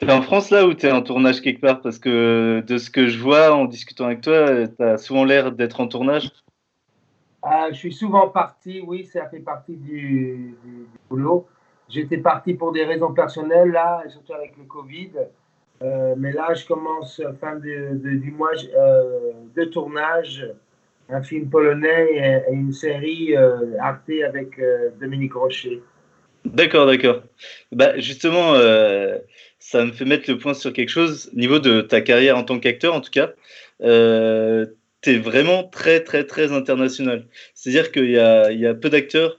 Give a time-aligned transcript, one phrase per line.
[0.00, 1.82] T'es en France là ou t'es en tournage quelque part?
[1.82, 5.80] Parce que de ce que je vois en discutant avec toi, t'as souvent l'air d'être
[5.80, 6.30] en tournage.
[7.42, 11.46] Ah, je suis souvent parti, oui, ça fait partie du, du, boulot.
[11.88, 15.10] J'étais parti pour des raisons personnelles, là, surtout avec le Covid.
[15.82, 20.46] Euh, mais là, je commence fin de, du mois euh, de tournage,
[21.08, 25.82] un film polonais et, une série euh, Arte avec euh, Dominique Rocher.
[26.44, 27.22] D'accord, d'accord.
[27.72, 29.18] Bah, justement, euh,
[29.60, 31.30] ça me fait mettre le point sur quelque chose.
[31.32, 33.34] Au niveau de ta carrière en tant qu'acteur, en tout cas,
[33.82, 34.66] euh,
[35.02, 37.26] tu es vraiment très, très, très international.
[37.54, 39.38] C'est-à-dire qu'il y a, peu d'acteurs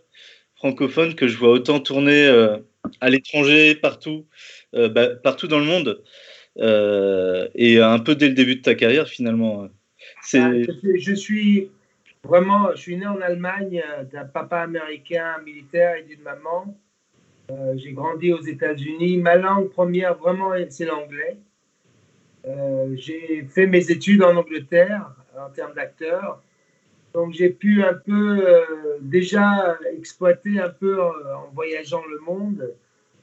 [0.56, 2.58] francophones que je vois autant tourner euh,
[3.02, 4.28] à l'étranger, partout,
[4.76, 6.04] euh, bah, partout dans le monde.
[6.58, 9.70] Euh, et un peu dès le début de ta carrière, finalement.
[10.34, 10.52] Ah,
[10.96, 11.70] je suis
[12.24, 16.78] vraiment, je suis né en Allemagne d'un papa américain militaire et d'une maman.
[17.52, 19.18] Euh, j'ai grandi aux États-Unis.
[19.18, 21.38] Ma langue première, vraiment, c'est l'anglais.
[22.48, 26.42] Euh, j'ai fait mes études en Angleterre en termes d'acteur.
[27.14, 32.74] Donc j'ai pu un peu euh, déjà exploiter un peu en, voyageant le monde.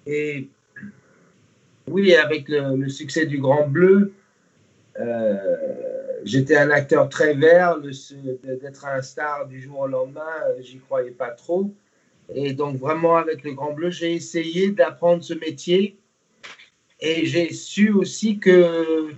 [0.07, 0.49] Et
[1.87, 4.13] oui, avec le, le succès du Grand Bleu,
[6.25, 7.79] j'étais un acteur très vert.
[7.81, 11.73] D'être un star du jour au lendemain, j'y croyais pas trop.
[12.35, 15.99] Et donc vraiment avec le Grand Bleu, j'ai essayé d'apprendre ce métier.
[17.01, 19.13] Et j'ai su aussi que,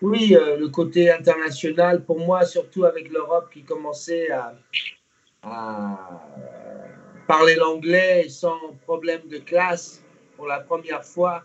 [0.00, 4.54] oui, euh, le côté international, pour moi, surtout avec l'Europe qui commençait à,
[5.42, 6.22] à
[7.26, 10.02] parler l'anglais sans problème de classe
[10.36, 11.44] pour la première fois,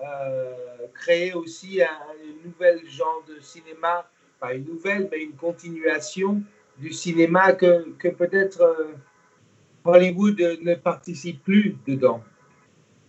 [0.00, 0.54] euh,
[0.94, 4.08] créer aussi un, un nouvel genre de cinéma,
[4.40, 6.42] pas une nouvelle, mais une continuation
[6.78, 8.92] du cinéma que, que peut-être euh,
[9.88, 12.22] Hollywood ne participe plus dedans.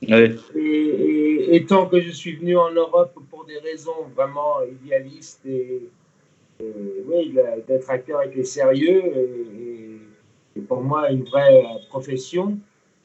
[0.01, 5.45] Et, et, et, tant que je suis venu en Europe pour des raisons vraiment idéalistes
[5.45, 5.89] et,
[6.61, 6.73] et
[7.05, 7.35] oui,
[7.67, 9.03] d'être acteur était sérieux
[10.55, 12.57] et, pour moi une vraie profession,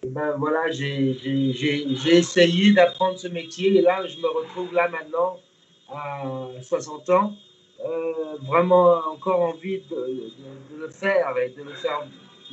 [0.02, 1.16] et ben voilà, j'ai
[2.06, 5.38] essayé d'apprendre ce métier et là je me retrouve là maintenant
[5.88, 6.24] à
[6.62, 7.32] 60 ans,
[7.84, 12.06] euh, vraiment encore envie de, de, de le faire et de le faire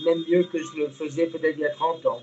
[0.05, 2.21] même mieux que je le faisais peut-être il y a 30 ans.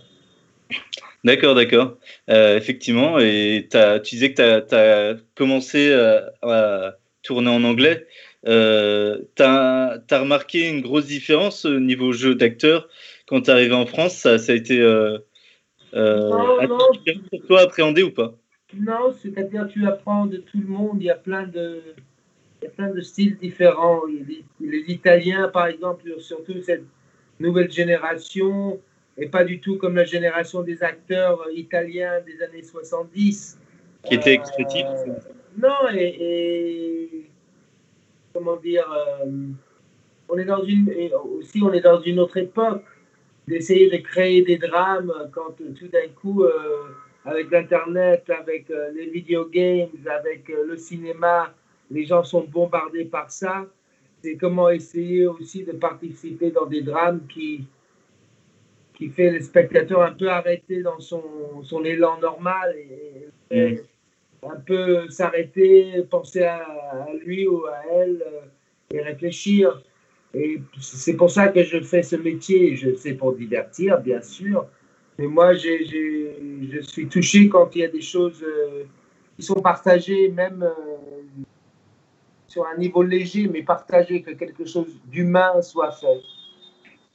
[1.25, 1.97] D'accord, d'accord.
[2.31, 8.07] Euh, effectivement, et as, tu disais que tu as, commencé à, à, tourner en anglais.
[8.47, 12.89] Euh, tu as, as, remarqué une grosse différence au niveau jeu d'acteur
[13.27, 14.15] quand tu es arrivé en France?
[14.15, 15.19] Ça, ça a été euh,
[15.93, 16.79] non, non.
[17.31, 18.35] pour toi appréhendé ou pas?
[18.75, 20.99] Non, c'est-à-dire tu apprends de tout le monde.
[21.01, 21.83] Il y a plein de,
[22.61, 24.03] il y a plein de styles différents.
[24.07, 26.85] Les, les Italiens, par exemple, surtout cette
[27.41, 28.81] nouvelle génération,
[29.17, 33.59] et pas du tout comme la génération des acteurs italiens des années 70.
[34.05, 34.87] Qui étaient expressifs.
[34.87, 35.15] Euh,
[35.57, 37.31] non, et, et,
[38.33, 39.27] comment dire, euh,
[40.29, 40.93] on est dans une,
[41.39, 42.85] aussi on est dans une autre époque
[43.49, 46.89] d'essayer de créer des drames quand tout d'un coup, euh,
[47.25, 51.53] avec l'Internet, avec euh, les videogames, avec euh, le cinéma,
[51.91, 53.67] les gens sont bombardés par ça.
[54.23, 57.65] C'est comment essayer aussi de participer dans des drames qui,
[58.95, 61.23] qui fait le spectateur un peu arrêter dans son,
[61.63, 64.47] son élan normal et, et mmh.
[64.51, 68.41] un peu s'arrêter, penser à, à, lui ou à elle euh,
[68.91, 69.83] et réfléchir.
[70.35, 72.77] Et c'est pour ça que je fais ce métier.
[72.77, 74.67] Je sais pour divertir, bien sûr.
[75.19, 76.37] Mais moi, j'ai, j'ai,
[76.71, 78.85] je suis touché quand il y a des choses euh,
[79.37, 81.18] qui sont partagées, même euh,
[82.59, 86.21] sur un niveau léger, mais partagées, que quelque chose d'humain soit fait.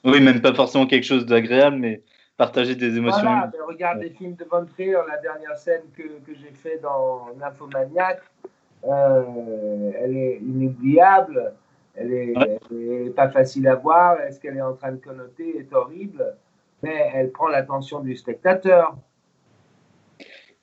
[0.05, 2.01] Oui, même pas forcément quelque chose d'agréable, mais
[2.37, 3.21] partager des émotions.
[3.21, 4.05] Voilà, regarde ouais.
[4.05, 8.21] les films de Von Trier, la dernière scène que, que j'ai fait dans Nymphomaniac,
[8.85, 11.53] euh, elle est inoubliable,
[11.95, 12.59] elle est, ouais.
[12.71, 16.37] elle est, pas facile à voir, est-ce qu'elle est en train de connoter est horrible,
[16.81, 18.95] mais elle prend l'attention du spectateur.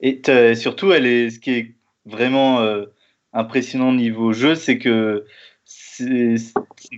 [0.01, 0.23] Et
[0.55, 1.75] surtout, elle est, ce qui est
[2.07, 2.87] vraiment euh,
[3.32, 5.25] impressionnant niveau jeu, c'est que
[5.65, 6.37] c'est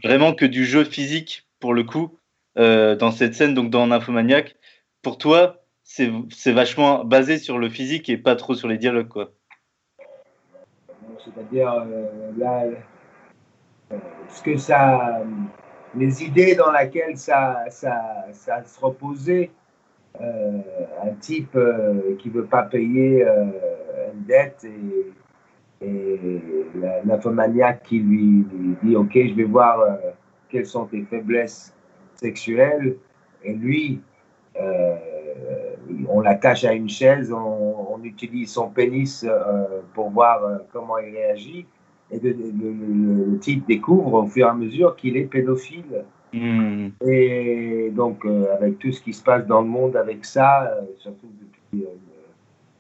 [0.03, 2.19] vraiment que du jeu physique pour le coup
[2.59, 4.57] euh, dans cette scène, donc dans Nymphomaniac,
[5.03, 9.33] pour toi, c'est vachement basé sur le physique et pas trop sur les dialogues, quoi.
[11.25, 12.65] C'est-à-dire, euh, là,
[13.93, 13.97] euh,
[14.29, 15.23] ce que ça.
[15.95, 19.51] Les idées dans lesquelles ça, ça, ça se reposait,
[20.19, 21.59] un type
[22.19, 23.27] qui veut pas payer
[24.15, 25.13] une dette et,
[25.83, 26.19] et
[27.05, 29.79] l'infomaniaque qui lui, lui, dit Ok, je vais voir
[30.49, 31.75] quelles sont tes faiblesses
[32.17, 32.97] sexuelle
[33.45, 34.01] et lui,
[34.61, 34.97] euh,
[36.09, 39.25] on l'attache à une chaise, on, utilise son pénis
[39.95, 40.41] pour voir
[40.73, 41.67] comment il réagit.
[42.11, 46.05] Et le, type découvre au fur et à mesure qu'il est pédophile.
[46.33, 46.89] Hmm.
[47.07, 51.87] Et donc, avec tout ce qui se passe dans le monde avec ça, surtout depuis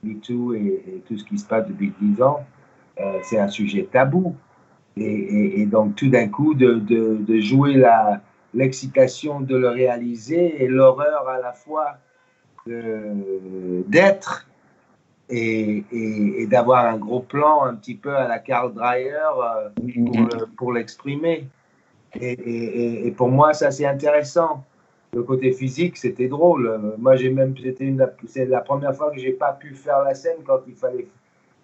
[0.02, 2.40] MeToo et, et, tout ce qui se passe depuis 10 ans,
[3.22, 4.34] c'est un sujet tabou.
[4.96, 7.82] Et, donc, tout d'un coup, de, de, de jouer
[8.52, 11.96] l'excitation de le réaliser et l'horreur à la fois
[12.66, 14.46] d'être
[15.28, 19.70] et, et, d'avoir un gros plan un petit peu à la Carl Dreyer euh,
[20.04, 21.48] pour, pour l'exprimer.
[22.20, 24.64] Et, pour moi, ça c'est intéressant.
[25.14, 26.94] Le côté physique, c'était drôle.
[26.98, 27.94] Moi, j'ai même, c'était
[28.26, 31.08] c'est la première fois que j'ai pas pu faire la scène quand il fallait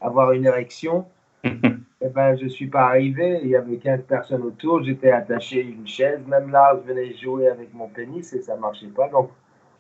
[0.01, 1.07] avoir une érection.
[1.45, 5.61] Eh ben, je ne suis pas arrivé, il y avait 15 personnes autour, j'étais attaché
[5.61, 8.87] à une chaise, même là, je venais jouer avec mon pénis et ça ne marchait
[8.87, 9.31] pas, donc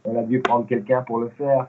[0.05, 1.69] on a dû prendre quelqu'un pour le faire.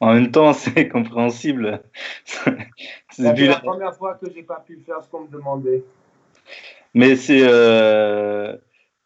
[0.00, 1.82] En même temps, c'est compréhensible.
[2.24, 5.84] c'est la première fois que j'ai pas pu faire ce qu'on me demandait.
[6.94, 8.56] Mais c'est euh,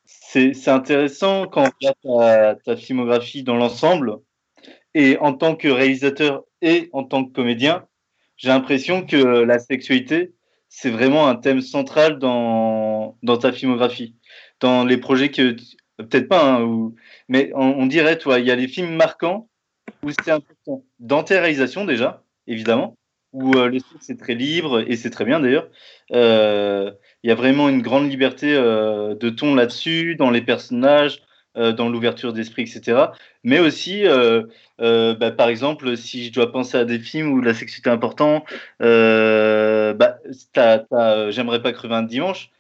[0.05, 4.19] c'est intéressant quand on regarde ta, ta filmographie dans l'ensemble
[4.95, 7.85] et en tant que réalisateur et en tant que comédien,
[8.41, 10.33] j'ai l'impression que la sexualité,
[10.71, 14.17] c'est vraiment un thème central dans, dans ta filmographie.
[14.61, 15.57] Dans les projets que,
[15.99, 16.93] peut-être pas, hein,
[17.29, 19.51] mais on, dirait, toi, il y a les films marquants
[20.03, 20.85] où c'est important.
[21.01, 22.97] Dans tes réalisations, déjà, évidemment,
[23.35, 25.69] où euh, le c'est très libre, et c'est très bien d'ailleurs.
[26.13, 31.21] Euh, il y a vraiment une grande liberté euh, de ton là-dessus, dans les personnages,
[31.61, 33.09] euh, dans l'ouverture d'esprit, etc.
[33.45, 34.45] Mais aussi, euh,
[34.81, 37.93] euh, bah, par exemple, si je dois penser à des films où la sexualité est
[37.93, 38.45] importante,
[38.79, 40.19] bah,
[41.31, 42.51] J'aimerais pas crever un dimanche,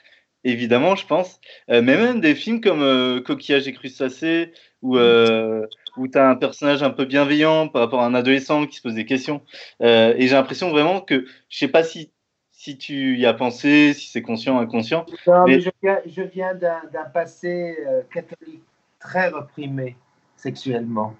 [0.44, 1.40] évidemment, je pense.
[1.68, 4.52] mais même des films comme Coquillage et crustacés,
[4.82, 8.76] où, où tu as un personnage un peu bienveillant par rapport à un adolescent qui
[8.76, 9.40] se pose des questions.
[9.80, 12.10] et j'ai l'impression vraiment que, je sais pas si
[12.52, 15.06] si tu y as pensé, si c'est conscient, inconscient.
[15.46, 15.60] mais...
[15.60, 17.78] je viens, je viens d'un passé
[18.12, 18.62] catholique
[19.00, 19.96] très reprimé
[20.36, 21.14] sexuellement.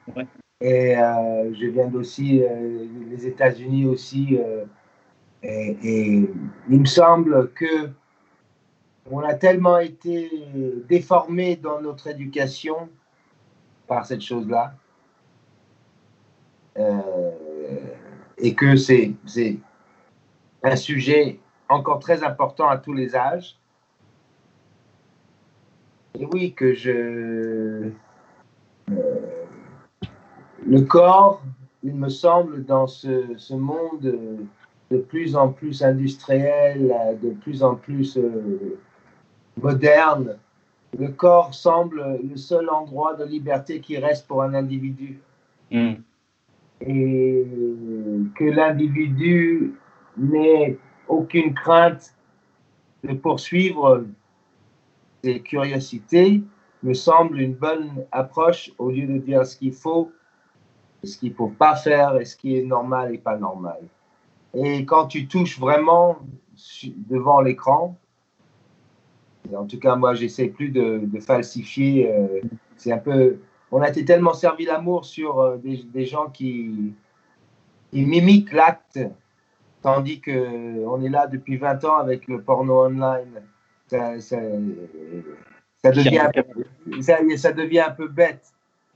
[0.60, 4.38] Et euh, je viens d'aussi euh, les États-Unis aussi.
[4.38, 4.64] Euh,
[5.42, 6.28] et,
[6.68, 7.90] il me semble que
[9.10, 10.30] on a tellement été
[10.88, 12.90] déformé dans notre éducation
[13.88, 14.74] par cette chose-là.
[18.38, 19.14] et que c'est
[20.62, 23.59] un sujet encore très important à tous les âges
[26.18, 27.90] oui, que je.
[28.90, 29.00] Euh,
[30.66, 31.42] le corps,
[31.82, 34.38] il me semble, dans ce, monde
[34.90, 38.78] de plus en plus industriel, de plus en plus euh,
[39.60, 40.36] moderne,
[40.98, 45.20] le corps semble le seul endroit de liberté qui reste pour un individu.
[45.70, 45.94] Hmm.
[46.80, 47.46] Et
[48.34, 49.74] que l'individu
[50.16, 50.78] n'ait
[51.08, 52.14] aucune crainte
[53.04, 54.04] de poursuivre
[55.22, 56.42] et curiosité
[56.82, 60.10] me semble une bonne approche au lieu de dire ce qu'il faut,
[61.04, 63.80] ce qu'il ne faut pas faire et ce qui est normal et pas normal.
[64.54, 66.18] Et quand tu touches vraiment
[67.08, 67.96] devant l'écran,
[69.54, 72.40] en tout cas moi j'essaie plus de, falsifier, euh,
[72.76, 73.38] c'est un peu,
[73.70, 76.94] on a été tellement servi l'amour sur euh, des, gens qui,
[77.90, 78.98] qui mimiquent l'acte,
[79.82, 83.42] tandis qu'on est là depuis 20 ans avec le porno online
[83.90, 86.42] ça, ça, devient, un peu,
[87.36, 88.52] ça, devient un peu bête.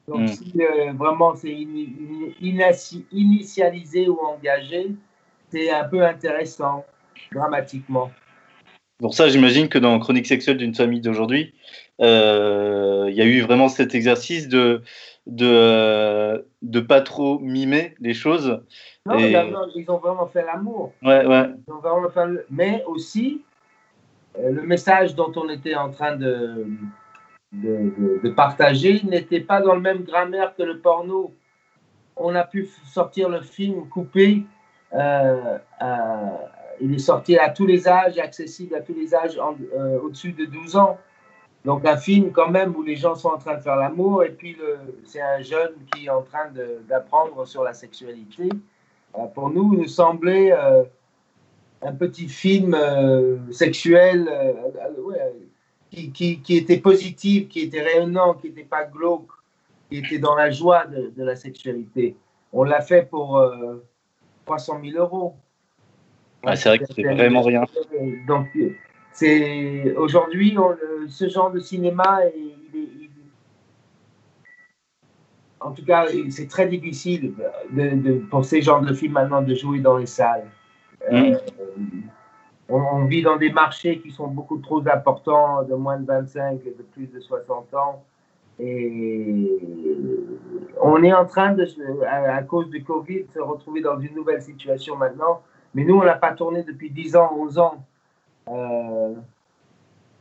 [0.06, 0.28] Donc, hmm.
[0.28, 1.56] si euh, vraiment c'est
[3.10, 4.92] initialisé ou engagé,
[5.50, 6.84] c'est un peu intéressant
[7.32, 8.10] dramatiquement.
[8.98, 11.54] Pour ça, j'imagine que dans Chronique sexuelle d'une famille d'aujourd'hui,
[12.00, 14.82] euh, il y a eu vraiment cet exercice de
[15.26, 18.62] de de pas trop mimer les choses.
[19.06, 20.92] Non, ils ont vraiment fait l'amour.
[21.02, 21.46] Ouais, ouais.
[22.50, 23.53] Mais aussi, euh,
[24.38, 26.66] le message dont on était en train de,
[27.52, 31.32] de, partager n'était pas dans le même grammaire que le porno.
[32.16, 34.44] On a pu sortir le film coupé.
[34.92, 35.58] Euh,
[36.80, 40.44] il est sorti à tous les âges, accessible à tous les âges euh, au-dessus de
[40.44, 40.98] 12 ans.
[41.64, 44.30] Donc un film quand même où les gens sont en train de faire l'amour et
[44.30, 44.56] puis
[45.04, 46.50] c'est un jeune qui est en train
[46.86, 48.50] d'apprendre sur la sexualité.
[49.34, 50.52] pour nous, il nous semblait
[51.84, 54.52] un petit film euh, sexuel euh,
[55.12, 55.30] euh,
[55.90, 59.30] qui, qui, était positif, qui était rayonnant, qui n'était pas glauque,
[59.88, 62.16] qui était dans la joie de, la sexualité.
[62.52, 63.40] On l'a fait pour
[64.44, 65.36] 300 000 euros.
[66.42, 67.64] Ah, c'est vrai que c'est vraiment rien.
[68.26, 68.48] Donc,
[69.12, 70.56] c'est aujourd'hui
[71.08, 72.22] ce genre de cinéma,
[75.60, 77.34] en tout cas, c'est très difficile
[77.70, 80.50] de, pour ces genres de films maintenant de jouer dans les salles.
[81.12, 81.36] Euh,
[81.76, 82.02] mm.
[82.68, 86.70] on, vit dans des marchés qui sont beaucoup trop importants, de moins de 25 et
[86.70, 88.02] de plus de 60 ans.
[88.58, 89.50] Et
[90.80, 91.66] on est en train, de,
[92.06, 95.42] à, cause du Covid, de se retrouver dans une nouvelle situation maintenant.
[95.74, 97.84] Mais nous, on n'a pas tourné depuis 10 ans, 11 ans.
[98.48, 99.14] Euh,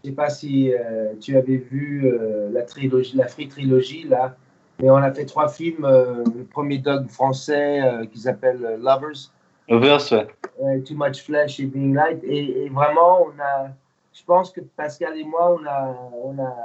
[0.04, 2.12] je ne sais pas si euh, tu avais vu
[2.52, 4.36] la, trilogie, la Free Trilogy, là.
[4.82, 5.86] Et on a fait trois films.
[5.86, 9.32] Euh, le premier dog français euh, qui s'appelle euh, Lovers.
[9.70, 10.82] Lovers, ouais.
[10.84, 12.24] Too Much Flesh et Being Light.
[12.24, 13.70] Et, vraiment, on a.
[14.14, 16.56] Je pense que Pascal et moi, on a, on a,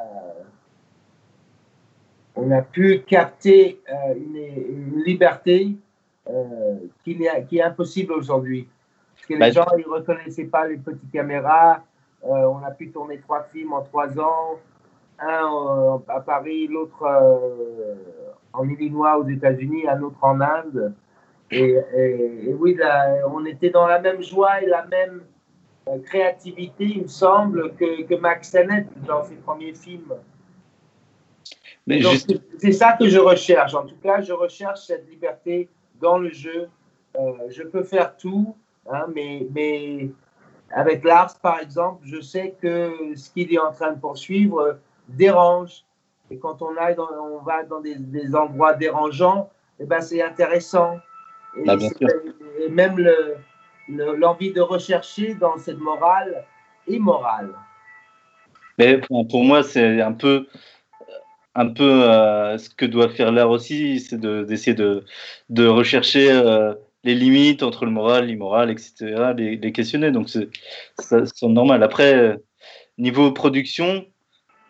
[2.36, 3.80] on a pu capter
[4.14, 5.74] une, liberté
[7.04, 8.68] qui, est, qui, est, impossible aujourd'hui.
[9.14, 11.82] Parce que les bah, gens, ils ne reconnaissaient pas les petites caméras.
[12.22, 14.58] on a pu tourner trois films en trois ans
[15.20, 17.94] un à Paris, l'autre euh,
[18.52, 20.94] en Illinois aux États-Unis, un autre en Inde.
[21.50, 21.78] Et,
[22.58, 22.78] oui,
[23.32, 25.22] on était dans la même joie et la même
[25.88, 30.12] euh, créativité, il me semble, que, que Max Sennett dans ses premiers films.
[32.58, 33.74] C'est ça que je recherche.
[33.74, 35.68] En tout cas, je recherche cette liberté
[36.00, 36.68] dans le jeu.
[37.18, 38.54] Euh, je peux faire tout,
[38.90, 40.10] hein, mais, mais
[40.70, 44.78] avec Lars, par exemple, je sais que ce qu'il est en train de poursuivre,
[45.08, 45.84] dérange.
[46.30, 49.48] Et quand on, aille on va dans des, endroits dérangeants,
[49.80, 50.98] eh ben c'est intéressant.
[51.60, 51.76] Et, bah,
[52.70, 53.04] même
[53.88, 56.44] l'envie de rechercher dans cette morale
[56.86, 57.50] immorale.
[58.78, 60.46] Mais pour moi, c'est un peu,
[61.54, 65.04] un peu euh, ce que doit faire l'art aussi, c'est d'essayer de,
[65.48, 70.12] de, rechercher euh, les limites entre le moral, l'immoral, etc., les, les questionner.
[70.12, 71.82] Donc, c'est normal.
[71.82, 72.38] Après,
[72.98, 74.04] niveau production,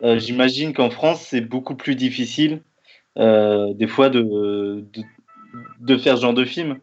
[0.03, 2.61] euh, j'imagine qu'en France, c'est beaucoup plus difficile,
[3.17, 4.21] euh, des fois, de,
[4.93, 5.03] de,
[5.97, 6.79] faire ce genre de film.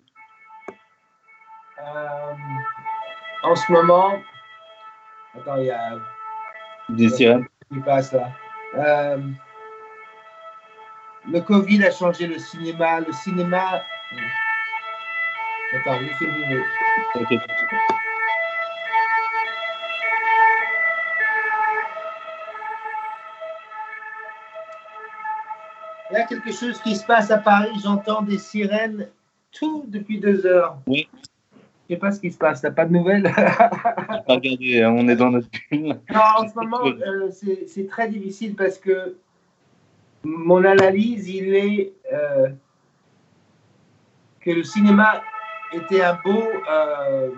[1.80, 2.32] Euh,
[3.42, 4.18] en ce moment,
[5.36, 5.98] attends, il y a.
[6.88, 7.46] Des sirènes.
[7.72, 8.30] Qui passe là.
[11.28, 13.00] le Covid a changé le cinéma.
[13.00, 13.82] Le cinéma.
[15.74, 16.58] Attends, laissez-moi.
[26.10, 27.72] Il y a quelque chose qui se passe à Paris.
[27.82, 29.08] J'entends des sirènes
[29.52, 30.78] tout depuis deux heures.
[30.86, 31.08] Oui.
[31.88, 32.62] Je ne sais pas ce qui se passe.
[32.62, 33.22] T'as pas de nouvelles?
[33.22, 34.82] Pas regardé.
[34.82, 35.98] Hein, on est dans notre film.
[36.14, 39.16] en ce moment, euh, c'est très difficile parce que
[40.24, 42.48] mon analyse, il est euh,
[44.40, 45.22] que le cinéma
[45.72, 47.30] était un beau euh,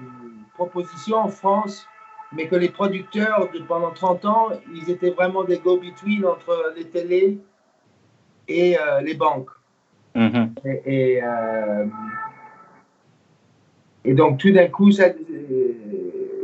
[0.54, 1.86] proposition en France,
[2.32, 6.86] mais que les producteurs, de, pendant 30 ans, ils étaient vraiment des go-between entre les
[6.86, 7.38] télés
[8.48, 9.50] et euh, les banques.
[10.14, 10.80] Mm-hmm.
[10.86, 11.86] Et, euh,
[14.04, 15.10] et, donc, tout d'un coup, ça,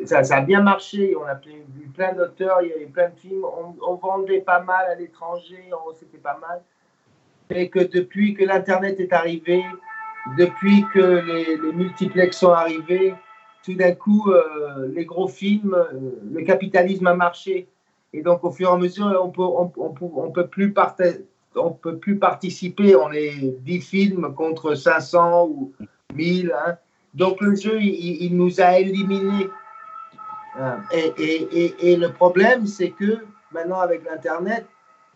[0.05, 1.17] ça, ça, a bien marché.
[1.17, 3.45] On a vu plein d'auteurs, il y avait plein de films.
[3.83, 6.63] On, vendait pas mal à l'étranger, c'était pas mal.
[7.51, 9.65] Et que depuis que l'Internet est arrivé,
[10.39, 13.15] depuis que les, les multiplex sont arrivés,
[13.63, 15.77] tout d'un coup, euh, les gros films,
[16.33, 17.69] le capitalisme a marché.
[18.13, 21.25] Et donc, au fur et à mesure, on peut, on, on, on peut plus partager
[21.57, 22.97] on ne peut plus participer.
[22.97, 25.73] On est 10 films contre 500 ou
[26.15, 26.53] 1000.
[26.53, 26.77] Hein.
[27.15, 29.49] Donc le jeu, il, nous a éliminés.
[30.59, 30.79] Hein.
[30.93, 33.19] Et, le problème, c'est que
[33.53, 34.67] maintenant, avec l'Internet,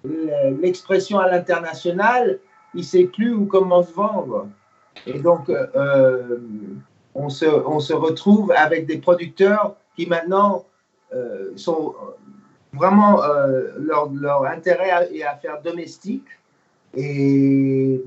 [0.04, 2.38] l'expression à l'international,
[2.74, 4.48] il sait plus où comment se vendre.
[5.06, 6.38] Et donc, euh,
[7.14, 10.66] on, se, on, se, retrouve avec des producteurs qui maintenant
[11.14, 11.94] euh, sont
[12.72, 16.26] vraiment euh, leur, intérêt est à faire domestique
[16.96, 18.02] et,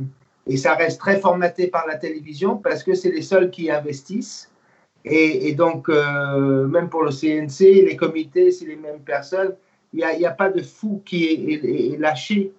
[0.57, 4.51] ça reste très formaté par la télévision parce que c'est les seuls qui investissent.
[5.05, 9.55] Et, donc, euh, même pour le CNC, les comités, c'est les mêmes personnes.
[9.93, 12.51] Il n'y a, a, pas de fou qui est, est, lâché.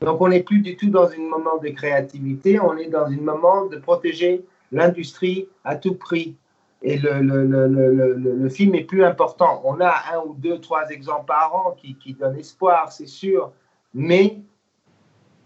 [0.00, 3.20] Donc, on n'est plus du tout dans un moment de créativité, on est dans un
[3.20, 6.36] moment de protéger l'industrie à tout prix
[6.82, 9.60] et le, le, le, le, film est plus important.
[9.64, 13.52] On a un ou deux, trois exemples par an qui, qui donnent espoir, c'est sûr,
[13.92, 14.40] mais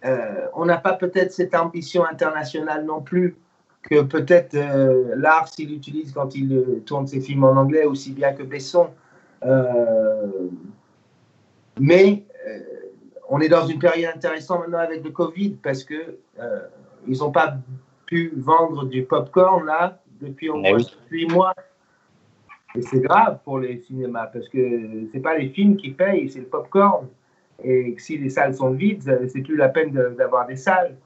[0.04, 3.36] euh, on n'a pas peut-être cette ambition internationale non plus
[3.82, 8.12] que peut-être euh, l'art s'il utilise quand il euh, tourne ses films en anglais aussi
[8.12, 8.90] bien que Besson.
[11.80, 12.24] mais
[13.28, 16.18] on est dans une période intéressante maintenant avec le Covid parce que
[17.06, 17.56] ils n'ont pas
[18.06, 20.78] pu vendre du popcorn là depuis au moins
[21.10, 21.54] huit mois.
[22.76, 26.40] Et c'est grave pour les cinémas parce que c'est pas les films qui payent, c'est
[26.40, 27.06] le popcorn.
[27.62, 30.96] Et si les salles sont vides, c'est plus la peine d'avoir des salles.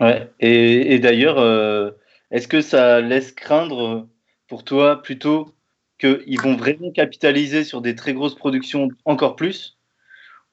[0.00, 1.90] Ouais, et, d'ailleurs, euh,
[2.30, 4.08] est-ce que ça laisse craindre
[4.48, 5.54] pour toi plutôt
[5.98, 9.78] qu'ils vont vraiment capitaliser sur des très grosses productions encore plus?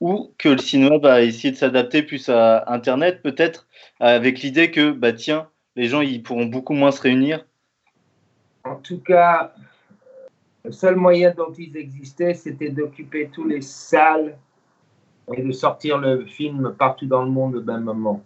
[0.01, 3.67] Ou que le cinéma va essayer de s'adapter plus à Internet, peut-être,
[3.99, 5.49] avec l'idée que, bah tiens,
[5.79, 7.45] les gens ils pourront beaucoup moins se réunir
[8.65, 9.53] En tout cas,
[10.65, 14.37] le seul moyen dont ils existaient, c'était d'occuper tous les salles
[15.33, 18.21] et de sortir le film partout dans le monde au même moment.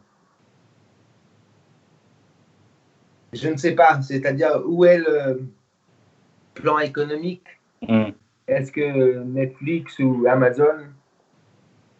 [3.33, 5.43] Je ne sais pas, c'est-à-dire où est le
[6.55, 7.45] plan économique?
[7.87, 8.13] Hmm.
[8.47, 10.87] Est-ce que Netflix ou Amazon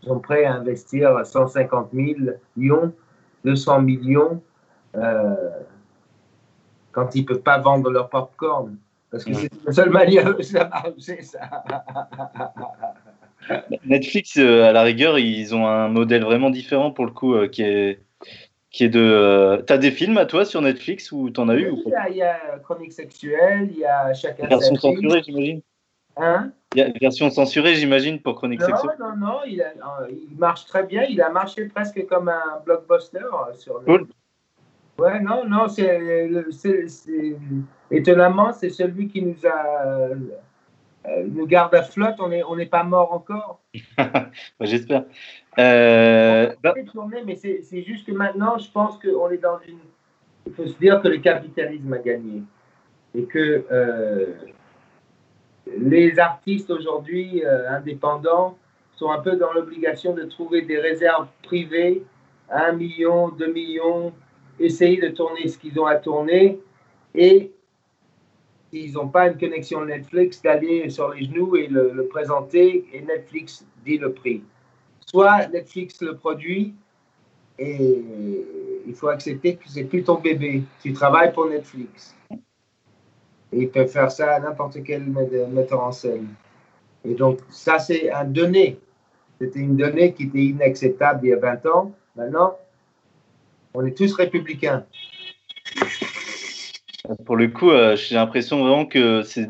[0.01, 2.91] sont prêts à investir 150 millions,
[3.45, 4.41] 200 millions
[6.91, 8.77] quand ils ne peuvent pas vendre leur popcorn
[9.11, 10.69] Parce que c'est la seule manière ça
[11.21, 11.63] ça.
[13.85, 17.47] Netflix, euh, à la rigueur, ils ont un modèle vraiment différent pour le coup, euh,
[17.47, 17.99] qui est
[18.69, 19.63] qui est de.
[19.67, 22.15] T'as des films à toi sur Netflix ou t'en as eu Il y, a, il
[22.17, 24.47] y a Chronique sexuelle, il y a chacun.
[24.47, 25.61] Version censurée, j'imagine.
[26.17, 26.51] Hein?
[26.73, 28.95] Il y a version censurée, j'imagine, pour Chronique non, sexuelle.
[28.99, 31.03] Non, non, il, euh, il, marche très bien.
[31.03, 33.19] Il a marché presque comme un blockbuster
[33.53, 33.81] sur.
[33.81, 34.07] Le...
[34.99, 36.29] Ouais, non, non, c'est
[37.89, 40.15] étonnamment, c'est celui qui nous a
[41.05, 43.59] euh, nous garde à flotte, on n'est on pas mort encore.
[44.61, 45.03] J'espère.
[45.59, 46.73] Euh, bah
[47.25, 49.79] mais c'est juste que maintenant, je pense qu'on est dans une.
[50.47, 52.43] Il faut se dire que le capitalisme a gagné.
[53.15, 54.33] Et que euh,
[55.77, 58.57] les artistes aujourd'hui indépendants
[58.95, 62.03] sont un peu dans l'obligation de trouver des réserves privées,
[62.49, 64.13] 1 million, 2 millions,
[64.59, 66.59] essayer de tourner ce qu'ils ont à tourner
[67.15, 67.51] et
[68.71, 73.65] ils n'ont pas une connexion Netflix, d'aller sur les genoux et le, présenter et Netflix
[73.85, 74.43] dit le prix.
[75.05, 76.73] Soit Netflix le produit
[77.59, 78.03] et
[78.87, 80.63] il faut accepter que c'est plus ton bébé.
[80.81, 82.15] Tu travailles pour Netflix.
[82.31, 86.29] Et ils peuvent faire ça à n'importe quel metteur en scène.
[87.05, 88.79] Et donc, ça, c'est un donné.
[89.39, 91.91] C'était une donnée qui était inacceptable il y a 20 ans.
[92.15, 92.57] Maintenant,
[93.73, 94.85] on est tous républicains.
[97.25, 99.47] Pour le coup, euh, j'ai l'impression vraiment que ces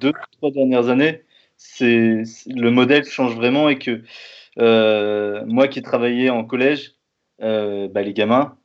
[0.00, 1.22] deux, trois dernières années,
[1.56, 4.02] c'est le modèle change vraiment et que
[4.58, 6.94] euh, moi qui ai travaillé en collège,
[7.42, 8.56] euh, bah, les gamins,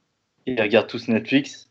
[0.46, 1.70] ils regardent tous Netflix.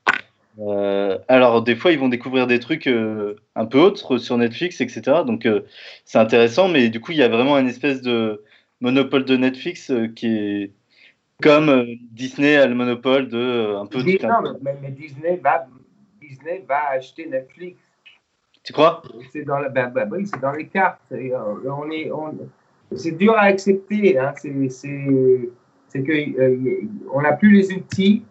[1.28, 5.22] alors des fois, ils vont découvrir des trucs un peu autres sur Netflix, etc.
[5.26, 5.48] Donc
[6.04, 8.44] c'est intéressant, mais du coup, il y a vraiment une espèce de
[8.80, 10.72] monopole de Netflix qui est
[11.42, 13.98] comme Disney a le monopole de un peu.
[13.98, 15.66] Non, mais Disney va
[16.20, 17.78] Disney va acheter Netflix.
[18.62, 19.02] Tu crois?
[19.30, 21.00] C'est dans, la, ben, ben, oui, c'est dans les cartes.
[21.12, 22.34] Euh, on est, on,
[22.96, 24.18] c'est dur à accepter.
[24.18, 24.32] Hein.
[24.36, 25.50] C'est, c'est,
[25.88, 28.24] c'est que euh, on n'a plus les outils,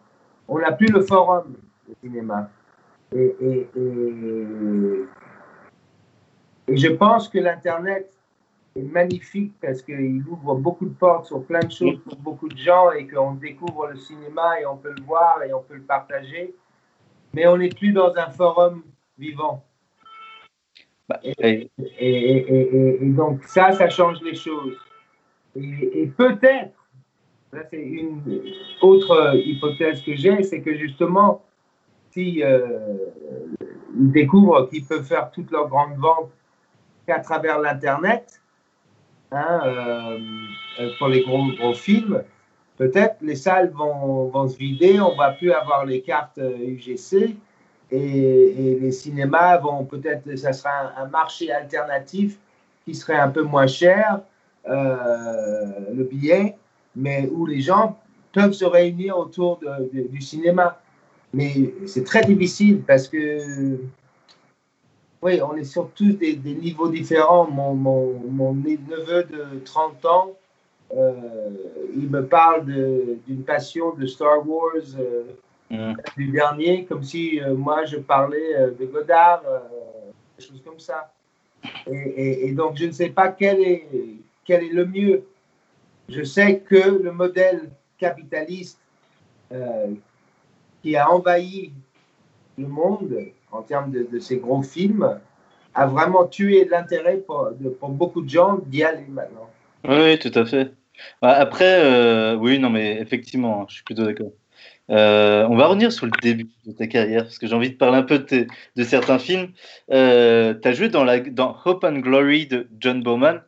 [0.48, 1.54] on n'a plus le forum
[1.88, 2.50] de cinéma.
[3.16, 5.06] Et, et, et,
[6.76, 8.13] je pense que l'Internet
[8.82, 12.92] magnifique parce qu'il ouvre beaucoup de portes sur plein de choses pour beaucoup de gens
[12.92, 16.56] et qu'on découvre le cinéma et on peut le voir et on peut le partager
[17.34, 18.84] mais on n'est plus dans un forum
[19.18, 19.64] vivant.
[21.10, 21.70] Bah, et,
[23.02, 24.78] donc ça, ça change les choses.
[25.56, 26.74] Et, peut-être,
[27.70, 28.22] c'est une
[28.82, 31.44] autre hypothèse que j'ai, c'est que justement,
[32.12, 32.98] si euh,
[33.96, 36.32] ils découvrent qu'ils peuvent faire toutes leurs grandes ventes
[37.06, 38.42] qu'à travers l'Internet,
[39.34, 42.24] hein, euh, pour les gros, gros films,
[42.78, 47.28] peut-être les salles vont, vont, se vider, on va plus avoir les cartes UGC euh,
[47.92, 52.38] et, les cinémas vont peut-être, ça sera un, marché alternatif
[52.86, 54.22] qui serait un peu moins cher,
[54.68, 56.58] euh, le billet,
[56.96, 58.00] mais où les gens
[58.32, 59.60] peuvent se réunir autour
[59.92, 60.80] du cinéma.
[61.34, 63.80] Mais c'est très difficile parce que,
[65.24, 67.50] oui, on est sur tous des, des niveaux différents.
[67.50, 70.38] Mon, mon, mon neveu de 30 ans,
[70.96, 71.50] euh,
[71.96, 75.24] il me parle d'une passion de Star Wars euh,
[75.70, 75.94] mm.
[76.18, 79.44] du dernier, comme si euh, moi je parlais de Godard,
[80.38, 81.12] des choses comme ça.
[81.88, 83.88] Et, donc je ne sais pas quel est,
[84.44, 85.24] quel est le mieux.
[86.10, 88.80] Je sais que le modèle capitaliste
[90.82, 91.72] qui a envahi
[92.58, 93.16] le monde
[93.54, 95.20] en termes de, ces gros films
[95.76, 97.52] a vraiment tué l'intérêt pour,
[97.90, 99.50] beaucoup de gens d'y aller maintenant.
[99.88, 100.74] Oui, tout à fait.
[101.22, 104.32] Bah, après, euh, oui, non, mais effectivement, hein, je suis plutôt d'accord.
[104.90, 107.76] Euh, on va revenir sur le début de ta carrière, parce que j'ai envie de
[107.76, 109.50] parler un peu de, certains films.
[109.92, 113.42] Euh, tu as joué dans, dans Hope and Glory de John Bowman.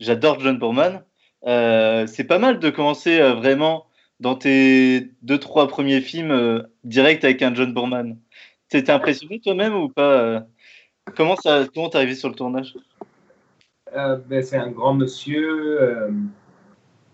[0.00, 1.02] J'adore John Bowman.
[1.44, 3.86] c'est pas mal de commencer vraiment
[4.20, 8.18] dans tes deux, trois premiers films direct avec un John Boorman.
[8.74, 10.42] T'étais impressionné toi-même ou pas
[11.16, 12.74] Comment ça, comment t'es arrivé sur le tournage?
[13.94, 16.12] Ben, C'est un grand monsieur.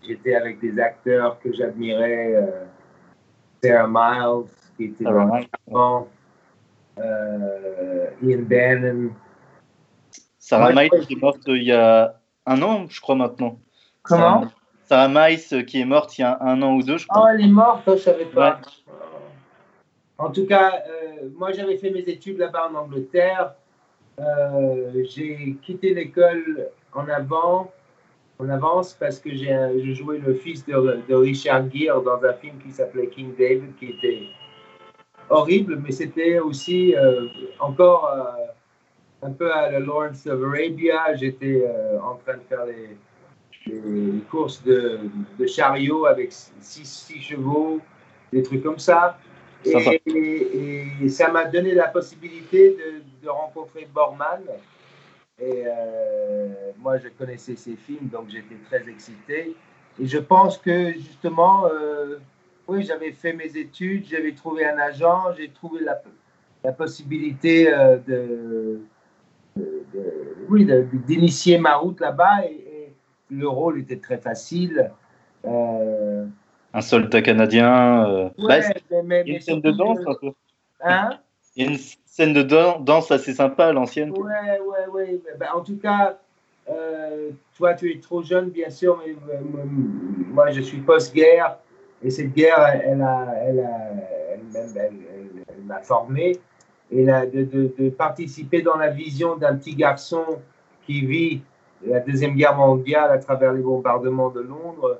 [0.01, 2.35] J'étais avec des acteurs que j'admirais.
[3.61, 5.41] Sarah Miles, qui était Sarah
[8.23, 9.11] Ian Bannon.
[10.39, 13.59] Sarah Miles est morte il y a un an, je crois maintenant.
[14.01, 14.47] Comment?
[14.85, 17.25] Sarah, Miles qui est morte il y a un an ou deux, je crois.
[17.25, 18.59] Oh, elle est morte, je ne savais pas.
[20.21, 23.55] En tout cas, euh, moi j'avais fait mes études là-bas en Angleterre.
[24.19, 27.71] Euh, j'ai quitté l'école en avant,
[28.37, 32.71] en avance parce que j'ai joué le fils de, Richard Gere dans un film qui
[32.71, 34.27] s'appelait King David, qui était
[35.27, 37.25] horrible, mais c'était aussi euh,
[37.59, 38.15] encore
[39.23, 41.15] un peu à la Lawrence of Arabia.
[41.15, 41.65] J'étais
[42.03, 44.99] en train de faire les, courses de,
[45.39, 47.79] de, chariot avec six, chevaux,
[48.31, 49.17] des trucs comme ça.
[49.65, 52.77] Et, ça m'a donné la possibilité
[53.21, 54.41] de, rencontrer Borman.
[55.39, 59.55] Et euh, moi, je connaissais ses films, donc j'étais très excité.
[59.99, 62.17] Et je pense que justement, euh,
[62.67, 66.01] oui, j'avais fait mes études, j'avais trouvé un agent, j'ai trouvé la,
[66.63, 68.81] la possibilité euh, de,
[70.49, 70.67] oui,
[71.07, 72.45] d'initier ma route là-bas.
[72.45, 72.67] Et,
[73.33, 74.91] le rôle était très facile.
[76.73, 78.07] Euh, un soldat canadien.
[78.07, 78.59] Euh, bah,
[79.03, 80.31] mais, une scène de danse un peu.
[80.83, 81.19] Hein
[81.57, 84.11] une scène de danse assez sympa l'ancienne.
[84.11, 85.21] Ouais, ouais, ouais.
[85.39, 86.17] Bah, en tout cas,
[86.69, 89.15] euh, toi, tu es trop jeune, bien sûr, mais
[90.31, 91.57] moi, je suis post-guerre.
[92.03, 93.79] Et cette guerre, elle, a, elle, a,
[94.55, 96.39] elle, m'a formé.
[96.89, 100.25] Et de, de, de, participer dans la vision d'un petit garçon
[100.85, 101.41] qui vit
[101.85, 104.99] la Deuxième Guerre mondiale à travers les bombardements de Londres.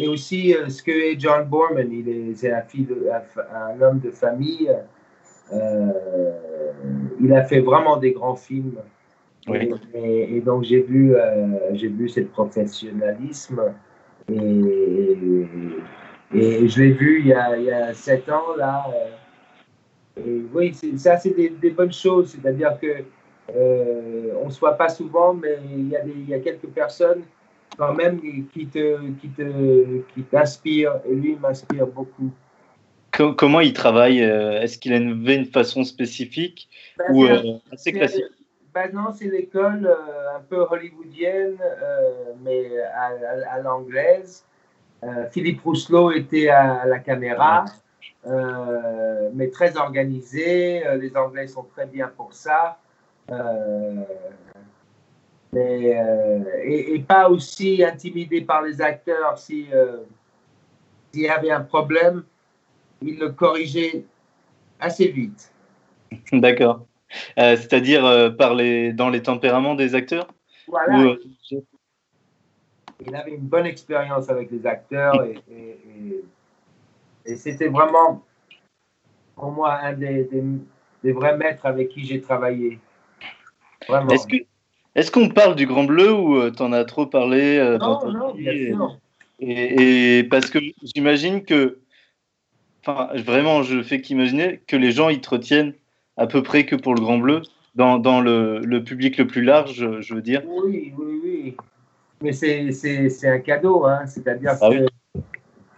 [0.00, 2.62] Et aussi euh, ce que est John Borman, il est, un,
[3.54, 4.74] un, homme de famille.
[5.52, 5.92] Euh,
[7.20, 8.78] il a fait vraiment des grands films.
[9.94, 13.60] Et, donc j'ai vu, euh, j'ai vu ce professionnalisme.
[14.30, 15.16] Et,
[16.34, 18.84] et je l'ai vu il y, a, il y, a, sept ans là.
[20.16, 22.30] Et oui, ça c'est des, des, bonnes choses.
[22.30, 23.04] C'est-à-dire que
[23.54, 26.68] euh, on ne se voit pas souvent, mais il y, a il y a quelques
[26.68, 27.22] personnes
[27.76, 32.30] quand même qui te, qui te, qui t'inspirent, et lui m'inspire beaucoup.
[33.36, 38.24] Comment il travaille euh, Est-ce qu'il a une, façon spécifique ben, ou euh, assez classique?
[38.72, 39.90] ben Non, c'est l'école
[40.34, 41.58] un peu hollywoodienne,
[42.42, 44.44] mais à, à, l'anglaise.
[45.32, 47.64] Philippe Rousselot était à, la caméra,
[49.34, 50.82] mais très organisé.
[50.98, 52.78] les Anglais sont très bien pour ça.
[55.54, 59.98] Euh, mais, euh, et, pas aussi intimidé par les acteurs si euh,
[61.12, 62.24] s'il y avait un problème,
[63.02, 64.04] il le corrigeait
[64.78, 65.52] assez vite.
[66.32, 66.86] D'accord.
[67.36, 70.28] C'est-à-dire par les, dans les tempéraments des acteurs?
[70.68, 71.16] Voilà.
[73.04, 75.40] il avait une bonne expérience avec les acteurs et,
[77.26, 78.22] et, c'était vraiment
[79.34, 80.28] pour moi un des,
[81.02, 82.78] des vrais maîtres avec qui j'ai travaillé.
[83.88, 84.36] Est-ce que
[84.94, 88.10] est-ce qu'on parle du Grand Bleu ou euh, tu en as trop parlé euh, Non,
[88.10, 88.98] non, bien sûr.
[89.38, 91.78] Et, parce que j'imagine que,
[92.84, 95.72] enfin, vraiment, je fais qu'imaginer que les gens ils te retiennent
[96.16, 97.40] à peu près que pour le Grand Bleu,
[97.74, 100.42] dans, dans le, le, public le plus large, je veux dire.
[100.46, 101.56] Oui, oui, oui.
[102.20, 104.06] Mais c'est un cadeau, hein.
[104.06, 105.20] c'est-à-dire ah que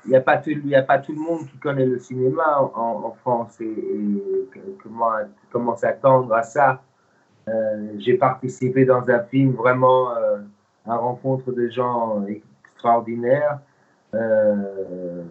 [0.04, 3.04] il n'y a, pas tout, a pas tout le monde qui connaît le cinéma en,
[3.04, 5.12] en France et, et comment,
[5.52, 6.82] comment s'attendre à ça.
[7.48, 10.38] Euh, j'ai participé dans un film vraiment euh,
[10.86, 13.58] à rencontre de gens extraordinaires.
[14.14, 15.22] Euh,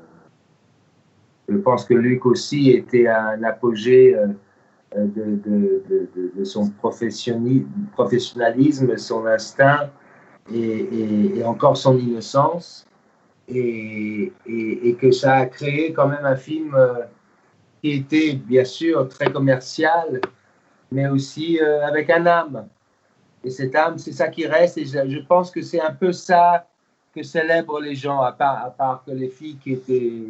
[1.47, 4.17] je pense que Luc aussi était un apogée
[4.95, 9.89] de, son professionnalisme, son instinct
[10.53, 12.85] et, encore son innocence.
[13.47, 14.33] Et,
[14.99, 16.77] que ça a créé quand même un film
[17.81, 20.21] qui était bien sûr très commercial,
[20.91, 22.67] mais aussi euh, avec un âme.
[23.43, 24.77] Et cette âme, c'est ça qui reste.
[24.77, 26.67] Et je, pense que c'est un peu ça
[27.15, 30.23] que célèbrent les gens, à part, à part que les filles qui étaient.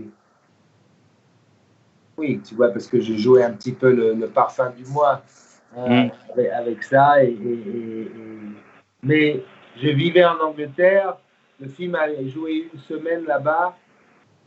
[2.17, 5.21] Oui, tu vois, parce que je jouais un petit peu le, parfum du mois
[5.77, 6.11] euh, mm.
[6.53, 7.23] avec, ça.
[7.23, 7.37] Et,
[9.03, 9.43] Mais
[9.81, 11.17] je vivais en Angleterre.
[11.59, 13.75] Le film a joué une semaine là-bas.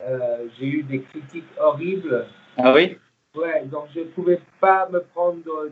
[0.00, 2.26] Euh, j'ai eu des critiques horribles.
[2.56, 2.98] Ah oui?
[3.34, 5.70] Ouais, donc je ne pouvais pas me prendre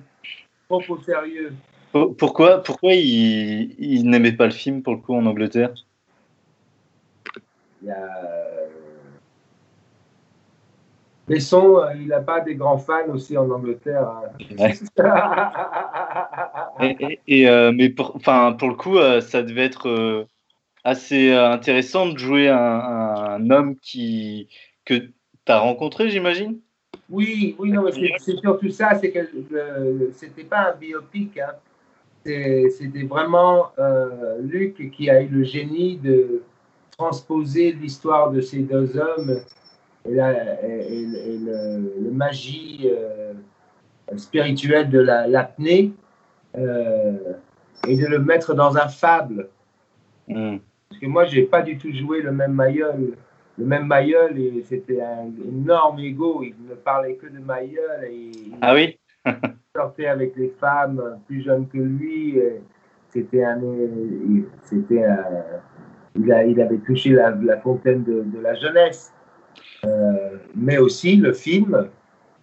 [0.68, 1.52] trop au sérieux.
[1.92, 5.74] Pourquoi, pourquoi il, il n'aimait pas le film pour le coup en Angleterre?
[7.82, 8.32] Il y a,
[11.28, 14.08] Besson, euh, il n'a pas des grands fans aussi en Angleterre.
[14.08, 14.72] Hein.
[17.28, 20.26] et, euh, mais pour, enfin, pour le coup, euh, ça devait être
[20.84, 24.48] assez intéressant de jouer un, homme qui,
[24.84, 25.12] que tu
[25.46, 26.58] as rencontré, j'imagine?
[27.12, 29.20] Oui, oui, non, c'est surtout ça, c'est que
[30.14, 31.38] c'était pas un biopic.
[31.38, 31.52] Hein.
[32.24, 33.72] C'était vraiment
[34.40, 36.42] Luc qui a eu le génie de
[36.96, 39.40] transposer l'histoire de ces deux hommes
[40.08, 43.34] et, la, et, le, magie euh,
[44.16, 45.92] spirituelle de l'apnée
[46.56, 47.34] euh,
[47.86, 49.48] et de le mettre dans un fable.
[50.28, 50.58] Hmm.
[50.88, 53.16] Parce que moi, j'ai pas du tout joué le même Mayol.
[53.58, 54.34] Le même Mayol,
[54.64, 56.42] c'était un énorme ego.
[56.42, 58.04] Il ne parlait que de Mayol.
[58.10, 58.98] Et ah oui?
[59.26, 59.34] Il
[59.76, 62.40] sortait avec les femmes plus jeunes que lui.
[63.10, 63.60] C'était un.
[64.64, 65.04] C'était
[66.16, 69.12] il, a, il, avait touché la, la fontaine de, de, la jeunesse.
[69.84, 71.88] Euh, mais aussi le film,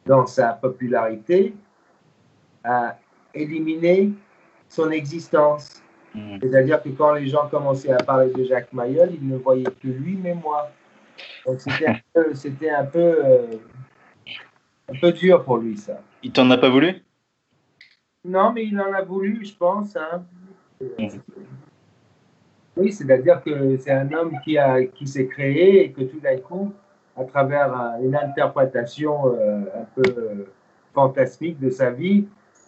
[0.05, 1.53] dans sa popularité,
[2.63, 2.97] a
[3.33, 4.11] éliminé
[4.67, 5.81] son existence.
[6.13, 6.37] Hmm.
[6.41, 9.87] C'est-à-dire que quand les gens commençaient à parler de Jacques Mayol, ils ne voyaient que
[9.87, 10.71] lui, mais moi.
[11.45, 13.47] Donc c'était un peu, c'était un peu, euh,
[14.89, 16.01] un peu dur pour lui, ça.
[16.23, 17.03] Il t'en a pas voulu?
[18.25, 19.95] Non, mais il en a voulu, je pense.
[19.95, 20.25] Hein.
[20.81, 21.07] Hmm.
[22.77, 26.37] Oui, c'est-à-dire que c'est un homme qui, a, qui s'est créé et que tout d'un
[26.37, 26.73] coup,
[27.17, 30.49] à travers une interprétation euh, un peu euh,
[30.93, 32.25] fantasmique de sa vie,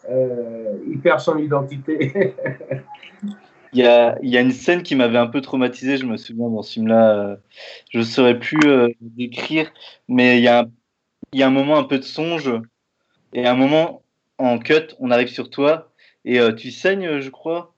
[0.09, 2.35] euh, il perd son identité.
[3.73, 6.17] il, y a, il y a, une scène qui m'avait un peu traumatisé, je me
[6.17, 7.37] souviens dans ce film-là,
[7.89, 8.59] je ne saurais plus
[9.01, 9.71] décrire,
[10.07, 10.71] mais il y, a un,
[11.33, 12.51] il y a un moment un peu de songe,
[13.33, 14.03] et un moment
[14.37, 15.91] en cut, on arrive sur toi,
[16.25, 17.73] et tu saignes, je crois.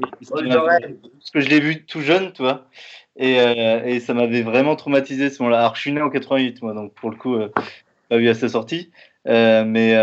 [0.00, 2.66] Parce que je l'ai vu tout jeune, toi.
[3.20, 5.60] Euh, et, ça m'avait vraiment traumatisé ce moment-là.
[5.60, 7.52] Alors, je suis né en 88, moi, donc pour le coup, euh,
[8.08, 8.90] pas vu à sa sortie.
[9.26, 9.96] Euh, mais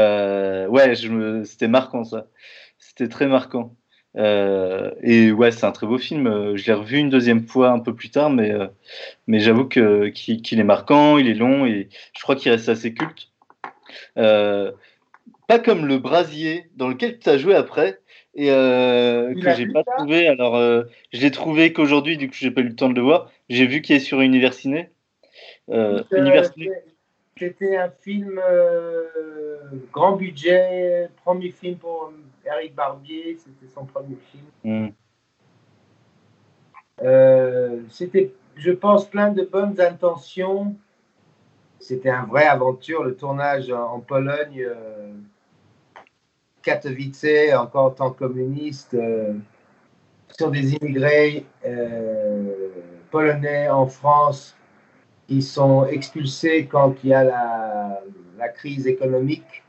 [0.68, 0.96] ouais,
[1.46, 2.28] c'était marquant ça.
[2.78, 3.76] C'était très marquant.
[4.16, 6.56] Et ouais, c'est un très beau film.
[6.56, 8.52] Je l'ai revu une deuxième fois un peu plus tard, mais,
[9.28, 12.94] mais j'avoue que, qu'il, est marquant, il est long et je crois qu'il reste assez
[12.94, 13.30] culte.
[14.16, 18.00] pas comme le brasier dans lequel tu as joué après,
[18.36, 20.28] et euh, que j'ai pas trouvé.
[20.28, 23.02] Alors, euh, je l'ai trouvé qu'aujourd'hui, du coup, j'ai pas eu le temps de le
[23.02, 23.32] voir.
[23.50, 24.90] J'ai vu qu'il est sur Universiné.
[25.70, 26.04] Euh,
[27.38, 29.06] C'était un film euh,
[29.92, 32.12] grand budget, premier film pour
[32.46, 34.46] Eric Barbier, c'était son premier film.
[34.64, 34.90] Hmm.
[37.90, 40.76] C'était, je pense, plein de bonnes intentions.
[41.80, 44.68] C'était une vraie aventure, le tournage en, Pologne.
[46.64, 49.34] Katowice, encore en tant que communiste, euh,
[50.30, 52.70] sur des immigrés euh,
[53.12, 54.56] polonais en France
[55.28, 58.02] qui sont expulsés quand il y a la,
[58.38, 59.64] la crise économique,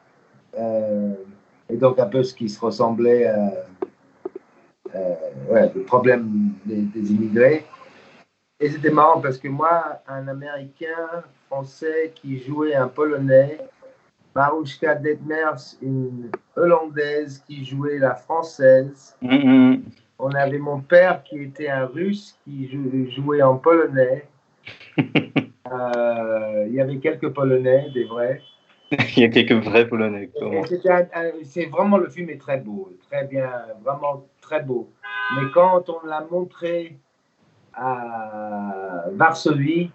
[0.56, 1.14] euh,
[1.70, 3.52] et donc un peu ce qui se ressemblait à
[5.48, 7.64] ouais, le problème des, des immigrés.
[8.60, 13.58] Et c'était marrant parce que moi, un Américain français qui jouait un Polonais,
[14.34, 19.16] Marushka Detmers, une Hollandaise qui jouait la Française.
[19.22, 19.80] Mm-hmm.
[20.18, 22.70] On avait mon père qui était un Russe qui
[23.10, 24.26] jouait en polonais.
[25.72, 28.42] Euh, il y avait quelques Polonais, des vrais.
[29.16, 30.30] il y a quelques vrais Polonais.
[31.44, 33.50] C'est vraiment, le film est très beau, très bien,
[33.82, 34.90] vraiment très beau.
[35.36, 36.96] Mais quand on l'a montré
[37.72, 39.90] à Varsovie,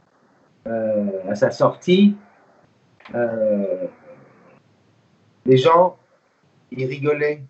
[0.68, 2.16] euh, à sa sortie,
[3.16, 3.86] euh,
[5.46, 5.98] les gens,
[6.72, 7.44] ils rigolaient.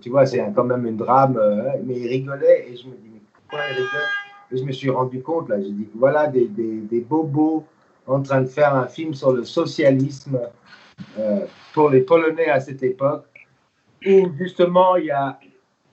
[0.00, 3.10] Tu vois, c'est quand même un drame, euh, mais ils rigolaient et je me dis,
[3.12, 4.52] mais pourquoi ils rigolent?
[4.52, 7.64] Et je me suis rendu compte, là, j'ai dit, voilà des, des, des, bobos
[8.08, 10.40] en train de faire un film sur le socialisme
[11.18, 11.40] euh,
[11.74, 13.26] pour les Polonais à cette époque,
[14.06, 15.38] où justement il y a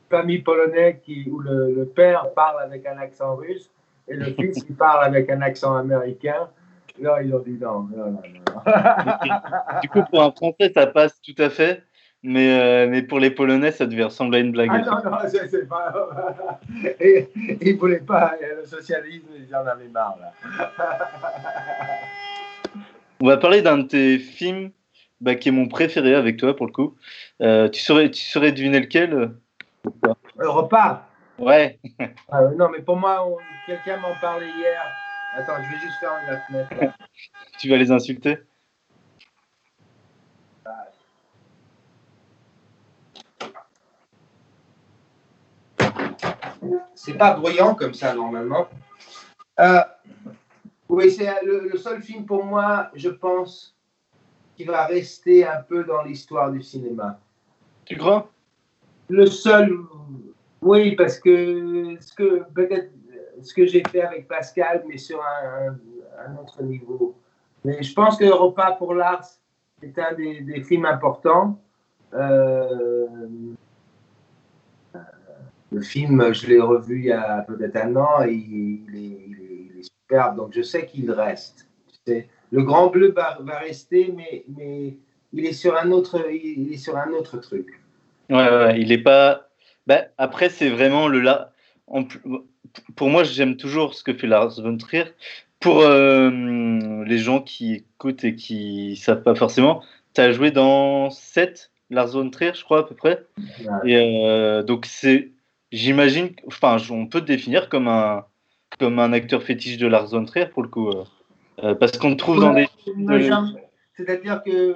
[0.10, 3.70] famille polonais qui, où le, le père parle avec un accent russe
[4.08, 6.50] et le fils qui parle avec un accent américain.
[7.00, 8.22] Là, ils ont dit non, non.
[9.82, 11.84] du coup, pour un Français, ça passe tout à fait.
[12.28, 14.72] Mais, euh, mais pour les Polonais, ça devait ressembler à une blague.
[14.74, 15.94] Ah non, non, c'est pas.
[17.00, 17.30] Et,
[17.62, 20.18] ils ne voulaient pas le socialisme, ils en avaient marre.
[20.20, 20.72] Là.
[23.22, 24.72] On va parler d'un de tes films
[25.22, 26.96] bah, qui est mon préféré avec toi pour le coup.
[27.44, 29.28] Euh, tu, saurais, tu saurais deviner lequel euh,
[30.38, 31.08] Le repas?
[31.38, 31.80] Ouais.
[32.32, 33.24] Ah, non, mais pour moi,
[33.68, 34.82] quelqu'un m'en parlait hier.
[35.38, 36.96] Attends, je vais juste faire la fenêtre.
[37.60, 38.40] tu vas les insulter?
[46.94, 48.68] C'est pas bruyant comme ça normalement.
[49.60, 49.82] Euh,
[50.90, 53.76] Oui, c'est le, seul film pour moi, je pense,
[54.56, 57.20] qui va rester un peu dans l'histoire du cinéma.
[57.86, 58.30] Tu crois
[59.10, 59.78] Le seul,
[60.62, 62.92] oui, parce que ce que peut-être
[63.42, 67.16] ce que j'ai fait avec Pascal, mais sur un, autre niveau.
[67.64, 69.24] Mais je pense que Europa pour l'art,
[69.82, 71.60] c'est un des, films importants.
[72.14, 73.08] Euh,
[75.76, 80.38] le film, je l'ai revu il y a peut-être un an et il, est, superbe.
[80.38, 81.68] Donc je sais qu'il reste.
[82.08, 84.96] Le Grand Bleu va, rester, mais, mais
[85.34, 87.82] il est sur un autre, il est sur un autre truc.
[88.30, 89.50] Ouais, ouais il est pas.
[89.88, 91.52] Ben, après, c'est vraiment le là.
[92.96, 95.06] Pour moi, j'aime toujours ce que fait Lars von Trier.
[95.60, 96.30] Pour euh,
[97.06, 99.82] les gens qui écoutent et qui savent pas forcément,
[100.14, 103.26] tu as joué dans 7 Lars von Trier, je crois à peu près.
[103.84, 105.32] Et euh, donc c'est
[105.72, 108.26] j'imagine, enfin, on peut te définir comme un,
[108.80, 111.04] comme un acteur fétiche de Lars von Trier pour le coup, euh,
[111.64, 112.68] euh, parce qu'on te trouve dans des.
[113.98, 114.76] C'est-à-dire que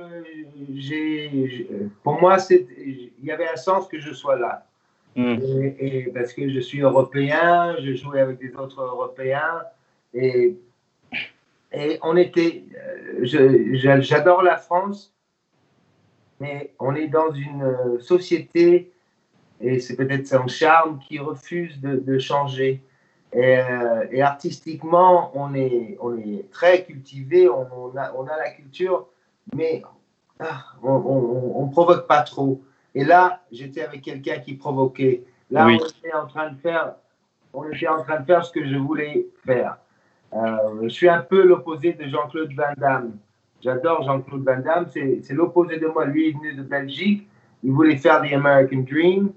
[0.76, 1.68] j'ai,
[2.04, 4.66] pour moi, il y avait un sens que je sois là.
[5.16, 5.36] Hmm.
[5.80, 9.64] Et, parce que je suis européen, je jouais avec des autres Européens
[10.14, 10.56] et,
[11.74, 12.64] et on était.
[12.78, 15.14] Euh, j'adore la France,
[16.40, 18.90] mais on est dans une société
[19.62, 22.82] et c'est peut-être son charme qui refuse de, changer.
[23.36, 29.08] Euh, et, artistiquement, on est, on est très cultivé, on, a, on a la culture,
[29.56, 29.84] mais
[30.40, 32.62] ah, on ne provoque pas trop.
[32.96, 35.24] Et là, j'étais avec quelqu'un qui provoquait.
[35.52, 36.96] Là, on était en train de faire,
[37.54, 39.78] on était en train de faire ce que je voulais faire.
[40.34, 43.18] Euh, je suis un peu l'opposé de Jean-Claude Van Damme.
[43.62, 46.06] J'adore Jean-Claude Van Damme, c'est l'opposé de moi.
[46.06, 47.28] Lui, il est venu de Belgique,
[47.64, 49.32] il voulait faire The American Dream.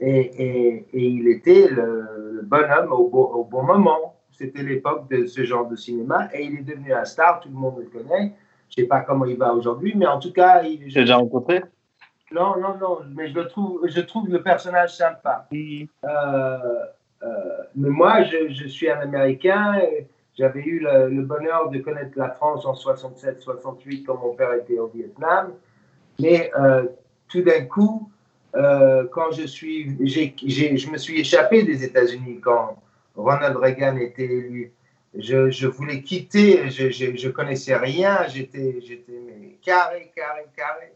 [0.00, 4.14] Et, il était le, bonhomme au, au, bon moment.
[4.30, 7.56] C'était l'époque de ce genre de cinéma et il est devenu un star, tout le
[7.56, 8.34] monde le connaît.
[8.68, 10.94] Je ne sais pas comment il va aujourd'hui, mais en tout cas, il est.
[10.94, 11.62] déjà rencontré?
[12.30, 15.48] Non, non, non, mais je, le trouve, je trouve le personnage sympa.
[15.52, 17.28] Euh, euh,
[17.74, 19.80] mais moi, je, suis un Américain.
[20.36, 24.88] J'avais eu le, bonheur de connaître la France en 67-68 quand mon père était au
[24.88, 25.54] Vietnam.
[26.20, 26.84] Mais euh,
[27.28, 28.10] tout d'un coup,
[28.54, 32.82] euh, quand je suis, je me suis échappé des États-Unis quand
[33.16, 34.72] Ronald Reagan était élu.
[35.14, 38.78] Je, je voulais quitter, je, je, connaissais rien, j'étais,
[39.62, 40.92] carré, carré, carré.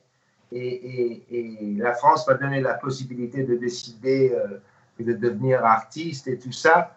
[0.52, 4.58] Et, et, la France m'a donné la possibilité de décider euh,
[5.02, 6.94] de devenir artiste et tout ça.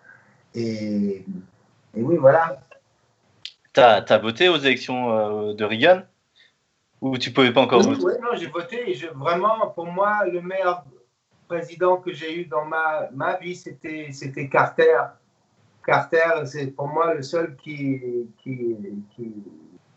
[0.53, 1.23] Et,
[1.95, 2.59] et oui, voilà.
[3.73, 6.03] Tu as, voté aux élections euh, de Reagan?
[7.05, 8.03] Ou tu pouvais pas encore voter?
[8.03, 8.89] Oui, non, j'ai voté.
[8.89, 10.83] Et vraiment, pour moi, le meilleur
[11.47, 14.97] président que j'ai eu dans ma, ma vie, c'était, c'était Carter.
[15.85, 18.01] Carter, c'est pour moi le seul qui,
[18.41, 18.75] qui,
[19.15, 19.33] qui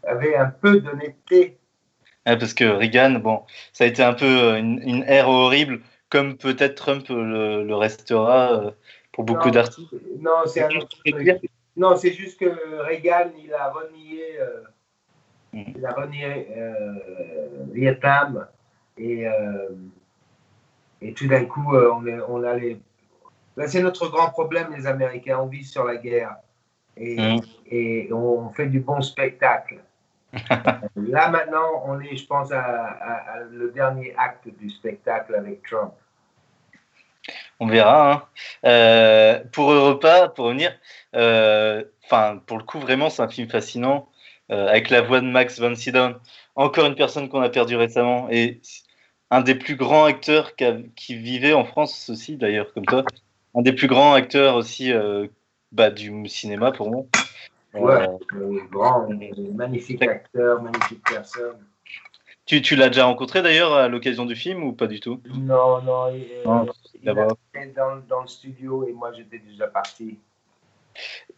[0.06, 1.56] avait un peu d'honnêteté.
[2.26, 3.42] parce que Reagan, bon,
[3.72, 8.70] ça a été un peu une, une ère horrible, comme peut-être Trump le, restera euh,
[9.12, 9.94] pour beaucoup d'artistes.
[10.20, 10.98] Non, c'est un autre
[11.74, 14.38] Non, c'est juste que Reagan, il a renié.
[14.40, 14.60] Euh,
[15.52, 16.92] il a renié euh,
[17.72, 18.46] Vietnam
[18.96, 19.68] et, euh,
[21.00, 22.80] et tout d'un coup, euh, on, est, on a les.
[23.66, 25.38] c'est notre grand problème, les Américains.
[25.40, 26.36] On vit sur la guerre
[26.96, 27.40] et, mm.
[27.70, 29.78] et on fait du bon spectacle.
[30.96, 35.94] Là maintenant, on est, je pense, à, le dernier acte du spectacle avec Trump.
[37.60, 38.28] On verra.
[38.62, 39.42] Hein.
[39.52, 40.72] pour Europa, pour revenir,
[41.14, 44.08] enfin, pour le coup, vraiment, c'est un film fascinant.
[44.50, 46.14] Euh, avec la voix de Max von Sydow,
[46.56, 48.60] encore une personne qu'on a perdue récemment, et
[49.30, 53.04] un des plus grands acteurs qui, vivait en France aussi, d'ailleurs, comme toi,
[53.54, 55.26] un des plus grands acteurs aussi euh,
[55.70, 57.04] bah, du cinéma pour moi.
[57.74, 59.06] Ouais, euh, grand,
[59.54, 61.58] magnifique acteur, magnifique personne.
[62.46, 65.20] Tu, tu l'as déjà rencontré d'ailleurs à l'occasion du film ou pas du tout?
[65.26, 66.24] Non, non, il,
[67.02, 70.18] il était dans, dans, le studio et moi j'étais déjà parti.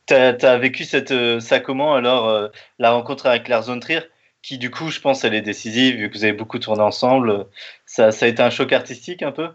[0.07, 2.48] Tu as, vécu euh, ça comment alors, euh,
[2.79, 4.00] la rencontre avec Lars von Trier
[4.42, 7.46] qui du coup, je pense, elle est décisive, vu que vous avez beaucoup tourné ensemble.
[7.85, 9.50] Ça, ça a été un choc artistique un peu?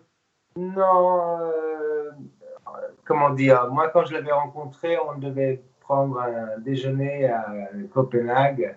[0.57, 2.11] Non, euh,
[3.03, 7.47] comment dire, moi quand je l'avais rencontré, on devait prendre un déjeuner à
[7.93, 8.75] Copenhague.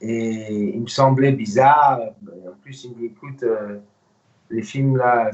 [0.00, 2.00] Et il me semblait bizarre.
[2.26, 3.44] En plus, il me dit, écoute,
[4.50, 5.30] les films là,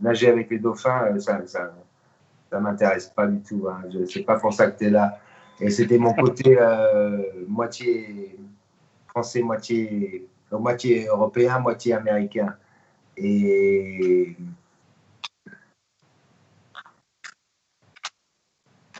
[0.00, 1.40] nager avec les dauphins, ça,
[2.56, 3.68] ça m'intéresse pas du tout.
[3.68, 3.82] Hein.
[3.92, 5.18] Je sais pas pour ça que tu es là.
[5.60, 8.38] Et c'était mon côté euh, moitié
[9.08, 12.56] français, moitié, moitié européen, moitié américain.
[13.16, 14.34] Et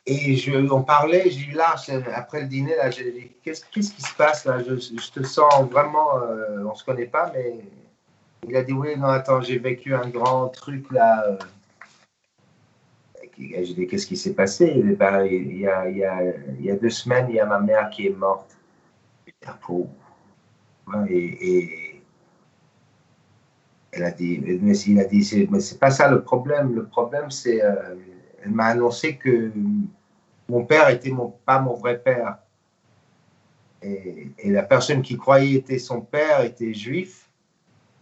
[0.08, 1.74] et je, on parlait, j'ai eu là,
[2.14, 4.62] après le dîner, là, j'ai dit, qu'est-ce, qu'est-ce qui se passe là?
[4.62, 7.64] Je, te sens vraiment, euh, on se connaît pas, mais
[8.46, 11.24] il a dit, oui, non, attends, j'ai vécu un grand truc là.
[11.26, 11.38] Euh.
[13.38, 14.82] J'ai dit, qu'est-ce qui s'est passé?
[14.98, 16.22] Ben, il, y a, il, y a,
[16.58, 18.56] il y a deux semaines, il y a ma mère qui est morte.
[21.08, 22.02] Et, et
[23.96, 26.74] elle a dit, mais il a dit, mais c'est pas ça le problème.
[26.74, 27.94] Le problème, c'est, euh,
[28.42, 29.50] elle m'a annoncé que
[30.48, 32.38] mon père était mon, pas mon vrai père.
[33.82, 37.30] Et, la personne qui croyait était son père était juif.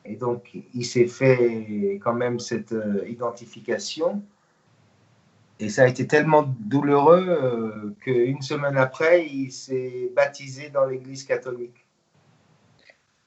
[0.05, 4.22] Et donc, il s'est fait quand même cette euh, identification.
[5.61, 11.24] Et ça a été tellement douloureux euh, qu'une semaine après, il s'est baptisé dans l'église
[11.24, 11.86] catholique.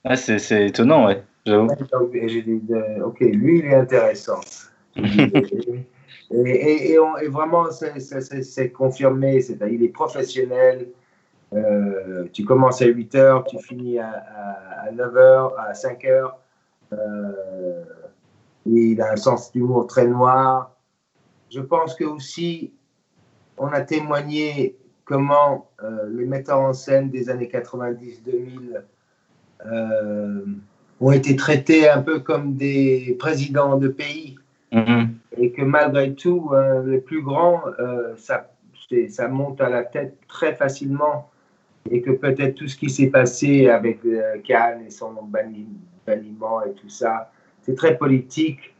[0.03, 1.23] Ah, c'est étonnant, ouais.
[1.45, 4.41] J'ai dit, euh, ok, lui, il est intéressant.
[6.29, 9.41] Et, et, vraiment, c'est confirmé.
[9.41, 10.89] C'est, il est professionnel.
[11.53, 14.25] Euh, tu commences à 8 heures, tu finis à,
[14.85, 16.37] à, 9 heures, à 5 heures.
[16.91, 17.83] Euh,
[18.65, 20.76] il a un sens d'humour très noir.
[21.49, 22.71] Je pense que aussi,
[23.57, 24.75] on a témoigné
[25.05, 28.81] comment euh, les metteurs en scène des années 90-2000
[30.99, 34.35] ont été traités un peu comme des présidents de pays.
[34.71, 38.49] Mm-hmm et que malgré tout, euh, les plus grands, euh, ça,
[39.09, 41.29] ça monte à la tête très facilement.
[41.89, 46.73] Et que peut-être tout ce qui s'est passé avec euh, Cannes et son banniment et
[46.73, 47.31] tout ça,
[47.61, 48.75] c'est très politique,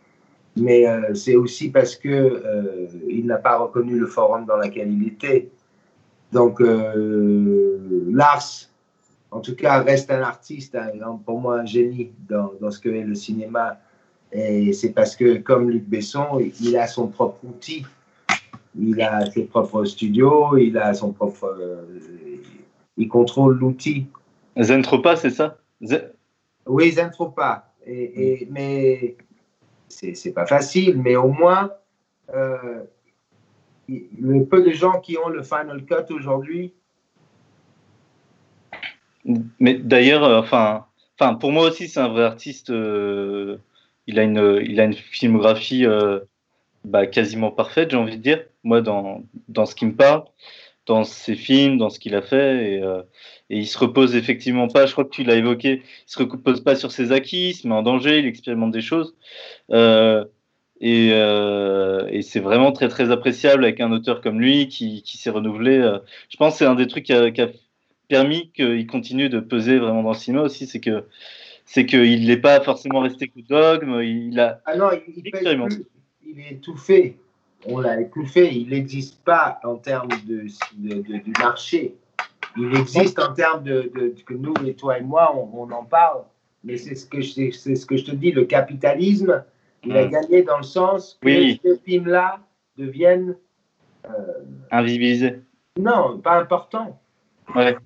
[0.60, 5.50] mais c'est aussi parce que il n'a pas reconnu le forum dans lequel il était.
[6.32, 8.70] Donc Lars,
[9.32, 10.78] en tout cas, reste un artiste,
[11.26, 13.80] pour moi un génie dans, dans ce que est le cinéma
[14.32, 17.86] et c'est parce que, comme Luc Besson, il a son propre outil.
[18.80, 21.56] Il a ses propres studios, il a son propre.
[21.60, 21.84] Euh,
[22.98, 24.08] il contrôle l'outil.
[24.60, 25.58] Zentropa, c'est ça?
[26.66, 27.72] Oui, Zentropa.
[27.86, 29.16] Et, et, mais
[29.88, 31.72] c'est pas facile, mais au moins,
[32.34, 32.84] euh,
[33.88, 36.74] le peu de gens qui ont le Final Cut aujourd'hui.
[39.60, 40.86] Mais d'ailleurs, euh, enfin,
[41.20, 42.70] enfin, pour moi aussi, c'est un vrai artiste.
[42.70, 43.58] Euh,
[44.08, 45.86] il a une, il a une filmographie
[46.86, 50.24] bah, quasiment parfaite, j'ai envie de dire, moi, dans, dans ce qui me parle,
[50.88, 52.74] dans ses films, dans ce qu'il a fait.
[52.74, 53.02] Et, euh,
[53.50, 56.62] et, il se repose effectivement pas, je crois que tu l'as évoqué, il se repose
[56.64, 59.16] pas sur ses acquis, il se met en danger, il expérimente des choses.
[59.72, 60.26] Euh,
[60.80, 65.32] et, et c'est vraiment très très appréciable avec un auteur comme lui qui, qui s'est
[65.32, 65.82] renouvelé.
[66.30, 67.50] je pense que c'est un des trucs qui a, qui a
[68.08, 71.06] permis qu'il continue de peser vraiment dans le cinéma aussi, c'est que
[71.66, 74.02] c'est qu'il n'est pas forcément resté que dogme.
[74.02, 74.62] Il a.
[74.66, 75.32] Ah non, il, il,
[76.26, 77.18] il est étouffé.
[77.68, 78.54] On l'a étouffé.
[78.54, 81.96] Il n'existe pas en termes de, du marché.
[82.58, 83.92] Il existe en termes de,
[84.26, 86.24] que nous, et toi et moi, on, en parle.
[86.64, 88.32] Mais c'est ce que c'est ce que je te dis.
[88.32, 89.44] Le capitalisme,
[89.84, 90.10] il a hmm.
[90.10, 92.40] gagné dans le sens que ces films-là
[92.78, 93.36] deviennent
[94.06, 94.10] euh,
[94.72, 95.42] invisibilisés.
[95.78, 97.00] Non, pas importants.
[97.56, 97.78] Ouais.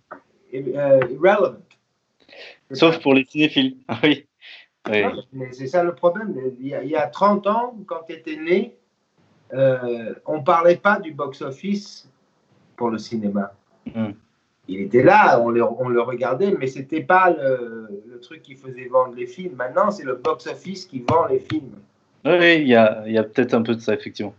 [0.53, 1.57] Euh, irrelevant.
[2.71, 3.77] Sauf pour les cinéphiles.
[4.03, 4.25] oui.
[4.89, 6.35] Mais c'est ça le problème.
[6.59, 8.75] Il y, a, 30 ans, quand tu étais né,
[9.53, 12.09] euh, on ne parlait pas du box-office
[12.75, 13.53] pour le cinéma.
[13.93, 14.11] Hmm.
[14.67, 18.41] Il était là, on le, on le regardait, mais ce n'était pas le, le, truc
[18.41, 19.55] qui faisait vendre les films.
[19.55, 21.73] Maintenant, c'est le box-office qui vend les films.
[22.23, 24.35] Oui, il y a, y a peut-être un peu de ça, effectivement.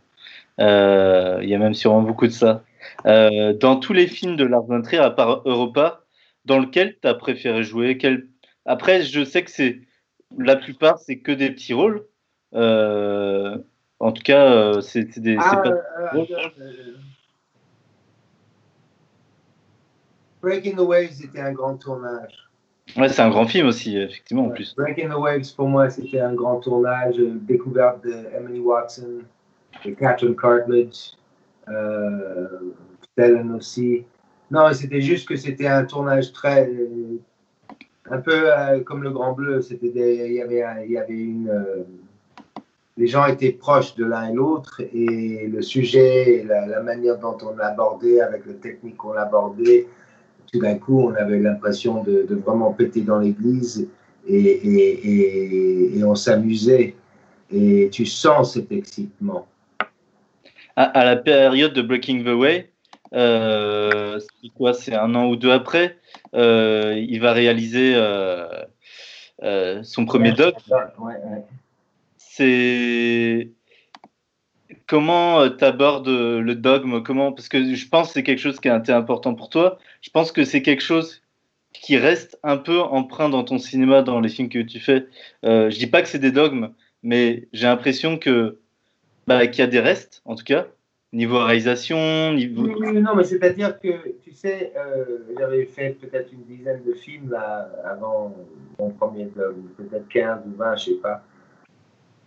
[0.61, 2.63] Euh, il y a même sûrement beaucoup de ça.
[3.07, 6.05] Euh, dans tous les films de Lars von Trier, à part Europa,
[6.45, 8.29] dans lequel tu as préféré jouer quel...
[8.65, 9.81] Après, je sais que c'est
[10.39, 12.07] la plupart, c'est que des petits rôles.
[12.55, 13.59] Euh,
[14.03, 15.37] en tout cas, euh, c'est des.
[15.39, 15.69] Ah, pas...
[15.71, 16.25] euh,
[20.43, 22.51] Breaking the Waves, c'était un grand tournage.
[22.97, 24.75] Ouais, c'est un grand film aussi, effectivement, en plus.
[24.75, 27.15] Breaking the Waves, pour moi, c'était un grand tournage.
[27.17, 29.21] Découverte de Emily Watson,
[29.85, 31.13] de Catherine Cartledge,
[31.69, 32.49] euh,
[33.57, 34.05] aussi.
[34.51, 36.69] Non, c'était juste que c'était un tournage très.
[38.11, 39.63] un peu euh, comme le Grand Bleu.
[39.63, 41.49] C'était il y avait, il y avait une.
[42.97, 47.57] Les gens étaient proches de l'un et l'autre et le sujet, la, manière dont on
[47.57, 49.87] l'abordait, avec le technique qu'on l'abordait,
[50.53, 53.89] tout d'un coup, on avait l'impression de, vraiment péter dans l'église
[54.29, 56.95] et, et, et, on s'amusait.
[57.51, 59.47] Et tu sens cet excitement.
[60.77, 62.73] À, à, la période de Breaking the Way,
[63.15, 65.99] euh, c'est quoi C'est un an ou deux après.
[66.35, 70.55] Euh, il va réaliser euh, son premier doc.
[72.35, 73.51] C'est
[74.87, 78.69] comment tu abordes le dogme comment, Parce que je pense que c'est quelque chose qui
[78.69, 79.79] est important pour toi.
[80.01, 81.23] Je pense que c'est quelque chose
[81.75, 85.09] qui reste un peu empreint dans ton cinéma, dans les films que tu fais.
[85.45, 86.71] Euh, je dis pas que c'est des dogmes,
[87.03, 88.59] mais j'ai l'impression que
[89.27, 90.69] bah, qu'il y a des restes, en tout cas,
[91.13, 92.67] niveau réalisation, niveau.
[92.67, 97.71] non, mais c'est-à-dire que, tu sais, euh, j'avais fait peut-être une dizaine de films là,
[97.85, 98.35] avant
[98.79, 101.23] mon premier dogme, peut-être 15 ou 20, je sais pas.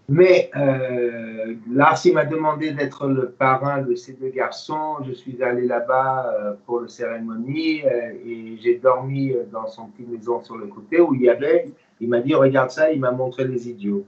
[0.08, 4.97] Mais euh, Lars, il m'a demandé d'être le parrain de ces deux garçons.
[5.06, 10.10] Je suis allé là-bas euh, pour la cérémonie euh, et j'ai dormi dans son petite
[10.10, 11.72] maison sur le côté où il y avait.
[11.99, 14.06] Il m'a dit Regarde ça, il m'a montré les idiots.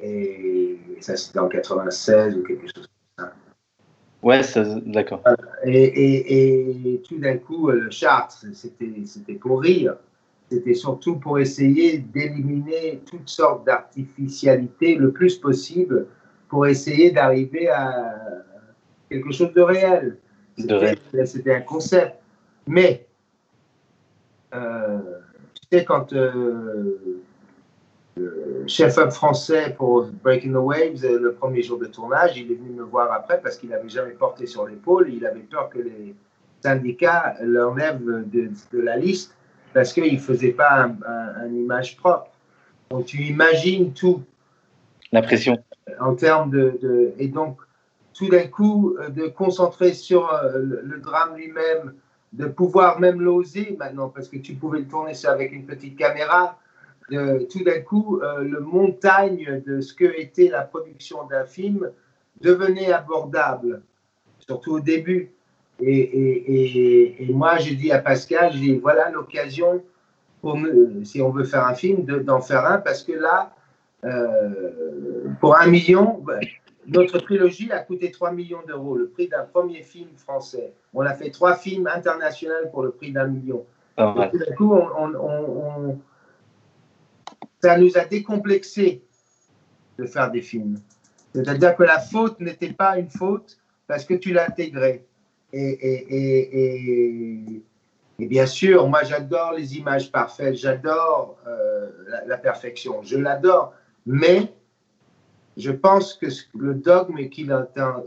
[0.00, 3.32] Et ça, c'était en 96 ou quelque chose comme ça.
[4.22, 4.40] Ouais,
[4.86, 5.22] d'accord.
[5.64, 9.96] Et, et, et, tout d'un coup, le chart, c'était pour rire
[10.54, 16.06] c'était surtout pour essayer d'éliminer toutes sortes d'artificialités le plus possible
[16.48, 18.14] pour essayer d'arriver à
[19.10, 20.16] quelque chose de réel.
[20.56, 22.14] C'était un concept.
[22.68, 23.06] Mais,
[24.54, 24.98] euh,
[25.54, 27.22] tu sais, quand euh,
[28.16, 32.70] le chef-up français pour Breaking the Waves, le premier jour de tournage, il est venu
[32.70, 35.12] me voir après parce qu'il n'avait jamais porté sur l'épaule.
[35.12, 36.14] Il avait peur que les
[36.62, 39.34] syndicats l'enlèvent de, de la liste
[39.74, 42.30] parce qu'il ne faisait pas un, image propre.
[42.90, 44.22] Donc tu imagines tout.
[45.12, 45.62] La pression.
[46.00, 47.58] En termes de, Et donc,
[48.14, 51.94] tout d'un coup, euh, de concentrer sur euh, le, drame lui-même,
[52.32, 55.96] de pouvoir même l'oser maintenant, parce que tu pouvais le tourner ça avec une petite
[55.96, 56.58] caméra,
[57.10, 61.90] de, tout d'un coup, euh, le montagne de ce que était la production d'un film
[62.40, 63.82] devenait abordable,
[64.38, 65.30] surtout au début.
[65.80, 69.82] Et, et, et, moi, j'ai dit à Pascal, j'ai dit, voilà l'occasion,
[70.40, 70.58] pour
[71.02, 73.54] si on veut faire un film, d'en faire un, parce que là,
[74.04, 76.24] euh, pour un million,
[76.86, 80.74] notre trilogie a coûté 3 millions d'euros, le prix d'un premier film français.
[80.92, 83.64] On a fait trois films internationaux pour le prix d'un million.
[83.96, 85.98] Ah, du coup, on, on,
[87.62, 89.02] ça nous a décomplexé
[89.98, 90.76] de faire des films.
[91.34, 94.50] C'est-à-dire que la faute n'était pas une faute parce que tu l'as
[95.56, 97.44] Et,
[98.18, 101.90] bien sûr, moi j'adore les images parfaites, j'adore euh,
[102.26, 103.74] la, perfection, je l'adore,
[104.06, 104.52] mais
[105.56, 106.26] je pense que
[106.58, 107.56] le dogme qu'il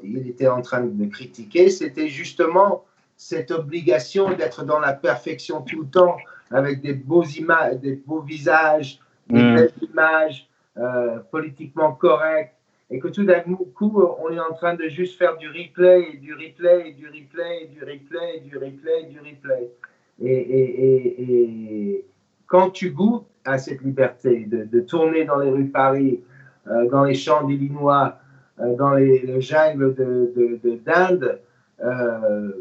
[0.04, 2.84] il était en train de critiquer, c'était justement
[3.16, 6.18] cette obligation d'être dans la perfection tout le temps,
[6.52, 9.56] avec des beaux, images, des beaux visages, des mmh.
[9.56, 12.54] belles images, euh, politiquement correctes,
[12.90, 16.18] et que tout d'un coup, on est en train de juste faire du replay et
[16.18, 19.72] du replay et du replay et du replay et du replay et du replay.
[20.20, 22.06] Et, et, et,
[22.48, 26.22] quand tu goûtes à cette liberté de, tourner dans les rues de Paris,
[26.68, 28.18] euh, dans les champs d'Illinois,
[28.60, 31.40] euh, dans les, le jungle de, d'Inde,
[31.84, 32.52] euh,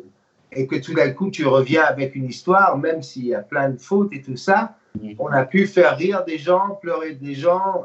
[0.53, 3.70] et que tout d'un coup tu reviens avec une histoire, même s'il y a plein
[3.70, 4.77] de fautes et tout ça,
[5.18, 7.85] on a pu faire rire des gens, pleurer des gens,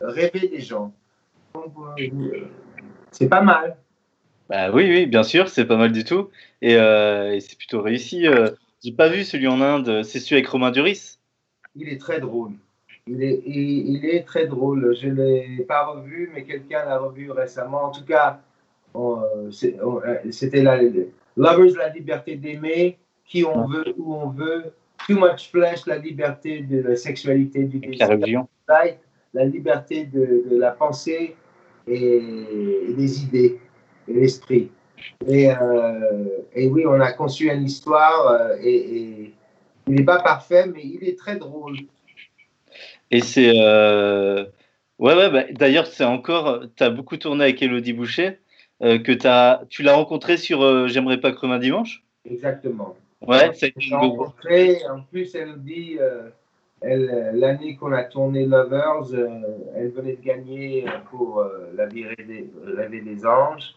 [0.00, 0.92] rêver des gens.
[3.10, 3.76] C'est pas mal.
[4.48, 6.28] Bah oui, oui, bien sûr, c'est pas mal du tout.
[6.60, 8.26] Et, euh, c'est plutôt réussi.
[8.26, 8.50] Euh.
[8.84, 11.18] J'ai pas vu celui en Inde, c'est celui avec Romain Duris?
[11.76, 12.52] Il est très drôle.
[13.06, 14.96] Il est, il, est très drôle.
[15.00, 17.84] Je ne l'ai pas revu, mais quelqu'un l'a revu récemment.
[17.84, 18.40] En tout cas,
[20.30, 20.80] c'était la
[21.36, 24.72] Lovers, la liberté d'aimer, qui on veut, où on veut.
[25.06, 28.06] Too much flesh, la liberté de la sexualité, du désir.
[28.06, 28.48] La religion.
[29.34, 31.34] La liberté de, de la pensée,
[31.86, 33.60] et, des idées
[34.08, 34.70] et l'esprit.
[35.26, 39.32] Et, euh, et, oui, on a conçu une histoire euh, et,
[39.88, 41.76] il n'est pas parfait, mais il est très drôle.
[43.10, 43.52] Et c'est.
[43.56, 44.44] Euh,
[45.00, 46.62] ouais, ouais, bah, d'ailleurs, c'est encore.
[46.76, 48.38] Tu as beaucoup tourné avec Elodie Boucher,
[48.80, 52.04] que as, tu l'as rencontré sur J'aimerais pas crever un dimanche?
[52.30, 52.96] Exactement.
[53.26, 54.78] Ouais, c'est rencontré.
[54.88, 55.98] En plus, Elodie
[56.84, 59.28] l'année qu'on a tourné Lovers, euh,
[59.76, 63.74] elle venait de gagner pour euh, La vie des, rêver des anges.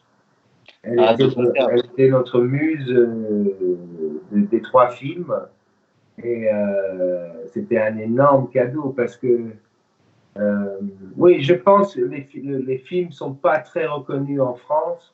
[0.84, 2.94] Elle, ah, était, notre muse
[4.32, 5.34] des trois films.
[6.24, 6.48] Et
[7.52, 9.52] c'était un énorme cadeau parce que,
[11.18, 15.14] oui, je pense que les, les films ne sont pas très reconnus en France,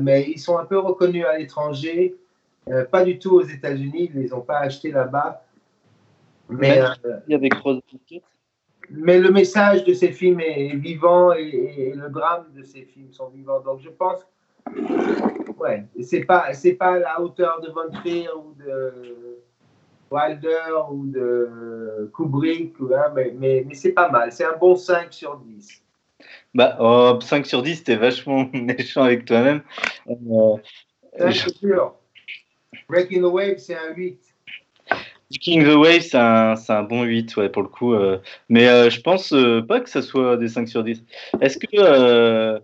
[0.00, 2.14] mais ils sont un peu reconnus à l'étranger,
[2.90, 5.45] pas du tout aux États-Unis, ils ne les ont pas achetés là-bas.
[6.48, 6.86] Mais, euh,
[7.26, 7.50] il y a des
[8.90, 13.28] Mais le message de ces films est vivant et, le drame de ces films sont
[13.28, 13.60] vivants.
[13.60, 14.20] Donc je pense,
[15.58, 19.36] ouais, c'est pas c'est pas la hauteur de Von Trier ou de
[20.10, 24.30] Wilder ou de Kubrick, hein, mais, mais, mais c'est pas mal.
[24.32, 25.82] C'est un bon 5 sur 10.
[26.54, 29.62] Bah, oh, 5 sur 10, t'es vachement méchant avec toi-même.
[30.08, 30.56] Euh,
[31.18, 31.94] c'est sûr.
[32.88, 34.35] Breaking the Wave, c'est un 8.
[35.30, 37.94] Breaking the Wave, c'est un, un, bon 8, ouais, pour le coup.
[37.94, 38.18] Euh.
[38.48, 41.02] mais euh, je pense euh, pas que ça soit des 5 sur 10.
[41.40, 42.60] Est-ce que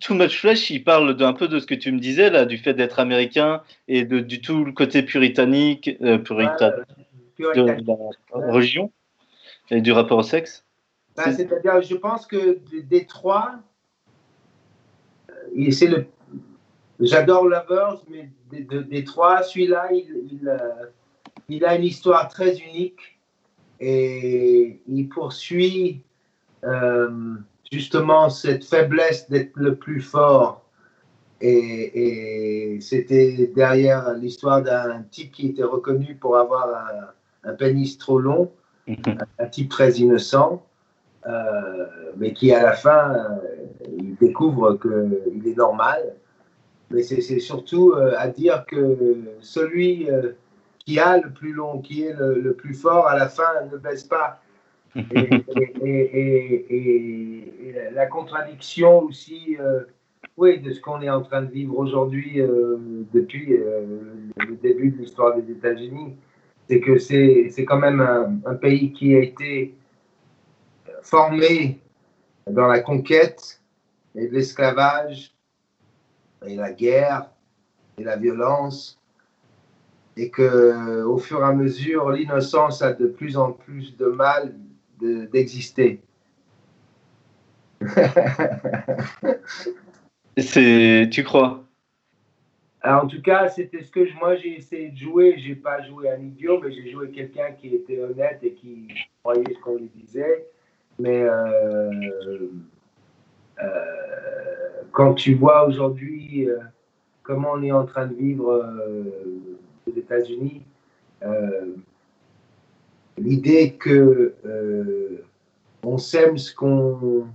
[0.00, 2.56] Too Much Flesh, il parle d'un peu de ce que tu me disais, là, du
[2.58, 6.18] fait d'être américain et de, du tout le côté puritanique, de
[7.40, 8.90] la religion
[9.70, 10.64] et du rapport au sexe?
[11.16, 13.56] Bah, C'est-à-dire, je pense que Détroit,
[15.70, 16.06] c'est le.
[17.00, 20.48] J'adore Lovers, mais de Détroit, celui-là, il, il,
[21.64, 23.18] a une histoire très unique
[23.80, 26.02] et il poursuit
[26.64, 27.34] euh,
[27.70, 30.62] justement cette faiblesse d'être le plus fort.
[31.40, 36.68] Et, c'était derrière l'histoire d'un type qui était reconnu pour avoir
[37.44, 38.50] un, un pénis trop long,
[38.86, 39.18] mhm.
[39.38, 40.64] un, type très innocent,
[41.26, 46.14] euh, mais qui à la fin, euh, il découvre qu'il est normal.
[46.90, 50.06] Mais c'est surtout à dire que celui
[50.84, 54.04] qui a le plus long, qui est le, plus fort, à la fin ne baisse
[54.04, 54.40] pas.
[54.96, 55.44] Et,
[57.92, 59.84] la contradiction aussi, euh,
[60.36, 62.76] oui, de ce qu'on est en train de vivre aujourd'hui euh,
[63.12, 66.16] depuis euh, le début de l'histoire des États-Unis,
[66.68, 69.74] c'est que c'est quand même un, un, pays qui a été
[71.02, 71.78] formé
[72.50, 73.60] dans la conquête
[74.14, 75.34] et l'esclavage
[76.46, 77.30] et la guerre
[77.98, 78.98] et la violence
[80.16, 84.54] et que au fur et à mesure, l'innocence a de plus en plus de mal
[85.00, 86.00] d'exister.
[90.38, 91.64] C'est, tu crois?
[92.84, 95.36] En tout cas, c'était ce que moi j'ai essayé de jouer.
[95.38, 98.88] J'ai pas joué un idiot, mais j'ai joué quelqu'un qui était honnête et qui
[99.22, 100.46] croyait ce qu'on lui disait.
[100.98, 101.90] Mais euh,
[103.62, 103.70] euh,
[104.92, 106.58] quand tu vois aujourd'hui euh,
[107.22, 108.62] comment on est en train de vivre
[109.94, 110.62] aux États-Unis,
[111.22, 111.74] euh,
[113.18, 115.24] l'idée que euh,
[115.82, 117.26] on sème ce qu'on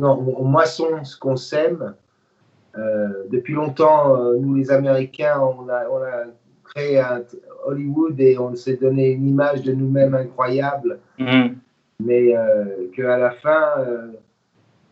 [0.00, 1.94] non, on moissonne ce qu'on sème.
[2.76, 6.24] Euh, depuis longtemps, nous les Américains, on a, on a
[6.64, 7.22] créé un
[7.64, 10.98] Hollywood et on s'est donné une image de nous-mêmes incroyable.
[11.20, 11.54] Mm-hmm.
[12.00, 12.34] Mais
[12.96, 13.86] qu'à la fin,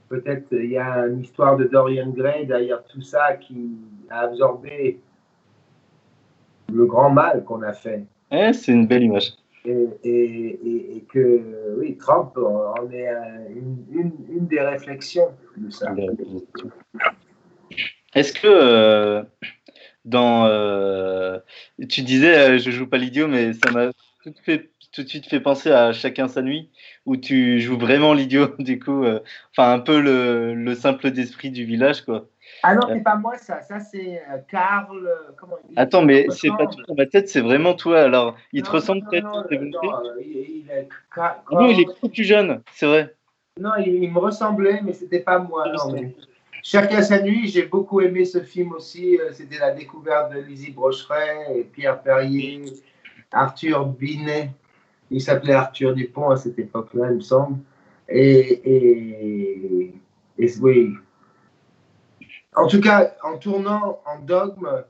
[0.09, 3.73] peut-être il y a une histoire de Dorian Gray derrière tout ça qui
[4.09, 5.01] a absorbé
[6.73, 8.05] le grand mal qu'on a fait.
[8.31, 9.35] Eh, c'est une belle image.
[9.65, 13.07] Et, et, que, oui, Trump en est
[13.55, 13.77] une,
[14.29, 15.95] une, des réflexions de ça.
[18.15, 19.23] Est-ce que euh,
[20.05, 20.47] dans.
[20.47, 21.39] Euh,
[21.89, 23.93] tu disais, euh, je joue pas l'idiot, mais ça m'a
[24.25, 24.33] tout,
[24.93, 26.71] tout, de suite fait penser à Chacun sa nuit,
[27.07, 29.05] où tu joues vraiment l'idiot, du coup.
[29.53, 32.27] Enfin, un peu le, le simple d'esprit du village, quoi.
[32.63, 35.07] Ah non, c'est pas moi ça, ça c'est euh, Karl.
[35.07, 38.01] Euh, comment il Attends, mais c'est pas tout dans ma tête, c'est vraiment toi.
[38.01, 40.89] Alors, il te ressemble peut-être Non, non il, est...
[41.51, 43.15] Non, il est beaucoup plus jeune, c'est vrai.
[43.59, 45.65] Non, il, me ressemblait, mais c'était pas moi.
[46.63, 49.19] Chacun sa nuit, j'ai beaucoup aimé ce film aussi.
[49.19, 52.65] Euh, c'était la découverte de Lizzie Brocheret et Pierre Perrier,
[53.33, 54.51] Arthur Binet.
[55.11, 57.59] Il s'appelait Arthur Dupont à cette époque-là, il me semble.
[58.09, 59.95] Et, et,
[60.39, 60.95] et oui,
[62.55, 64.85] en tout cas, en tournant en dogme,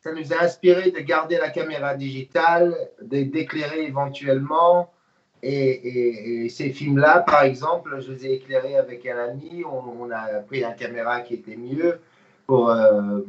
[0.00, 4.90] ça nous a inspiré de garder la caméra digitale, d'éclairer éventuellement.
[5.42, 9.62] Et, ces films-là, par exemple, je les ai éclairés avec un ami.
[9.64, 12.00] On, a pris la caméra qui était mieux
[12.46, 13.20] pour, euh,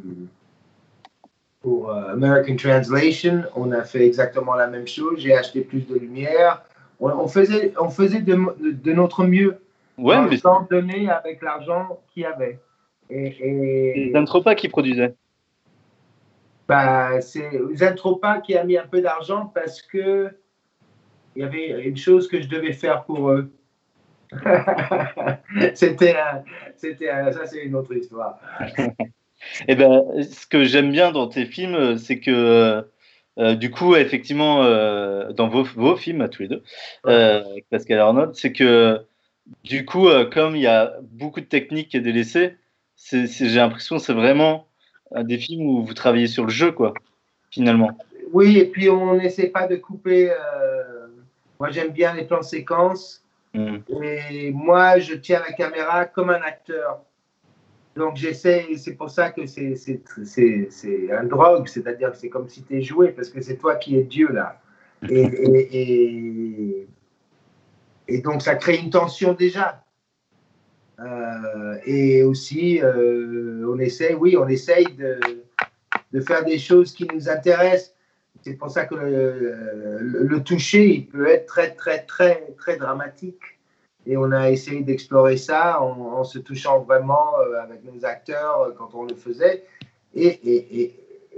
[1.61, 3.43] pour euh, American Translation.
[3.55, 5.19] On a fait exactement la même chose.
[5.19, 6.63] J'ai acheté plus de lumière.
[6.99, 9.57] On, faisait, on faisait de, de, notre mieux.
[9.97, 10.37] Ouais, mais...
[10.37, 12.59] Sans donner avec l'argent qu'il y avait.
[13.09, 15.13] Et, Zentropa qui produisait
[16.67, 20.29] bah, C'est Zentropa qui a mis un peu d'argent parce que
[21.35, 23.51] il y avait une chose que je devais faire pour eux.
[25.75, 26.15] c'était,
[26.77, 28.39] c'était, ça c'est une autre histoire.
[28.77, 28.87] Et
[29.67, 32.85] eh ben, ce que j'aime bien dans tes films, c'est que
[33.37, 36.63] euh, du coup, effectivement, euh, dans vos, vos, films à tous les deux,
[37.05, 39.01] euh, avec Pascal Arnold, c'est que
[39.63, 42.55] du coup, comme il y a beaucoup de techniques qui est délaissée,
[42.97, 44.67] j'ai l'impression que c'est vraiment
[45.15, 46.93] des films où vous travaillez sur le jeu, quoi,
[47.51, 47.97] finalement.
[48.33, 50.31] Oui, et puis on n'essaie pas de couper.
[50.31, 51.07] Euh,
[51.59, 53.23] moi, j'aime bien les plans séquences.
[53.53, 53.77] Hmm.
[53.89, 57.01] Et moi, je tiens la caméra comme un acteur.
[57.95, 62.77] Donc, j'essaie, c'est pour ça que c'est un drogue, c'est-à-dire que c'est comme si tu
[62.77, 64.59] es joué, parce que c'est toi qui es Dieu, là.
[65.09, 66.87] Et, et, et,
[68.07, 69.84] et donc, ça crée une tension déjà.
[71.85, 75.19] Et aussi, on essaye, oui, on essaye de,
[76.15, 77.93] de faire des choses qui nous intéressent.
[78.41, 83.39] C'est pour ça que le, toucher, il peut être très, très, très, très dramatique.
[84.05, 88.71] Et on a essayé d'explorer ça en, se touchant vraiment euh, avec nos acteurs euh,
[88.77, 89.65] quand on le faisait.
[90.13, 90.93] Et, et,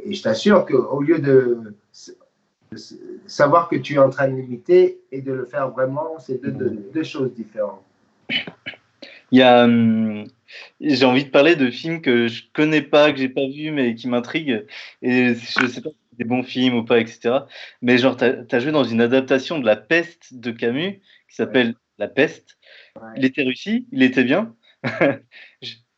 [0.05, 1.73] et, je t'assure qu'au lieu de,
[3.25, 6.51] savoir que tu es en train de limiter et de le faire vraiment, c'est deux,
[6.93, 7.83] deux, choses différentes.
[9.31, 10.25] Il y a, hum,
[10.79, 13.95] j'ai envie de parler de films que je connais pas, que j'ai pas vu, mais
[13.95, 14.65] qui m'intriguent.
[15.01, 17.39] Et je sais pas si c'est des bons films ou pas, etc.
[17.81, 21.75] Mais genre, tu as, joué dans une adaptation de La Peste de Camus qui s'appelle
[21.97, 22.57] La Peste.
[23.15, 24.55] Il était réussi, il était bien.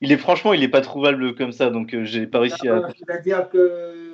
[0.01, 2.89] il est franchement, il est pas trouvable comme ça, donc euh, j'ai pas réussi à.
[2.97, 4.09] C'est-à-dire que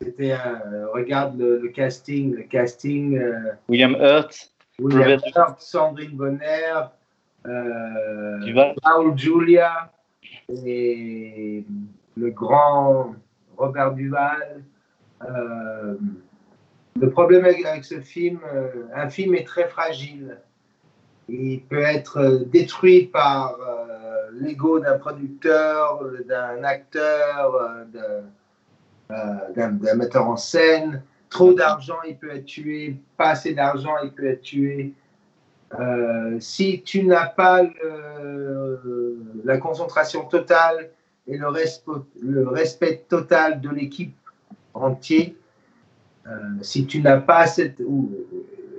[0.00, 3.16] c'était, euh, regarde le, casting, le casting.
[3.16, 4.52] Euh, William Hurt.
[4.78, 6.88] William Hurt, Sandrine Bonner
[7.46, 9.92] euh, Paul Julia
[10.64, 11.64] et
[12.16, 13.14] le grand
[13.56, 14.62] Robert Duval.
[15.28, 15.94] Euh,
[17.00, 20.38] le problème avec, ce film, euh, un film est très fragile.
[21.28, 23.56] Il peut être détruit par
[24.32, 27.86] l'ego d'un producteur, d'un acteur,
[29.08, 31.02] d'un metteur en scène.
[31.30, 32.96] Trop d'argent, il peut être tué.
[33.16, 34.92] Pas assez d'argent, il peut être tué.
[35.80, 37.62] Euh, si tu n'as pas
[39.44, 40.90] la concentration totale
[41.26, 41.48] et le,
[42.48, 44.16] respect, total de l'équipe
[44.74, 45.30] entière,
[46.26, 47.82] euh, si tu n'as pas cette,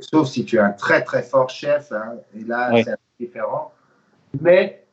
[0.01, 3.73] sauf si tu es un très très fort chef, hein, et là c'est différent,
[4.39, 4.83] mais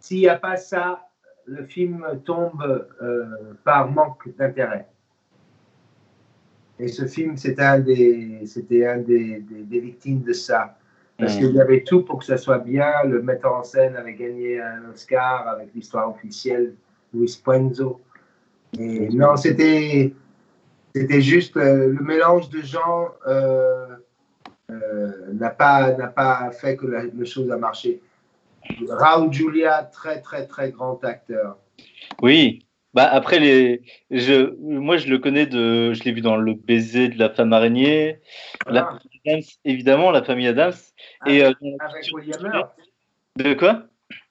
[0.00, 1.06] s'il n'y a pas ça,
[1.44, 4.86] le film tombe euh, par manque d'intérêt.
[6.78, 10.76] Et ce film, c'était un des, c'était un des, des victimes de ça.
[11.18, 12.92] Parce qu'il y avait tout pour que ça soit bien.
[13.04, 16.74] Le metteur en scène avait gagné un Oscar avec l'histoire officielle,
[17.14, 18.00] Luis Puenzo.
[18.78, 20.12] Et non, c'était,
[20.94, 23.86] c'était juste euh, le mélange de gens euh,
[24.70, 28.00] euh, n'a, pas, n'a pas fait que la, chose a marché.
[28.88, 31.56] Raoul Julia, très, très, très grand acteur.
[32.20, 36.54] Oui, bah après les, je, moi je le connais de, je l'ai vu dans le
[36.54, 38.20] baiser de la femme araignée,
[38.66, 40.72] la famille Adams, évidemment la famille Adams.
[41.26, 42.70] et euh, avec William Hurt.
[43.36, 43.84] De quoi?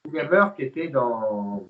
[0.05, 1.67] William Hurt qui était dans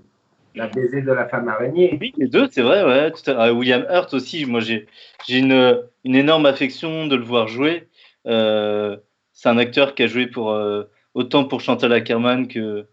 [0.56, 1.98] la baiser de la femme araignée.
[2.00, 3.12] Oui, les deux, c'est vrai, ouais.
[3.12, 3.52] Tout à...
[3.52, 4.88] William Hurt aussi, moi j'ai,
[5.30, 7.88] une, une, énorme affection de le voir jouer.
[8.26, 8.98] Euh,
[9.34, 12.88] c'est un acteur qui a joué pour euh, autant pour Chantal Ackerman que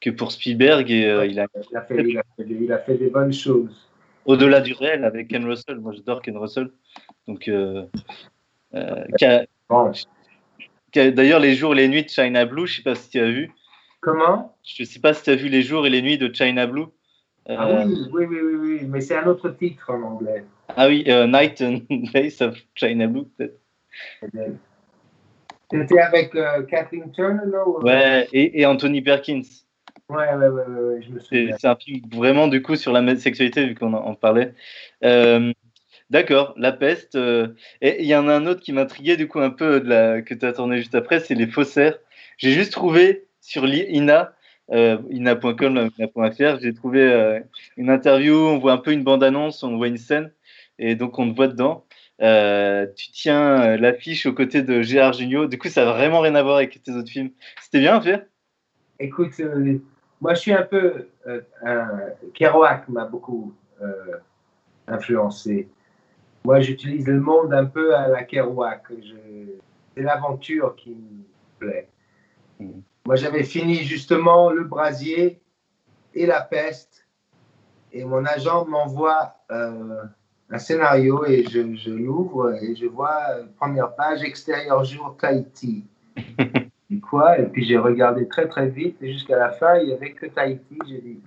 [0.00, 0.90] que pour Spielberg.
[0.90, 1.46] Et, euh, il, a...
[1.70, 3.88] Il, a fait, il, a fait, des bonnes choses.
[4.24, 5.78] Au-delà du réel avec Ken Russell.
[5.78, 6.70] Moi, j'adore Ken Russell.
[7.26, 7.84] Donc, euh,
[10.94, 12.66] d'ailleurs les jours et les nuits de China Blue.
[12.66, 13.50] Je ne sais pas si tu as vu.
[14.00, 14.56] Comment?
[14.64, 16.66] Je ne sais pas si tu as vu les jours et les nuits de China
[16.66, 16.86] Blue.
[17.50, 20.44] Ah oui, oui, oui, oui, mais c'est un autre titre en anglais.
[20.76, 21.80] Ah oui, Night and
[22.12, 23.58] Days of China Blue, peut-être.
[25.70, 26.34] C'était avec
[26.68, 27.78] Kathleen Turner, non?
[27.80, 29.42] Ouais, et, Anthony Perkins.
[30.10, 31.56] Ouais, ouais, ouais, je me souviens.
[31.58, 34.54] C'est un film vraiment du coup sur la sexualité vu qu'on en parlait.
[36.08, 37.14] Euh, d'accord, La Peste.
[37.14, 37.48] Euh,
[37.80, 40.46] et il y en a un autre qui m'intriguait du coup un peu que tu
[40.46, 41.98] as tourné juste après, c'est Les Faussaires.
[42.36, 47.40] J'ai juste trouvé sur euh, ina.com, ina.fr, j'ai trouvé euh,
[47.76, 50.30] une interview, on voit un peu une bande-annonce, on voit une scène,
[50.78, 51.86] et donc on te voit dedans.
[52.20, 55.46] tu tiens l'affiche aux côtés de Gérard Jugnot.
[55.46, 57.30] Du coup, ça n'a vraiment rien à voir avec tes autres films.
[57.62, 58.22] C'était bien à faire
[59.00, 59.40] Écoute,
[60.20, 61.08] moi, je suis un peu.
[61.26, 61.40] Euh,
[62.34, 64.16] Kerouac m'a beaucoup euh,
[64.86, 65.68] influencé.
[66.44, 68.84] Moi, j'utilise le monde un peu à la Kerouac.
[69.94, 71.24] C'est l'aventure qui me
[71.58, 71.88] plaît.
[72.60, 72.80] Mm.
[73.06, 75.40] Moi, j'avais fini justement Le Brasier
[76.14, 77.06] et La Peste.
[77.92, 80.04] Et mon agent m'envoie euh,
[80.50, 83.18] un scénario et je, je l'ouvre et je vois
[83.56, 85.86] première page extérieur jour Tahiti.
[87.08, 87.38] quoi?
[87.38, 90.26] Et puis j'ai regardé très très vite et jusqu'à la fin, il n'y avait que
[90.26, 90.78] Tahiti.
[90.86, 91.20] J'ai dit,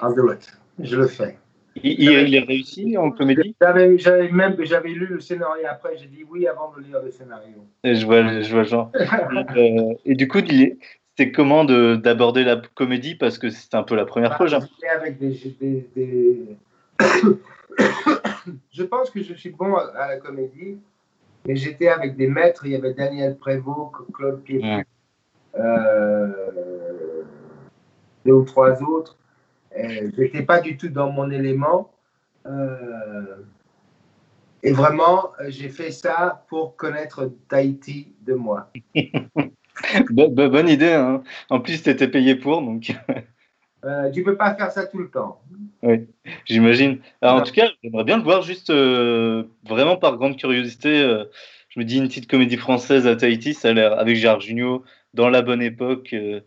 [0.00, 0.52] I'll do it.
[0.78, 1.38] Je le fais.
[1.76, 3.54] Il, il est réussi en comédie?
[3.60, 7.66] J'avais même j'avais lu le scénario après, j'ai dit oui avant de lire le scénario.
[7.84, 8.90] Et je vois, je vois genre.
[9.56, 13.14] Euh, et, du coup, c'était comment d'aborder la comédie?
[13.14, 14.46] Parce que c'était un peu la première fois.
[14.48, 14.58] Bah,
[14.94, 15.32] avec des,
[18.72, 20.78] je pense que je suis bon à la comédie
[21.46, 24.62] mais j'étais avec des maîtres, il y avait Daniel Prévost, Claude Pied,
[25.58, 26.28] euh,
[28.24, 29.16] deux ou trois autres.
[29.76, 31.92] Je n'étais pas du tout dans mon élément.
[32.46, 33.36] Euh,
[34.62, 38.70] et vraiment, j'ai fait ça pour connaître Tahiti de moi.
[40.10, 40.92] bonne idée.
[40.92, 41.22] Hein.
[41.48, 42.92] En plus, tu étais payé pour, donc.
[43.84, 45.40] Euh, tu peux pas faire ça tout le temps.
[45.82, 46.06] Oui,
[46.44, 46.98] j'imagine.
[47.22, 51.00] En tout cas, j'aimerais bien le voir juste euh, vraiment par grande curiosité.
[51.00, 51.24] Euh,
[51.68, 54.84] je me dis une petite comédie française à Tahiti, ça a l'air avec Gérard Jugnot
[55.14, 56.10] dans la bonne époque.
[56.12, 56.40] Euh,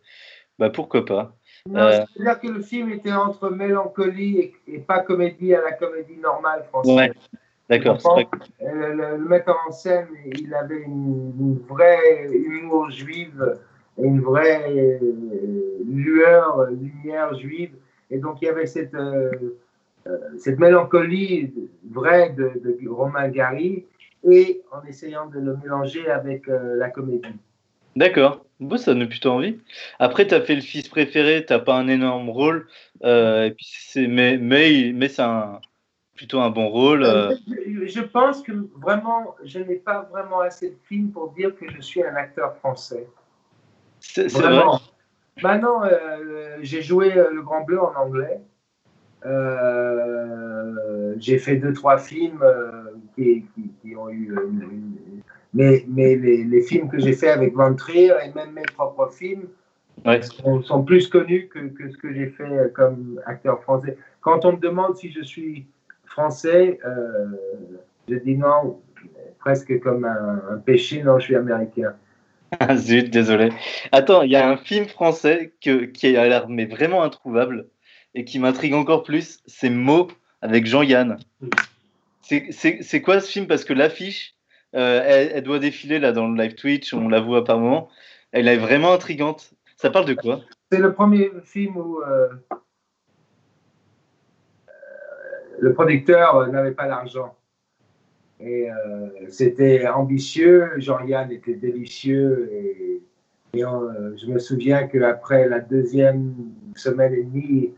[0.59, 1.35] bah pourquoi pas.
[1.65, 6.95] C'est-à-dire que le film était entre mélancolie et, pas comédie à la comédie normale française.
[6.95, 7.11] Ouais.
[7.69, 7.99] D'accord.
[8.59, 13.57] Le, le, metteur en scène, il avait une, une vraie humour juive
[13.97, 14.99] une vraie euh,
[15.85, 17.71] lueur, lumière juive.
[18.09, 19.31] Et donc il y avait cette, euh,
[20.07, 21.53] euh, cette mélancolie
[21.89, 22.51] vraie de,
[22.89, 23.85] Romain Gary
[24.29, 27.35] et en essayant de le mélanger avec la comédie.
[27.95, 29.59] D'accord, bon, ça donne plutôt envie.
[29.99, 32.67] Après, tu as fait le fils préféré, tu n'as pas un énorme rôle,
[33.03, 35.23] et puis mais, mais, mais c'est
[36.15, 37.03] plutôt un bon rôle.
[37.05, 41.81] Je, pense que vraiment, je n'ai pas vraiment assez de films pour dire que je
[41.81, 43.07] suis un acteur français.
[43.99, 44.63] C'est vrai.
[45.41, 48.41] Maintenant, euh, j'ai joué euh, Le Grand Bleu en anglais.
[49.25, 52.43] Euh, j'ai fait deux, trois films
[53.15, 53.45] qui,
[53.95, 54.35] ont eu.
[55.53, 59.47] Mais, mais les, films que j'ai fait avec Van Trier et même mes propres films
[60.63, 63.97] sont, plus connus que, que ce que j'ai fait comme acteur français.
[64.21, 65.65] Quand on me demande si je suis
[66.05, 66.79] français,
[68.09, 68.81] je dis non,
[69.39, 71.93] presque comme un, un péché, non, je suis américain.
[72.75, 73.49] Zut, désolé.
[73.91, 77.67] Attends, il y a un film français que, qui a l'air mais vraiment introuvable
[78.15, 80.07] et qui m'intrigue encore plus, c'est Mo
[80.41, 81.17] avec Jean-Yann.
[82.21, 83.47] C'est quoi ce film?
[83.47, 84.35] Parce que l'affiche,
[84.75, 87.89] euh, elle, doit défiler là dans le live Twitch, on la voit par moment.
[88.31, 89.53] Elle est vraiment intrigante.
[89.77, 90.41] Ça parle de quoi?
[90.71, 92.29] C'est le premier film où euh,
[95.59, 97.35] le producteur n'avait pas l'argent.
[98.39, 102.49] Et euh, c'était ambitieux, Jean-Yann était délicieux.
[102.51, 103.01] Et,
[103.55, 106.33] je me souviens qu'après la deuxième
[106.75, 107.71] semaine et demie,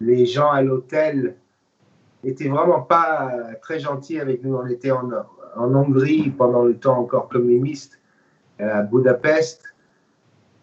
[0.00, 1.34] les gens à l'hôtel
[2.28, 4.56] étaient vraiment pas très gentils avec nous.
[4.56, 5.08] On était en,
[5.56, 7.98] Hongrie pendant le temps encore communiste,
[8.58, 9.62] à Budapest.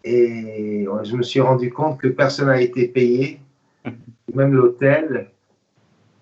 [0.04, 3.40] Et je me suis rendu compte que personne n'a été payé,
[4.34, 5.30] même l'hôtel.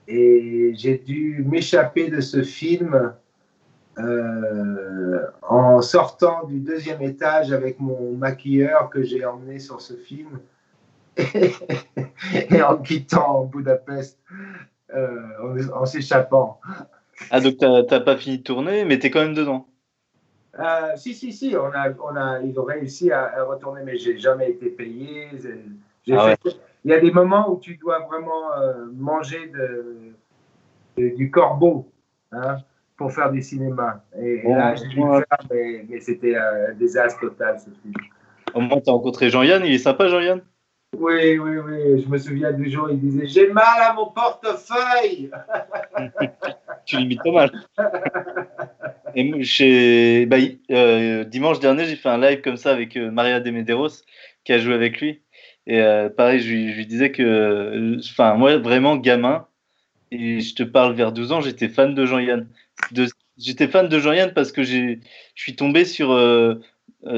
[0.09, 3.13] Et j'ai dû m'échapper de ce film
[3.99, 10.41] euh, en sortant du deuxième étage avec mon maquilleur que j'ai emmené sur ce film
[11.19, 14.19] et, en quittant Budapest
[14.95, 16.61] euh, en, s'échappant.
[17.31, 19.67] Ah, donc t'as pas fini de tourner, mais tu es quand même dedans
[20.59, 24.19] euh, Si, si, si, on a, on a, ils ont réussi à, retourner, mais j'ai
[24.19, 25.29] jamais été payé.
[26.11, 26.35] Ah
[26.85, 28.51] il y a des moments où tu dois vraiment
[28.93, 29.53] manger
[30.97, 31.89] de, du corbeau.
[32.33, 32.57] Hein
[33.03, 34.05] pour faire du cinéma.
[34.17, 37.95] Et, là, j'ai dû le faire, mais, c'était un désastre total ce film.
[38.55, 40.41] Au moins, tu as rencontré Jean-Yann, il est sympa, Jean-Yann
[40.99, 42.03] Oui, oui, oui.
[42.03, 45.31] Je me souviens du jour, il disait J'ai mal à mon portefeuille
[46.87, 47.51] Tu l'imites pas mal.
[49.15, 50.37] Et bah,
[50.71, 54.05] euh, dimanche dernier, j'ai fait un live comme ça avec euh, Maria de Medeiros,
[54.45, 55.23] qui a joué avec lui.
[55.67, 59.47] Et euh, pareil, je lui, je lui, disais que, enfin, moi, vraiment gamin,
[60.11, 62.49] et je te parle vers 12 ans, j'étais fan de Jean-Yann.
[63.39, 64.99] J'étais fan de Jean-Yann parce que je
[65.35, 66.09] suis tombé sur,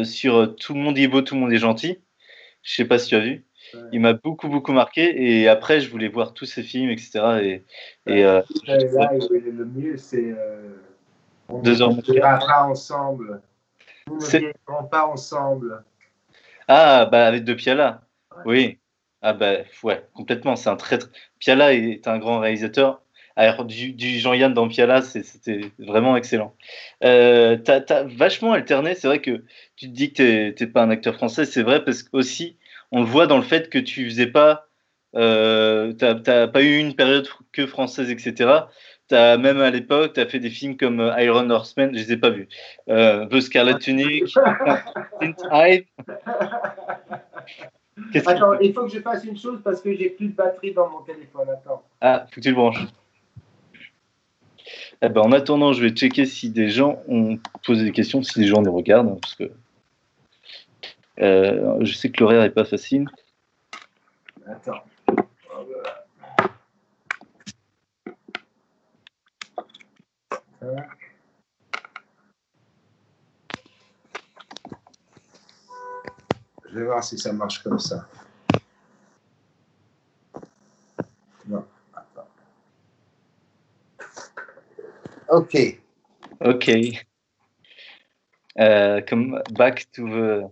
[0.04, 1.98] sur Tout le monde est beau, tout le monde est gentil.
[2.62, 3.44] Je sais pas si tu as vu.
[3.92, 5.40] Il m'a beaucoup, beaucoup marqué.
[5.40, 7.20] Et après, je voulais voir tous ses films, etc.
[7.42, 7.64] Et,
[8.06, 10.34] et euh, là, le mieux, c'est.
[11.48, 11.90] on Deux heures.
[11.90, 13.40] On ne pas ensemble.
[14.08, 15.82] Nous ne pas ensemble.
[16.68, 18.02] Ah, bah avec De Piala.
[18.44, 18.78] Oui.
[19.22, 20.56] Ah, bah ouais, complètement.
[20.56, 20.98] C'est un très.
[21.38, 23.00] Piala est un grand réalisateur.
[23.36, 26.54] Alors, du, Jean-Yann dans Piala, c'était vraiment excellent.
[27.02, 28.94] Euh, tu as, vachement alterné.
[28.94, 29.44] C'est vrai que
[29.76, 31.44] tu te dis que tu n'es pas un acteur français.
[31.44, 32.56] C'est vrai parce qu'aussi,
[32.94, 34.68] on le voit dans le fait que tu faisais pas.
[35.16, 38.50] Euh, tu n'as pas eu une période que française, etc.
[39.10, 42.04] As, même à l'époque, tu as fait des films comme euh, Iron Horseman, je ne
[42.04, 42.48] les ai pas vus.
[42.88, 44.32] Euh, The Scarlet Tunic,
[45.50, 45.84] Hive.
[48.26, 50.88] Attends, il faut que je fasse une chose parce que j'ai plus de batterie dans
[50.88, 51.48] mon téléphone.
[51.52, 51.82] Attends.
[52.00, 52.86] Ah, faut que tu le branches.
[55.02, 58.38] Eh ben, en attendant, je vais checker si des gens ont posé des questions, si
[58.38, 59.50] des gens les regardent, hein, parce que
[61.20, 63.08] euh, je sais que l'horaire n'est pas facile.
[64.46, 64.82] Attends.
[76.68, 78.06] Je vais voir si ça marche comme ça.
[81.46, 81.64] Non.
[85.28, 85.80] OK.
[86.40, 86.68] OK.
[88.56, 90.50] Uh, come back to the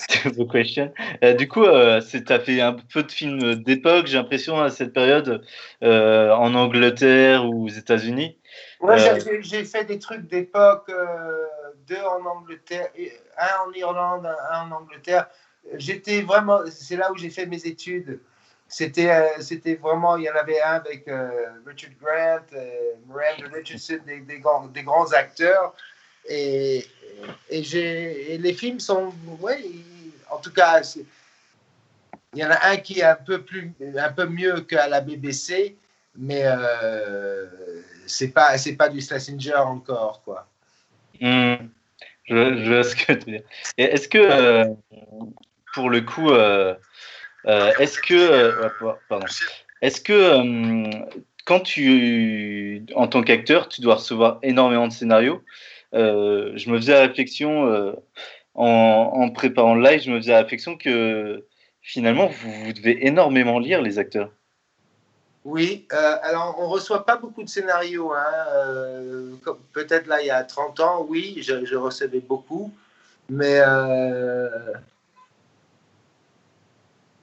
[0.00, 0.92] Stupid question.
[1.22, 4.70] Euh, du coup, euh, tu as fait un peu de films d'époque, j'ai l'impression, à
[4.70, 5.44] cette période,
[5.82, 8.38] euh, en Angleterre ou aux États-Unis.
[8.80, 8.96] Ouais,
[9.40, 10.90] j'ai fait des trucs d'époque,
[11.86, 12.88] deux en Angleterre,
[13.36, 15.28] un en Irlande, un en Angleterre.
[15.74, 18.20] J'étais vraiment, c'est là où j'ai fait mes études.
[18.68, 21.10] C'était, c'était vraiment, il y en avait un avec
[21.66, 22.56] Richard Grant,
[23.06, 25.74] Miranda Richardson, des, des, grands, des grands acteurs.
[26.28, 26.86] Et,
[27.48, 29.62] et, et, les films sont, ouais,
[30.30, 30.80] en tout cas,
[32.34, 35.00] il y en a un qui est un peu, plus, un peu mieux qu'à la
[35.00, 35.76] BBC,
[36.16, 37.46] mais euh,
[38.06, 40.46] c'est pas, c'est pas du Schlesinger encore, quoi.
[41.20, 41.54] Hmm.
[42.24, 43.42] Je, je, vois ce que tu veux dire.
[43.76, 44.64] Est-ce que, euh,
[45.74, 46.74] pour le coup, euh,
[47.46, 48.68] euh est-ce que, euh,
[49.08, 49.26] pardon,
[49.82, 50.84] est-ce que
[51.44, 55.42] quand tu, en tant qu'acteur, tu dois recevoir énormément de scénarios,
[55.92, 57.96] je me faisais la réflexion
[58.54, 61.44] en, préparant le live, je me faisais la réflexion que
[61.82, 64.30] finalement, vous, devez énormément lire les acteurs.
[65.44, 68.12] Oui, euh, alors on ne reçoit pas beaucoup de scénarios.
[68.12, 69.32] Hein, euh,
[69.72, 72.72] peut-être là, il y a 30 ans, oui, je, recevais beaucoup.
[73.30, 74.48] Mais euh,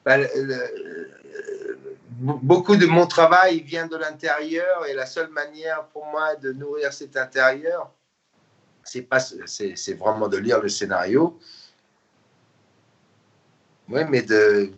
[0.04, 0.18] bah,
[2.10, 6.94] beaucoup de mon travail vient de l'intérieur et la seule manière pour moi de nourrir
[6.94, 7.92] cet intérieur,
[8.88, 11.38] c'est pas, c'est vraiment de lire le scénario.
[13.90, 14.72] Oui, mais de,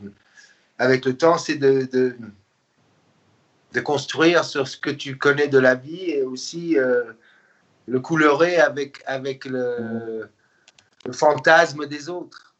[0.77, 2.15] avec le temps, c'est de, de,
[3.73, 7.13] de, construire sur ce que tu connais de la vie et aussi euh,
[7.87, 10.29] le coulerer avec, avec le,
[11.05, 12.55] le fantasme des autres.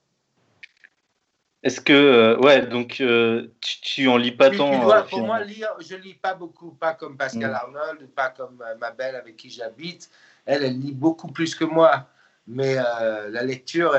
[1.62, 4.72] Est-ce que, euh, ouais, donc euh, tu, tu, en lis pas tant
[5.10, 7.54] Pour moi, lire, je lis pas beaucoup, pas comme Pascal mm.
[7.54, 10.10] Arnold, pas comme ma belle avec qui j'habite
[10.46, 12.08] elle, elle lit beaucoup plus que moi.
[12.48, 13.96] Mais euh, la lecture,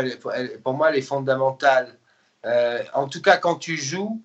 [0.65, 1.97] pour moi, elle est fondamentale.
[2.45, 4.21] Euh, en tout cas, quand tu joues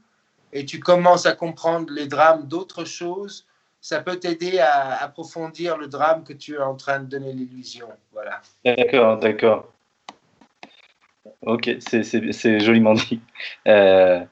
[0.52, 3.46] et tu commences à comprendre les drames d'autres choses,
[3.82, 7.88] ça peut t'aider à approfondir le drame que tu es en train de donner l'illusion.
[8.14, 8.42] Voilà.
[8.64, 9.72] D'accord, d'accord.
[11.42, 13.22] Ok, c'est joliment dit.
[13.68, 14.24] Euh,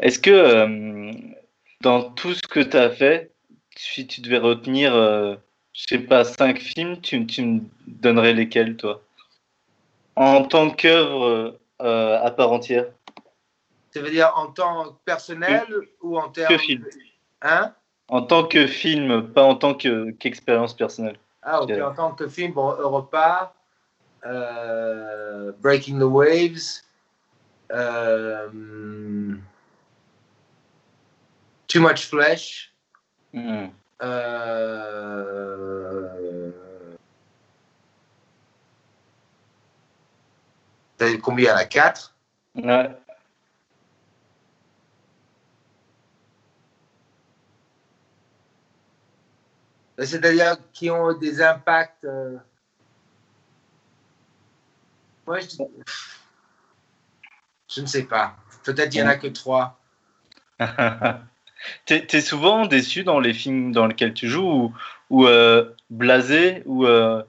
[0.00, 1.12] est-ce que
[1.82, 3.30] dans tout ce que tu as fait,
[3.76, 4.92] si tu devais retenir
[5.76, 9.02] je sais pas, cinq films, tu, tu, me donnerais lesquels, toi?
[10.16, 12.86] En tant qu'œuvre euh, à part entière
[13.90, 15.66] Ça veut dire en tant que personnel
[16.00, 16.48] ou en termes.
[16.48, 16.84] Que film
[17.42, 17.74] Hein?
[18.08, 21.18] En tant que film, pas en tant qu'expérience personnelle.
[21.42, 23.54] Ah, ok, en tant que film, bon, Europa,
[24.24, 26.82] euh, Breaking the Waves,
[27.70, 28.48] euh,
[31.68, 32.72] Too Much Flesh.
[33.34, 33.66] Hmm.
[34.02, 34.96] Euh...
[41.22, 42.14] combien à 4
[42.56, 42.90] Ouais.
[49.98, 52.04] C'est-à-dire qui ont des impacts.
[52.04, 52.36] Euh...
[55.26, 55.62] Moi, je...
[57.68, 58.36] je ne sais pas.
[58.62, 59.80] Peut-être il n'y en a que trois.
[61.84, 64.72] T'es es souvent déçu dans les films dans lesquels tu joues
[65.10, 67.22] ou, euh, blasé ou, euh,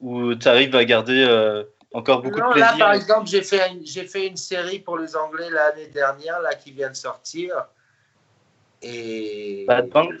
[0.00, 3.60] ou tu arrives à garder euh, encore beaucoup de plaisir Là, par exemple, j'ai fait,
[3.84, 7.66] j'ai fait une série pour les Anglais l'année dernière là, qui vient de sortir.
[8.82, 9.64] Et...
[9.66, 10.14] Bad Bank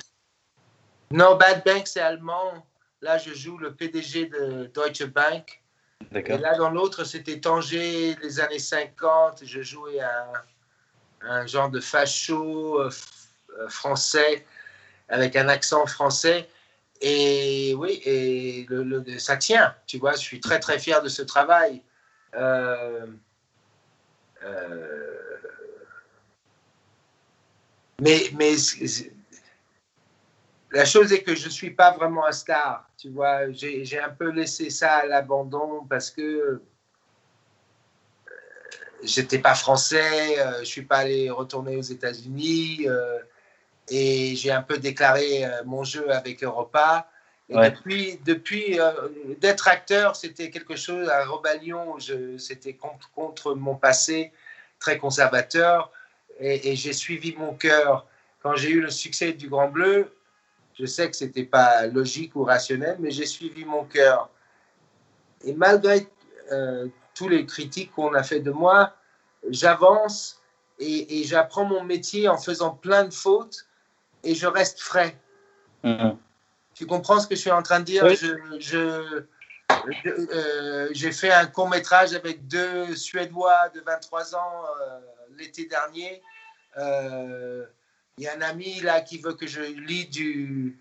[1.10, 2.64] Non, Bad Bank, c'est allemand.
[3.02, 5.60] Là, je joue le PDG de Deutsche Bank.
[6.14, 9.42] Et là, dans l'autre, c'était Tanger, les années 50.
[9.44, 10.32] Je jouais un,
[11.28, 12.88] un genre de facho
[13.68, 14.44] français
[15.08, 16.48] avec un accent français.
[17.00, 18.66] Et oui, et
[19.18, 21.82] ça tient, tu vois, je suis très très fier de ce travail.
[22.34, 23.06] Euh,
[24.42, 25.36] euh,
[28.00, 28.54] mais, mais
[30.72, 34.10] la chose est que je ne suis pas vraiment un star, tu vois, j'ai un
[34.10, 36.62] peu laissé ça à l'abandon parce que
[39.02, 42.86] j'étais pas français, je ne suis pas allé retourner aux États-Unis
[43.90, 47.08] et j'ai un peu déclaré euh, mon jeu avec Europa.
[47.50, 48.92] Et depuis, depuis euh,
[49.38, 51.96] d'être acteur, c'était quelque chose, à rébellion,
[52.38, 54.32] c'était contre, contre, mon passé
[54.78, 55.92] très conservateur
[56.40, 58.06] et, et j'ai suivi mon cœur.
[58.42, 60.10] Quand j'ai eu le succès du Grand Bleu,
[60.78, 64.30] je sais que c'était pas logique ou rationnel, mais j'ai suivi mon cœur.
[65.44, 66.08] Et malgré
[66.52, 68.94] euh, tous les critiques qu'on a fait de moi,
[69.48, 70.40] j'avance
[70.78, 73.66] et, et j'apprends mon métier en faisant plein de fautes
[74.24, 75.16] et je reste frais.
[75.84, 76.16] Mm-hmm.
[76.74, 78.08] Tu comprends ce que je suis en train de dire?
[78.08, 79.24] Je, je,
[80.06, 84.64] euh, j'ai fait un court métrage avec deux Suédois de 23 ans
[85.36, 86.22] l'été dernier.
[86.76, 90.80] Il y a un ami là qui veut que je lis du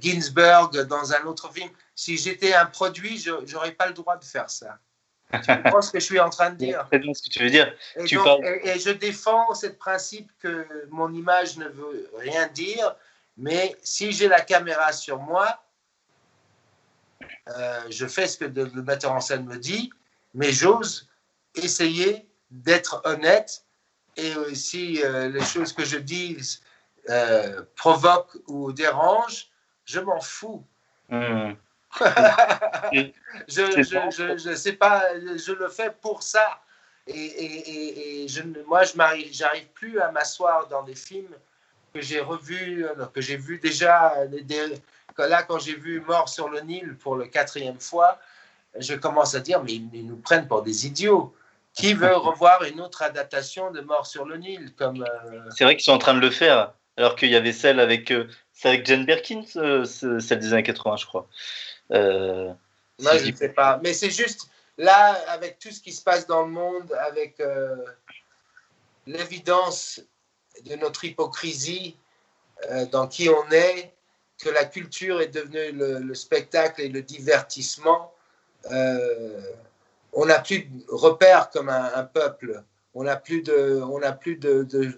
[0.00, 1.70] Ginsberg dans un autre film.
[1.94, 4.78] Si j'étais un produit, je n'aurais pas le droit de faire ça.
[5.32, 6.86] Tu comprends ce que je suis en train de dire?
[6.88, 7.72] Très bien ce que tu veux dire.
[7.96, 12.94] Et, tu donc, et, je défends ce principe que mon image ne veut rien dire,
[13.36, 15.62] mais si j'ai la caméra sur moi,
[17.48, 19.90] euh, je fais ce que le metteur en scène me dit,
[20.34, 21.08] mais j'ose
[21.54, 23.64] essayer d'être honnête
[24.16, 26.36] et si euh, les choses que je dis
[27.08, 29.50] euh, provoquent ou dérangent,
[29.84, 30.64] je m'en fous.
[31.08, 31.52] Mmh.
[32.92, 33.10] je,
[33.48, 35.04] je, je, sais pas,
[35.36, 36.60] je le fais pour ça.
[37.06, 38.92] Et, et, et je, moi, je
[39.32, 41.34] j'arrive plus à m'asseoir dans des films
[41.92, 44.14] que j'ai revus, euh, que j'ai vu déjà.
[45.18, 48.18] là, quand j'ai vu Mort sur le Nil pour le quatrième fois,
[48.78, 51.34] je commence à dire, mais ils nous prennent pour des idiots.
[51.74, 55.74] Qui veut revoir une autre adaptation de Mort sur le Nil comme euh, C'est vrai
[55.74, 58.28] qu'ils sont en train de le faire, alors qu'il y avait celle avec, euh,
[58.64, 61.26] avec Jane Birkin, celle des années 80, je crois.
[61.90, 62.52] Euh,
[63.00, 63.80] Moi, je ne sais pas.
[63.82, 67.76] Mais c'est juste, là, avec tout ce qui se passe dans le monde, avec euh,
[69.06, 70.00] l'évidence
[70.64, 71.96] de notre hypocrisie
[72.70, 73.92] euh, dans qui on est,
[74.38, 78.12] que la culture est devenue le, spectacle et le divertissement,
[80.14, 82.62] on n'a plus de repères comme un, peuple.
[82.94, 84.92] On n'a plus de, on plus de, de,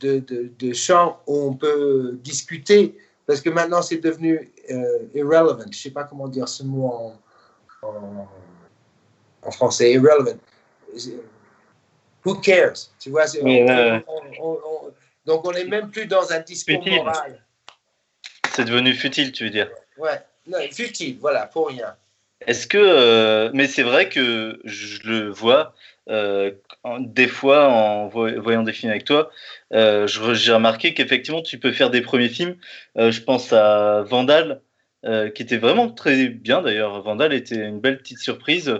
[0.00, 2.96] de, de champs où on peut discuter
[3.30, 5.60] parce que maintenant c'est devenu euh, irrelevant.
[5.60, 7.16] Je ne sais pas comment dire ce mot
[7.82, 8.26] en,
[9.42, 9.92] en, français.
[9.92, 10.36] Irrelevant.
[12.24, 12.90] Who cares?
[12.98, 13.26] Tu vois
[15.24, 17.40] Donc on n'est même plus dans un discours moral.
[18.52, 21.94] C'est devenu futile, tu veux dire Ouais, non, futile, voilà, pour rien.
[22.46, 22.78] Est-ce que.
[22.78, 25.74] Euh, mais c'est vrai que je le vois
[26.08, 26.52] euh,
[27.00, 29.30] des fois en voyant des films avec toi.
[29.72, 32.56] Euh, j'ai remarqué qu'effectivement, tu peux faire des premiers films.
[32.96, 34.62] je pense à Vandal,
[35.04, 37.02] qui était vraiment très bien d'ailleurs.
[37.02, 38.74] Vandal était une belle petite surprise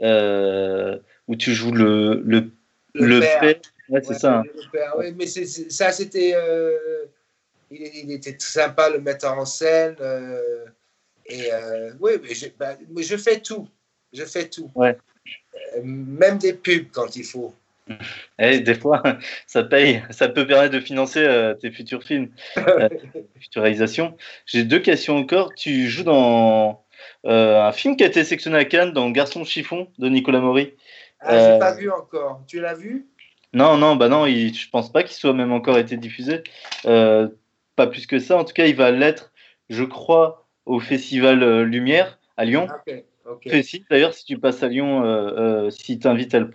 [0.00, 2.52] où tu joues le, le,
[2.94, 3.56] le, père.
[3.88, 4.42] Ouais, c'est ça.
[4.96, 6.34] Oui, mais ça, c'était.
[7.70, 9.96] Il, il, était sympa, le metteur en scène.
[11.32, 12.12] Et euh, oui,
[12.58, 13.66] bah, mais je, fais tout.
[14.12, 14.70] Je fais tout.
[14.74, 14.98] Ouais.
[15.74, 17.54] Euh, même des pubs quand il faut.
[17.88, 19.02] Et eh, des fois,
[19.46, 22.28] ça paye, ça peut permettre de financer euh, tes futurs films,
[23.40, 24.14] futures réalisations.
[24.44, 25.54] J'ai deux questions encore.
[25.54, 26.84] Tu joues dans
[27.24, 30.74] un film qui a été sélectionné à Cannes, dans Garçon chiffon de Nicolas Maury.
[31.20, 32.42] Ah, j'ai pas vu encore.
[32.46, 33.06] Tu l'as vu?
[33.54, 34.26] Non, non, bah non.
[34.26, 36.42] Il, je pense pas qu'il soit même encore été diffusé.
[36.84, 38.36] pas plus que ça.
[38.36, 39.32] En tout cas, il va l'être,
[39.70, 42.68] je crois, au Festival euh, Lumière à Lyon.
[43.24, 46.50] Okay, D'ailleurs, si tu passes à Lyon, euh, euh, si tu invites à le,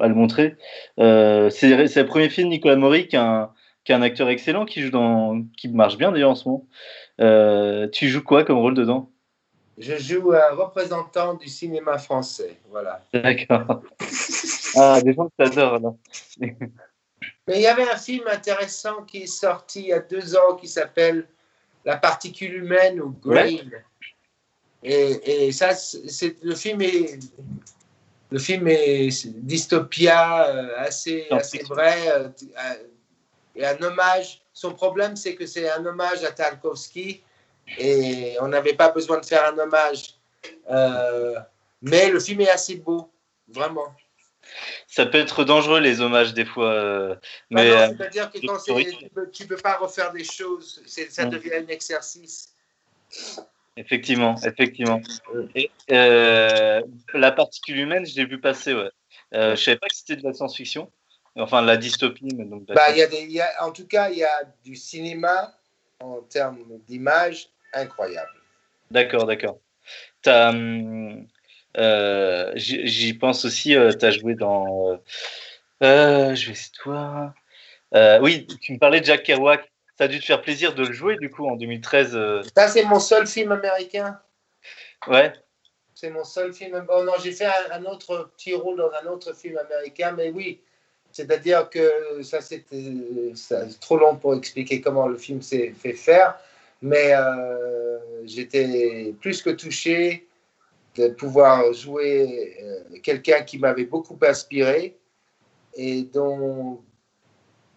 [0.00, 0.56] à le montrer.
[0.98, 3.52] c'est le premier film de Nicolas Maury, qui est, un,
[3.84, 7.88] qui est un acteur excellent, qui, joue dans, qui marche bien d'ailleurs en ce moment.
[7.90, 9.10] tu joues quoi comme rôle dedans?
[9.78, 12.56] Je joue un représentant du cinéma français.
[12.70, 13.02] Voilà.
[13.12, 13.82] D'accord.
[14.76, 15.80] ah, des gens que tu adores.
[15.80, 15.94] Là.
[17.46, 20.56] Mais il y avait un film intéressant qui est sorti il y a deux ans
[20.60, 21.26] qui s'appelle
[21.84, 23.56] la particule humaine ou Grain.
[24.82, 27.18] Et, et, ça, c'est le film est
[28.30, 32.28] le film est dystopia euh, assez, assez vrai euh,
[33.54, 34.42] et un hommage.
[34.52, 37.22] Son problème, c'est que c'est un hommage à Tarkovsky
[37.78, 40.16] et on n'avait pas besoin de faire un hommage.
[40.70, 41.38] Euh,
[41.80, 43.08] mais le film est assez beau,
[43.48, 43.94] vraiment
[44.86, 46.72] ça peut être dangereux les hommages des fois.
[46.72, 47.16] Euh,
[47.50, 48.58] mais euh, c'est-à-dire que quand
[49.32, 51.30] tu ne peux pas refaire des choses, ça mm.
[51.30, 52.54] devient un exercice.
[53.76, 55.00] Effectivement, effectivement.
[55.90, 58.90] Euh, la particule humaine, je l'ai vu passer, ouais.
[59.32, 60.90] je ne savais pas que c'était de la science-fiction,
[61.36, 62.28] enfin la dystopie.
[62.36, 64.76] Mais donc, bah, y a des, y a, en tout cas, il y a du
[64.76, 65.52] cinéma
[66.00, 68.30] en termes d'image incroyable.
[68.90, 69.58] D'accord, d'accord.
[70.22, 71.26] Tu as, hum,
[71.76, 75.00] euh, j'y pense aussi, euh, tu as joué dans.
[75.82, 77.32] Euh, je vais essayer voir.
[78.20, 79.70] oui, tu me parlais de Jack Kerouac.
[79.96, 82.18] Ça a dû te faire plaisir de le jouer du coup en 2013.
[82.56, 84.18] Ça, c'est mon seul film américain.
[85.06, 85.32] Ouais.
[85.94, 86.84] C'est mon seul film.
[86.88, 90.60] Oh non, j'ai fait un, autre petit rôle dans un autre film américain, mais oui.
[91.12, 93.32] C'est-à-dire que ça, c'était
[93.80, 96.36] trop long pour expliquer comment le film s'est fait faire.
[96.82, 97.12] Mais
[98.24, 100.26] j'étais plus que touché
[100.96, 104.96] de pouvoir jouer euh, quelqu'un qui m'avait beaucoup inspiré
[105.74, 106.80] et dont,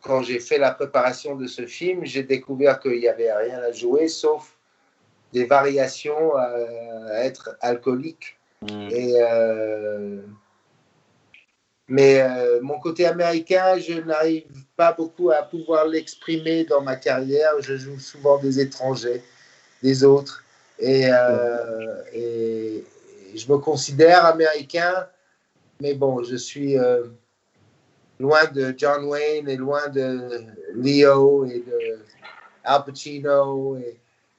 [0.01, 3.71] quand j'ai fait la préparation de ce film, j'ai découvert qu'il n'y avait rien à
[3.71, 4.55] jouer sauf
[5.33, 8.37] des variations à être alcoolique.
[8.61, 8.87] Hmm.
[8.91, 9.15] Et,
[11.89, 12.21] mais
[12.61, 14.45] mon côté américain, je n'arrive
[14.75, 17.53] pas beaucoup à pouvoir l'exprimer dans ma carrière.
[17.61, 19.23] Je joue souvent des étrangers,
[19.81, 20.43] des autres.
[20.79, 21.09] Et,
[22.13, 22.83] et,
[23.37, 25.07] je me considère américain,
[25.81, 27.03] mais bon, je suis euh,
[28.19, 30.43] loin de John Wayne et loin de
[30.73, 31.99] Leo et de
[32.63, 33.77] Al Pacino.
[33.77, 33.97] Et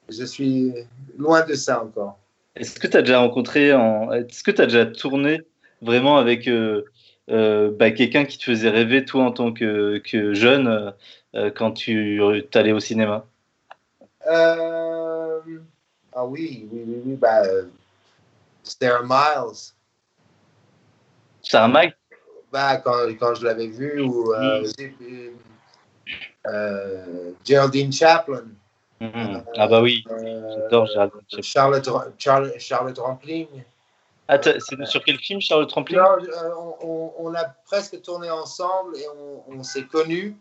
[0.09, 0.75] je suis
[1.17, 2.19] loin de ça encore.
[2.57, 4.13] Est-ce que tu as déjà rencontré, en...
[4.13, 5.43] est-ce que tu as déjà tourné
[5.81, 6.85] vraiment avec euh,
[7.31, 10.93] euh, bah, quelqu'un qui te faisait rêver, toi, en tant que, que jeune,
[11.55, 12.21] quand tu
[12.55, 13.27] allais au cinéma?
[16.21, 17.15] Ah oui, oui, oui, oui.
[17.15, 17.43] Bah,
[18.69, 19.73] Sarah Miles.
[21.43, 21.95] Sarah Miles
[22.53, 25.31] bah, quand, quand je l'avais vu, ou euh, mm.
[26.47, 28.45] euh, Geraldine Chaplin.
[29.01, 29.45] Mm-hmm.
[29.57, 31.43] ah bah oui, euh, j'adore Geraldine Chaplin.
[31.43, 31.89] Charlotte,
[32.19, 33.49] Charlotte, Charlotte Rampling.
[34.31, 36.01] Ah, c'est sur quel film, Charlotte Rampling?
[36.83, 40.37] On, on, a presque tourné ensemble et on, on s'est connus,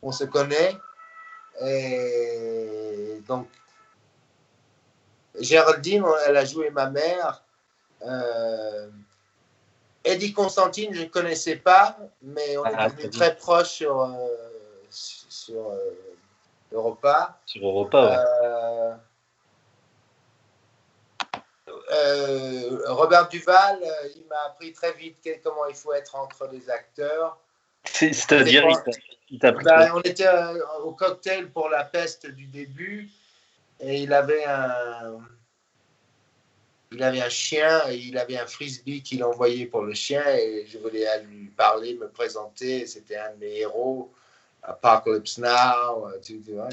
[0.00, 0.74] on se connaît.
[1.62, 3.48] Et donc,
[5.38, 7.42] Géraldine, elle a joué ma mère.
[8.06, 8.88] Euh,
[10.04, 14.28] Eddie Constantine, je ne connaissais pas, mais on est ah, devenu très proche sur, euh,
[14.90, 15.78] sur euh,
[16.72, 17.40] Europa.
[17.44, 18.94] Sur Europa, ouais.
[22.86, 23.80] Robert Duval,
[24.16, 27.38] il m'a appris très vite comment il faut être entre les acteurs.
[27.84, 28.64] C'est-à-dire,
[29.30, 30.28] il t'a ben, On était
[30.82, 33.08] au cocktail pour la peste du début
[33.80, 35.18] et il avait un
[36.96, 40.64] il avait un chien et il avait un frisbee qu'il envoyait pour le chien et
[40.66, 42.86] je voulais lui parler, me présenter.
[42.86, 44.10] C'était un de mes héros.
[44.62, 46.70] Apocalypse Now, euh, tu, vois,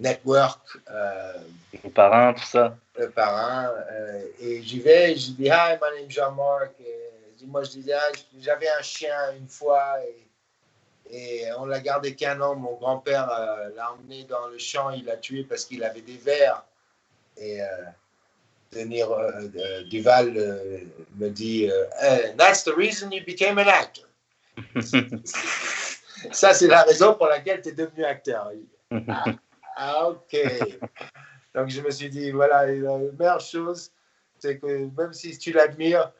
[0.00, 0.60] Network.
[0.90, 1.34] Euh,
[1.84, 2.76] le parrain, tout ça.
[2.98, 3.72] Le parrain.
[3.92, 6.72] Euh, et j'y vais, je dis Hi, my name is Jean-Marc.
[7.46, 9.98] Moi, je disais ah, J'avais un chien une fois
[11.10, 12.56] et, et on l'a gardé qu'un an.
[12.56, 13.28] Mon grand-père
[13.76, 16.64] l'a emmené dans le champ, il l'a tué parce qu'il avait des vers.
[17.36, 17.60] Et
[18.72, 20.78] Denis euh, Duval euh,
[21.16, 24.06] me dit uh, That's the reason you became an actor.
[26.32, 28.52] Ça, c'est la raison pour laquelle tu es devenu acteur.
[29.08, 29.24] Ah,
[29.76, 30.36] ah, ok.
[31.54, 33.90] Donc, je me suis dit voilà, la meilleure chose,
[34.38, 36.12] c'est que même si tu l'admires,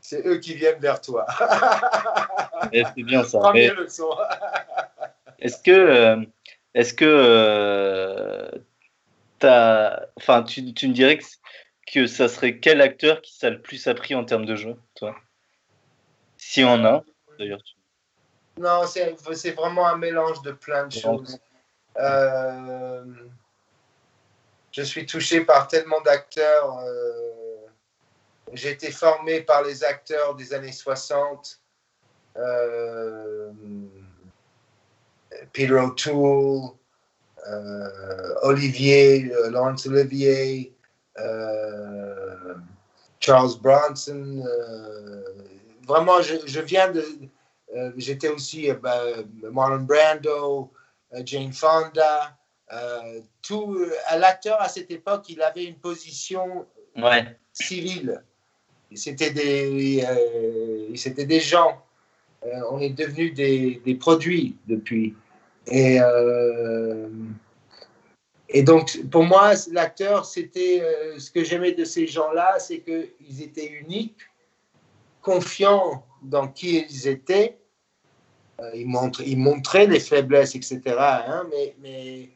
[0.00, 1.26] c'est eux qui viennent vers toi.
[2.72, 3.52] c'est bien ça.
[5.38, 6.26] Est-ce que,
[6.74, 8.50] est-ce que
[10.16, 11.24] enfin, tu, tu, me dirais que
[11.86, 15.14] que ça serait quel acteur qui t'a le plus appris en termes de jeu, toi?
[16.36, 17.02] Si on a,
[17.38, 17.62] d'ailleurs.
[18.58, 21.38] Non, c'est vraiment un mélange de plein de choses.
[21.98, 23.04] Euh,
[24.72, 26.78] je suis touché par tellement d'acteurs.
[26.78, 27.66] Euh,
[28.52, 31.60] j'ai été formé par les acteurs des années 60.
[32.36, 33.52] Euh,
[35.52, 36.72] Peter O'Toole,
[38.42, 40.73] Olivier, Laurence Olivier, euh,
[43.20, 44.44] Charles Bronson.
[44.46, 45.22] Euh,
[45.86, 47.04] vraiment, je, viens de.
[47.74, 49.00] Euh, j'étais aussi bah,
[49.50, 50.70] Marlon Brando,
[51.24, 52.36] Jane Fonda.
[53.42, 53.78] tout
[54.16, 56.66] l'acteur à cette époque, il avait une position
[57.52, 58.22] civile.
[58.94, 60.06] C'était des,
[60.94, 61.82] c'était des gens.
[62.70, 65.14] on est devenus des, des, produits depuis.
[65.66, 65.98] Et
[68.56, 73.42] et donc, pour moi, l'acteur, c'était euh, ce que j'aimais de ces gens-là, c'est qu'ils
[73.42, 74.20] étaient uniques,
[75.20, 77.58] confiants dans qui ils étaient.
[78.60, 78.86] Euh, ils,
[79.26, 80.80] ils, montraient les faiblesses, etc.
[80.86, 82.30] Hein, mais, mais,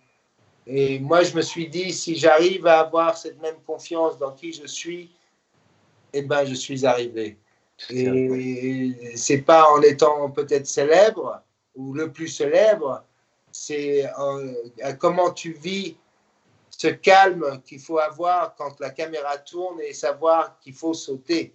[0.66, 4.52] et moi, je me suis dit, si j'arrive à avoir cette même confiance dans qui
[4.52, 5.12] je suis,
[6.12, 7.38] eh ben, je suis arrivé.
[7.90, 11.42] Et c'est pas en étant peut-être célèbre
[11.76, 13.04] ou le plus célèbre,
[13.52, 14.04] c'est
[14.98, 15.96] comment tu vis
[16.78, 21.52] ce calme qu'il faut avoir quand la caméra tourne et savoir qu'il faut sauter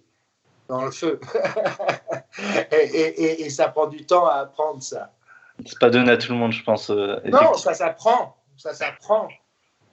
[0.68, 1.18] dans le feu.
[2.70, 5.12] et, ça prend du temps à apprendre ça.
[5.64, 6.90] C'est pas donné à tout le monde, je pense.
[6.90, 8.36] Euh, non, ça s'apprend.
[8.58, 9.28] Ça s'apprend.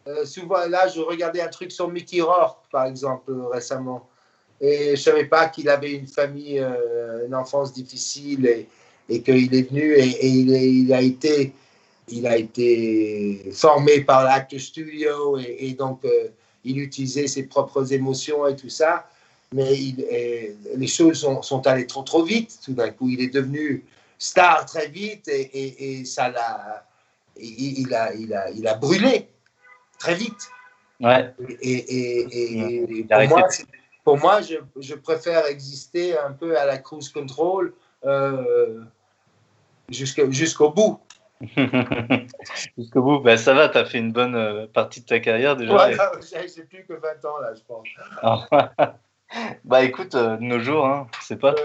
[0.08, 4.10] Euh, souvent, là, je regardais un truc sur Mickey Rourke, par exemple, récemment.
[4.60, 8.68] Et je savais pas qu'il avait une famille, euh, une enfance difficile et,
[9.08, 11.54] et qu'il est venu et, il, il, a été
[12.12, 16.30] il a été formé par l'Actor Studio et, donc euh,
[16.64, 19.08] il utilisait ses propres émotions et tout ça.
[19.54, 19.76] Mais
[20.76, 22.60] les choses sont, allées trop trop vite.
[22.64, 23.84] Tout d'un coup, il est devenu
[24.18, 26.86] star très vite et, ça l'a,
[27.36, 29.28] il, a, il, a, il a brûlé
[30.00, 30.50] très vite.
[31.02, 31.34] Ouais.
[31.62, 33.48] Et, et, et pour, moi,
[34.04, 37.74] pour, moi, je, je, préfère exister un peu à la cruise control
[38.06, 38.82] euh,
[39.90, 41.00] jusqu'au bout.
[42.78, 45.56] jusqu'au bout, ben, ça va, tu as fait une bonne euh, partie de ta carrière
[45.56, 45.74] déjà.
[45.76, 45.98] Ouais,
[46.56, 47.88] j'ai plus que 20 ans là, je pense.
[49.64, 51.56] bah écoute, euh, nos jours, hein, c'est pas.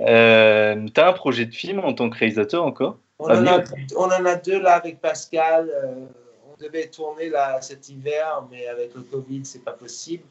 [0.00, 2.98] Euh, tu as un projet de film en tant que réalisateur encore?
[3.18, 3.64] On en, a,
[3.96, 5.68] on en, a, deux là avec Pascal.
[5.70, 6.06] Euh,
[6.48, 10.22] on devait tourner là cet hiver, mais avec le Covid, c'est pas possible.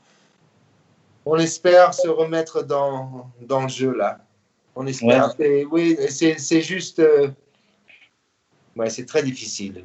[1.25, 4.19] On espère se remettre dans, dans le jeu là.
[4.75, 5.35] On espère.
[5.69, 7.01] Oui, c'est juste.
[8.77, 9.83] Euh, ouais, c'est très difficile.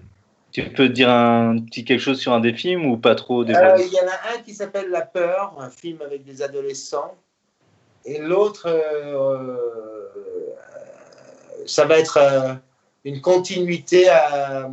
[0.53, 3.51] Tu peux dire un petit quelque chose sur un des films ou pas trop Il
[3.51, 7.17] y en a un qui s'appelle La Peur, un film avec des adolescents.
[8.05, 9.57] Et l'autre, euh,
[11.67, 12.55] ça va être euh,
[13.05, 14.71] une continuité à,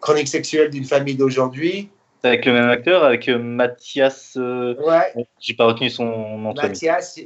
[0.00, 1.90] Chronique sexuelle d'une famille d'aujourd'hui.
[2.22, 4.36] Avec le même acteur, avec euh, Mathias.
[4.36, 5.26] ouais.
[5.40, 6.54] J'ai pas retenu son nom.
[6.54, 7.18] Mathias,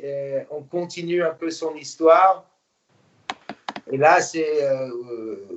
[0.50, 2.44] on continue un peu son histoire.
[3.92, 4.68] Et là, c'est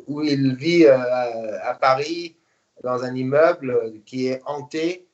[0.07, 2.35] où il vit à Paris,
[2.83, 5.07] dans un immeuble qui est hanté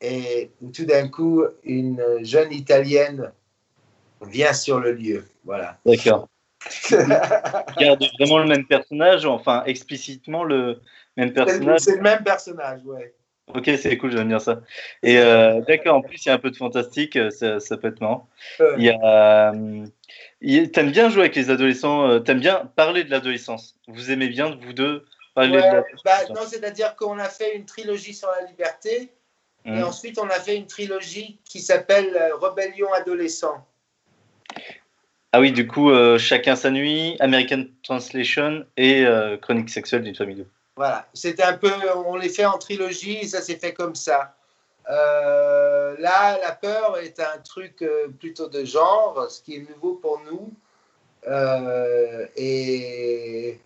[0.00, 3.32] et tout d'un coup, une jeune Italienne
[4.22, 5.24] vient sur le lieu.
[5.44, 5.78] Voilà.
[5.84, 6.28] D'accord.
[7.78, 10.80] garde vraiment le même personnage, enfin explicitement le
[11.16, 11.80] même personnage.
[11.80, 13.14] C'est le même personnage, ouais.
[13.54, 14.60] Ok, c'est cool, j'aime bien ça.
[15.02, 17.76] Et euh, d'accord, en plus, il y a un peu de fantastique, euh, ça, ça
[17.76, 18.28] peut être marrant.
[18.76, 19.86] Il y a, euh,
[20.40, 23.76] t'aimes bien jouer avec les adolescents, euh, t'aimes bien parler de l'adolescence.
[23.88, 25.04] Vous aimez bien, vous deux,
[25.34, 29.10] parler ouais, de bah, Non, c'est-à-dire qu'on a fait une trilogie sur la liberté
[29.64, 29.84] et mmh.
[29.84, 33.66] ensuite, on a fait une trilogie qui s'appelle euh, Rebellion adolescent.
[35.32, 40.14] Ah oui, du coup, euh, Chacun sa nuit, American Translation et euh, Chronique sexuelle d'une
[40.14, 40.46] famille.
[40.76, 41.70] Voilà, c'était un peu,
[42.06, 44.34] on les fait en trilogie et ça s'est fait comme ça.
[44.88, 49.94] Euh, là, la peur est un truc euh, plutôt de genre, ce qui est nouveau
[49.94, 50.52] pour nous.
[51.28, 53.60] Euh, et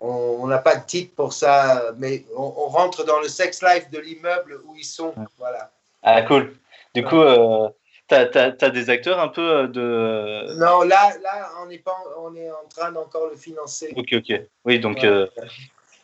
[0.00, 3.90] on n'a pas de titre pour ça, mais on, on, rentre dans le sex life
[3.90, 5.14] de l'immeuble où ils sont.
[5.38, 5.70] Voilà.
[6.02, 6.54] Ah, cool.
[6.94, 7.68] Du coup, euh,
[8.08, 10.54] tu as, as, as, des acteurs un peu de.
[10.58, 13.92] Non, là, là on, est pas, on est en train d'encore le financer.
[13.96, 14.40] Ok, ok.
[14.64, 15.28] Oui, donc ouais.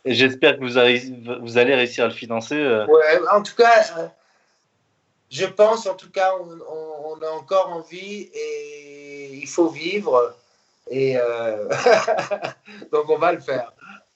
[0.04, 2.62] j'espère que vous, allez réussir à le financer.
[2.88, 4.12] Ouais, en tout cas,
[5.30, 10.34] je pense, en tout cas, on, on, on, a encore envie et il faut vivre.
[10.90, 11.68] Et euh,
[12.92, 13.72] donc, on va le faire.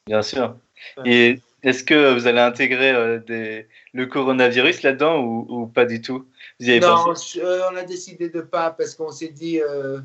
[0.06, 0.56] Bien sûr.
[1.04, 6.02] Et est-ce que vous allez intégrer euh, des, le coronavirus là-dedans ou, ou, pas du
[6.02, 6.26] tout?
[6.58, 7.40] Vous avez Non, pensé...
[7.40, 9.60] euh, on a décidé de pas parce qu'on s'est dit.
[9.62, 10.00] Euh...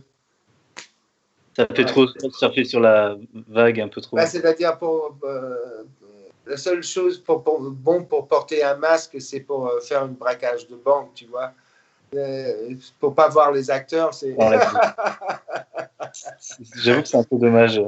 [1.58, 1.86] Ça fait ouais.
[1.86, 3.18] trop surfer sur la
[3.48, 4.16] vague un peu trop.
[4.16, 5.18] Bah, C'est-à-dire pour
[6.50, 10.08] la seule chose pour, pour, bon pour porter un masque, c'est pour euh, faire un
[10.08, 11.54] braquage de banque, tu vois.
[12.16, 14.36] Euh, pour pas voir les acteurs, c'est.
[16.76, 17.80] J'avoue que c'est un peu dommage.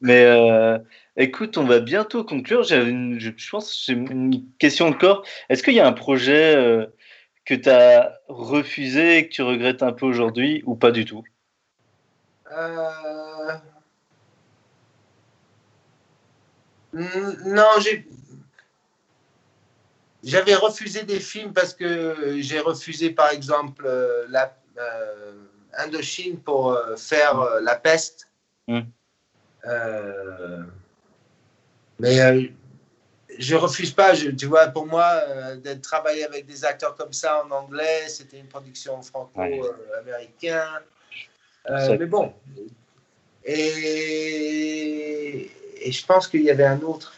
[0.00, 0.78] Mais euh,
[1.16, 2.64] écoute, on va bientôt conclure.
[2.70, 5.24] Une, je, pense j'ai une question encore.
[5.48, 6.86] Est-ce qu'il y a un projet euh,
[7.44, 11.24] que tu as refusé et que tu regrettes un peu aujourd'hui ou pas du tout
[12.52, 13.52] euh...
[16.96, 18.08] Non, j'ai.
[20.24, 25.34] J'avais refusé des films parce que j'ai refusé, par exemple, euh, la, euh,
[25.78, 28.28] Indochine pour euh, faire La Peste.
[28.66, 28.80] Mm.
[32.00, 32.50] mais
[33.38, 35.20] je refuse pas, je, tu vois, pour moi,
[35.56, 40.82] d'être travailler avec des acteurs comme ça en anglais, c'était une production franco-américaine.
[41.68, 42.32] Mais bon.
[43.44, 47.16] Et, et je pense qu'il y avait un autre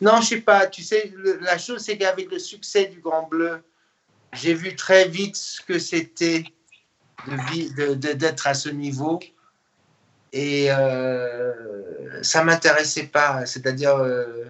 [0.00, 0.66] non, je sais pas.
[0.66, 3.62] Tu sais, le, la chose, c'est qu'avec le succès du Grand Bleu,
[4.34, 6.44] j'ai vu très vite ce que c'était
[7.26, 9.20] d'être de, de, à ce niveau.
[10.32, 13.46] Et euh, ça ne m'intéressait pas.
[13.46, 14.44] C'est-à-dire, euh,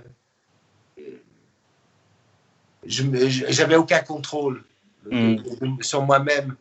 [2.84, 4.64] je n'avais aucun contrôle
[5.08, 5.80] mm.
[5.80, 6.56] sur moi-même.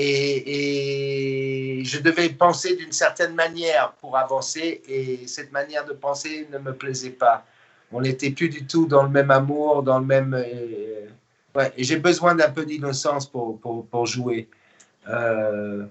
[0.00, 4.82] Et, et, je devais penser d'une certaine manière pour avancer.
[4.88, 7.44] Et cette manière de penser ne me plaisait pas
[7.92, 10.34] on n'était plus du tout dans le même amour, dans le même.
[10.34, 11.06] Euh,
[11.54, 14.48] ouais, j'ai besoin d'un peu d'innocence pour, pour, pour, jouer.
[15.08, 15.86] Euh,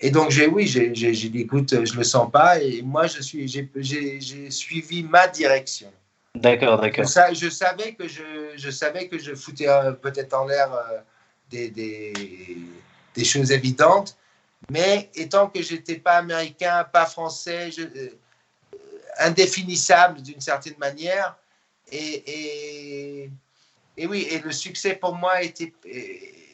[0.00, 2.60] et donc, j'ai, oui, j'ai, dit, écoute, je le sens pas.
[2.60, 5.92] Et moi, je suis, j'ai, j'ai, j'ai suivi ma direction.
[6.34, 7.04] D'accord, d'accord.
[7.04, 10.70] Je, je, savais que je, je savais que je foutais euh, peut-être en l'air
[11.50, 12.12] des, des,
[13.14, 14.16] des, choses évidentes.
[14.70, 17.82] Mais étant que j'étais pas américain, pas français, je,
[19.18, 21.36] indéfinissable d'une certaine manière.
[21.90, 22.22] Et,
[23.24, 23.30] et,
[23.96, 25.72] et oui, et le succès pour moi était,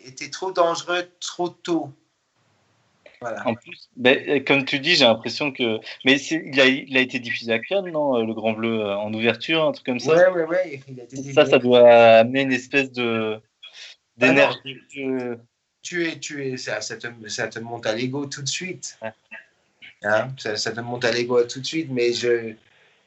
[0.04, 1.92] était trop dangereux trop tôt.
[3.20, 5.80] En plus, ben, comme tu dis, j'ai l'impression que.
[6.04, 9.12] Mais il a, il a, été diffusé à Cannes, non Le Grand Bleu euh, en
[9.12, 10.80] ouverture, un truc comme ça Ouais, ouais, ouais.
[10.88, 13.40] Il a été ça, ça doit amener une espèce de
[14.16, 14.78] d'énergie.
[15.88, 18.98] Tu es, tu es, ça, ça, te, ça te monte à l'ego tout de suite.
[20.02, 22.52] Hein ça, ça, te monte à l'ego tout de suite, mais je,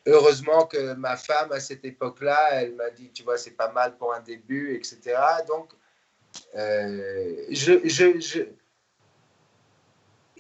[0.08, 3.95] heureusement que ma femme, à cette époque-là, elle m'a dit, tu vois, c'est pas mal
[3.98, 4.99] pour un début, etc.
[5.48, 5.70] Donc,
[6.56, 8.41] euh, je, je, je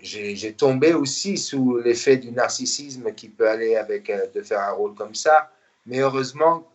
[0.01, 4.71] j'ai tombé aussi sous l'effet du narcissisme qui peut aller avec euh, de faire un
[4.71, 5.51] rôle comme ça.
[5.85, 6.67] Mais heureusement,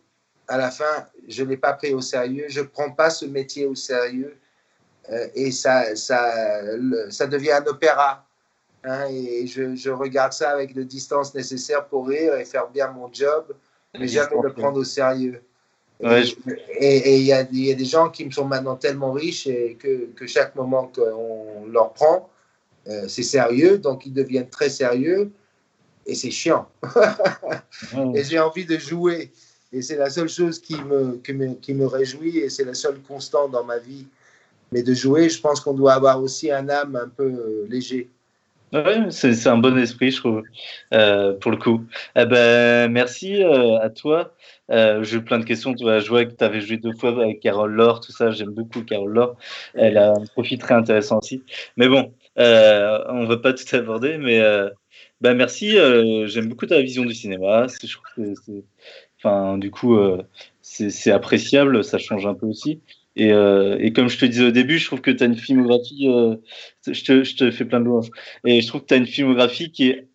[0.47, 2.45] à la fin, je ne l'ai pas pris au sérieux.
[2.47, 4.37] Je ne prends pas ce métier au sérieux.
[5.11, 6.61] Euh, et ça, ça,
[7.09, 8.25] ça devient un opéra.
[8.83, 12.89] Hein, et je, je, regarde ça avec la distance nécessaire pour rire et faire bien
[12.89, 13.55] mon job,
[13.97, 15.41] mais jamais le prendre au sérieux.
[15.99, 19.75] et il y, a, y, a des gens qui me sont maintenant tellement riches et
[19.79, 22.29] que, que chaque moment qu'on leur prend,
[22.87, 25.31] euh, c'est sérieux, donc ils deviennent très sérieux
[26.05, 26.69] et c'est chiant.
[28.15, 29.31] et j'ai envie de jouer.
[29.73, 32.73] Et c'est la seule chose qui me, qui me, qui me réjouit et c'est la
[32.73, 34.07] seule constante dans ma vie.
[34.71, 38.09] Mais de jouer, je pense qu'on doit avoir aussi un âme un peu euh, léger.
[38.73, 40.43] Oui, c'est un bon esprit, je trouve,
[40.93, 41.85] euh, pour le coup.
[42.17, 44.33] Eh ben, merci à toi.
[44.69, 45.73] J'ai plein de questions.
[45.73, 48.31] Tu vois que tu avais joué deux fois avec Carole Laure, tout ça.
[48.31, 49.37] J'aime beaucoup Carole Laure.
[49.73, 51.43] Elle a un profit très intéressant aussi.
[51.77, 54.69] Mais bon, euh, on ne va pas tout aborder, mais euh,
[55.21, 55.77] bah, merci.
[55.77, 57.67] Euh, j'aime beaucoup ta vision du cinéma.
[57.67, 58.63] Je trouve que
[59.17, 59.97] enfin, du coup,
[60.61, 61.83] c'est appréciable.
[61.83, 62.81] Ça change un peu aussi.
[63.19, 66.07] Et, et, comme je te disais au début, je trouve que tu as une filmographie,
[66.85, 68.11] je, te, je, te, fais plein de louanges,
[68.45, 70.07] et je trouve que tu as une filmographie qui est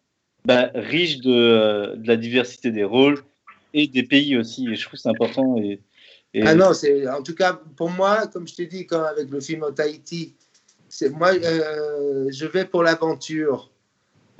[0.44, 3.18] bah, riche de, de, la diversité des rôles
[3.74, 5.56] et des pays aussi, et je trouve que c'est important.
[6.40, 9.70] Ah non, en tout cas pour moi, comme je t'ai dit, avec le film au
[9.70, 10.34] Tahiti,
[11.12, 13.71] moi, euh, je vais pour l'aventure.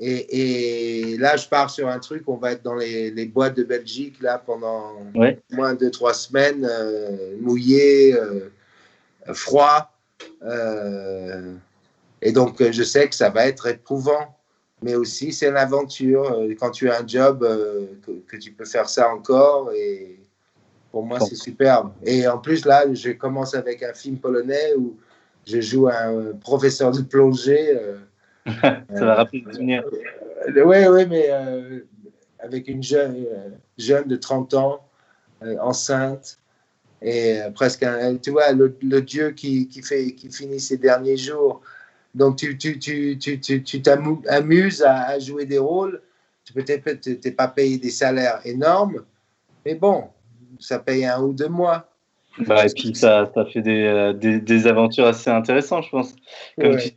[0.05, 4.20] Et, là, je pars sur un truc, on va être dans les, boîtes de Belgique
[4.20, 4.95] là pendant
[5.53, 8.51] moins de trois semaines, euh, mouillé, euh,
[9.33, 9.93] froid.
[12.20, 14.37] et donc, je sais que ça va être éprouvant,
[14.83, 16.37] mais aussi c'est une aventure.
[16.59, 17.47] Quand tu as un job,
[18.27, 19.70] que, tu peux faire ça encore.
[19.73, 20.19] Et
[20.91, 21.93] pour moi, c'est superbe.
[22.05, 24.97] Et en plus, là, je commence avec un film polonais où
[25.47, 27.79] je joue un professeur de plongée.
[28.47, 28.51] Euh,
[28.94, 29.85] ça va rappeler le souvenir.
[30.48, 31.81] Oui, oui, mais euh,
[32.40, 34.85] avec une jeune, euh, jeune de 30 ans,
[35.60, 36.39] enceinte,
[37.01, 41.60] et presque un, tu vois, le, Dieu qui, qui, fait, qui finit ses derniers jours.
[42.14, 46.01] Donc, tu t'amuses tu, tu, tu, tu, t'amuses à, à, jouer des rôles.
[46.44, 49.05] Tu peut-être t'es pas payé des salaires énormes,
[49.64, 50.05] mais bon,
[50.59, 51.89] ça paye un ou deux mois.
[52.39, 56.14] Bah, et puis ça, ça fait des, euh, des, des, aventures assez intéressantes, je pense.
[56.59, 56.90] Comme tu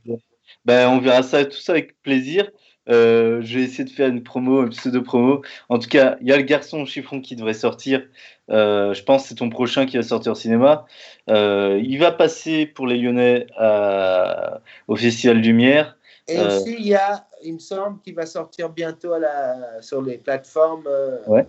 [0.66, 2.50] bah, on verra ça, tout ça avec plaisir.
[2.88, 5.42] Euh, je vais essayer de faire une promo, une pseudo-promo.
[5.70, 8.06] En tout cas, il y a le garçon chiffon qui devrait sortir.
[8.52, 10.86] Euh, je pense que c'est ton prochain qui va sortir au cinéma.
[11.30, 15.98] Euh, il va passer pour les Lyonnais à, au Festival Lumière.
[16.28, 20.02] Et aussi, il y a, il me semble, qu'il va sortir bientôt à la, sur
[20.02, 20.88] les plateformes
[21.28, 21.46] ouais.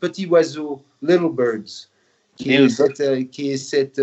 [0.00, 1.88] Petit Oiseau, Little Birds
[2.36, 4.00] qui est cette, qui est cette,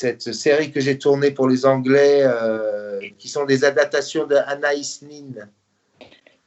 [0.00, 5.02] cette série que j'ai tournée pour les Anglais, euh, qui sont des adaptations de Anaïs
[5.02, 5.46] Nin.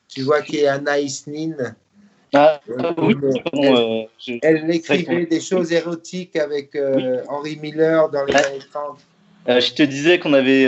[0.07, 1.75] Tu vois qui est Anaïs Nin?
[2.35, 2.59] Ah,
[2.97, 3.15] oui,
[3.53, 4.07] elle,
[4.41, 6.75] elle écrivait des choses érotiques avec
[7.27, 8.99] Henry Miller dans les années 30.
[9.47, 10.65] je te disais qu'on avait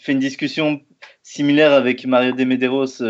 [0.00, 0.80] fait une discussion
[1.24, 3.02] similaire avec Mario de Medeiros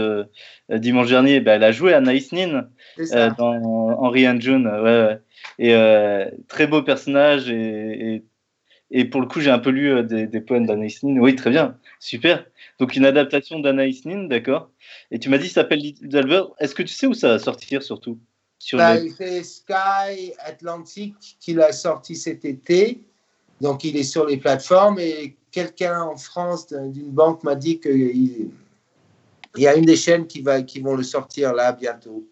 [0.71, 1.41] dimanche dernier.
[1.41, 2.69] Ben, elle a joué Anaïs Nin.
[3.13, 3.55] Euh, dans
[4.01, 4.67] Henry and June.
[4.67, 5.19] Ouais,
[5.59, 7.51] Et euh, très beau personnage.
[7.51, 8.25] Et, et,
[9.11, 11.21] pour le coup, j'ai un peu lu euh, des, des poèmes d'Anaïs Nin.
[11.21, 11.77] Oui, très bien.
[12.01, 12.47] Super.
[12.79, 14.71] Donc, une adaptation d'Anaïs Nin, d'accord.
[15.11, 16.49] Et tu m'as dit, ça s'appelle Little Albert.
[16.59, 18.19] Est-ce que tu sais où ça va sortir surtout?
[18.59, 23.03] Sur bah, C'est Sky Atlantic qui l'a sorti cet été.
[23.61, 24.99] Donc, il est sur les plateformes.
[24.99, 28.51] Et quelqu'un en France d'une banque m'a dit qu'il
[29.57, 32.25] il y a une des chaînes qui, va, qui vont le sortir là bientôt.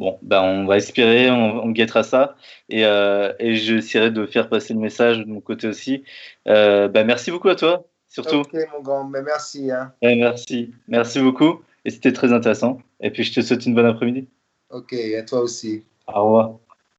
[0.00, 2.34] Bon, ben on va espérer, on, guettera ça.
[2.70, 6.04] Et, euh, et j'essaierai de faire passer le message de mon côté aussi.
[6.48, 8.36] Euh, ben merci beaucoup à toi, surtout.
[8.36, 9.70] Ok, mon grand, mais merci.
[9.70, 9.92] Hein.
[10.00, 11.60] merci, merci beaucoup.
[11.84, 12.78] Et c'était très intéressant.
[13.00, 14.26] Et puis je te souhaite une bonne après-midi.
[14.70, 15.84] Ok, à toi aussi.
[16.06, 16.69] Au revoir.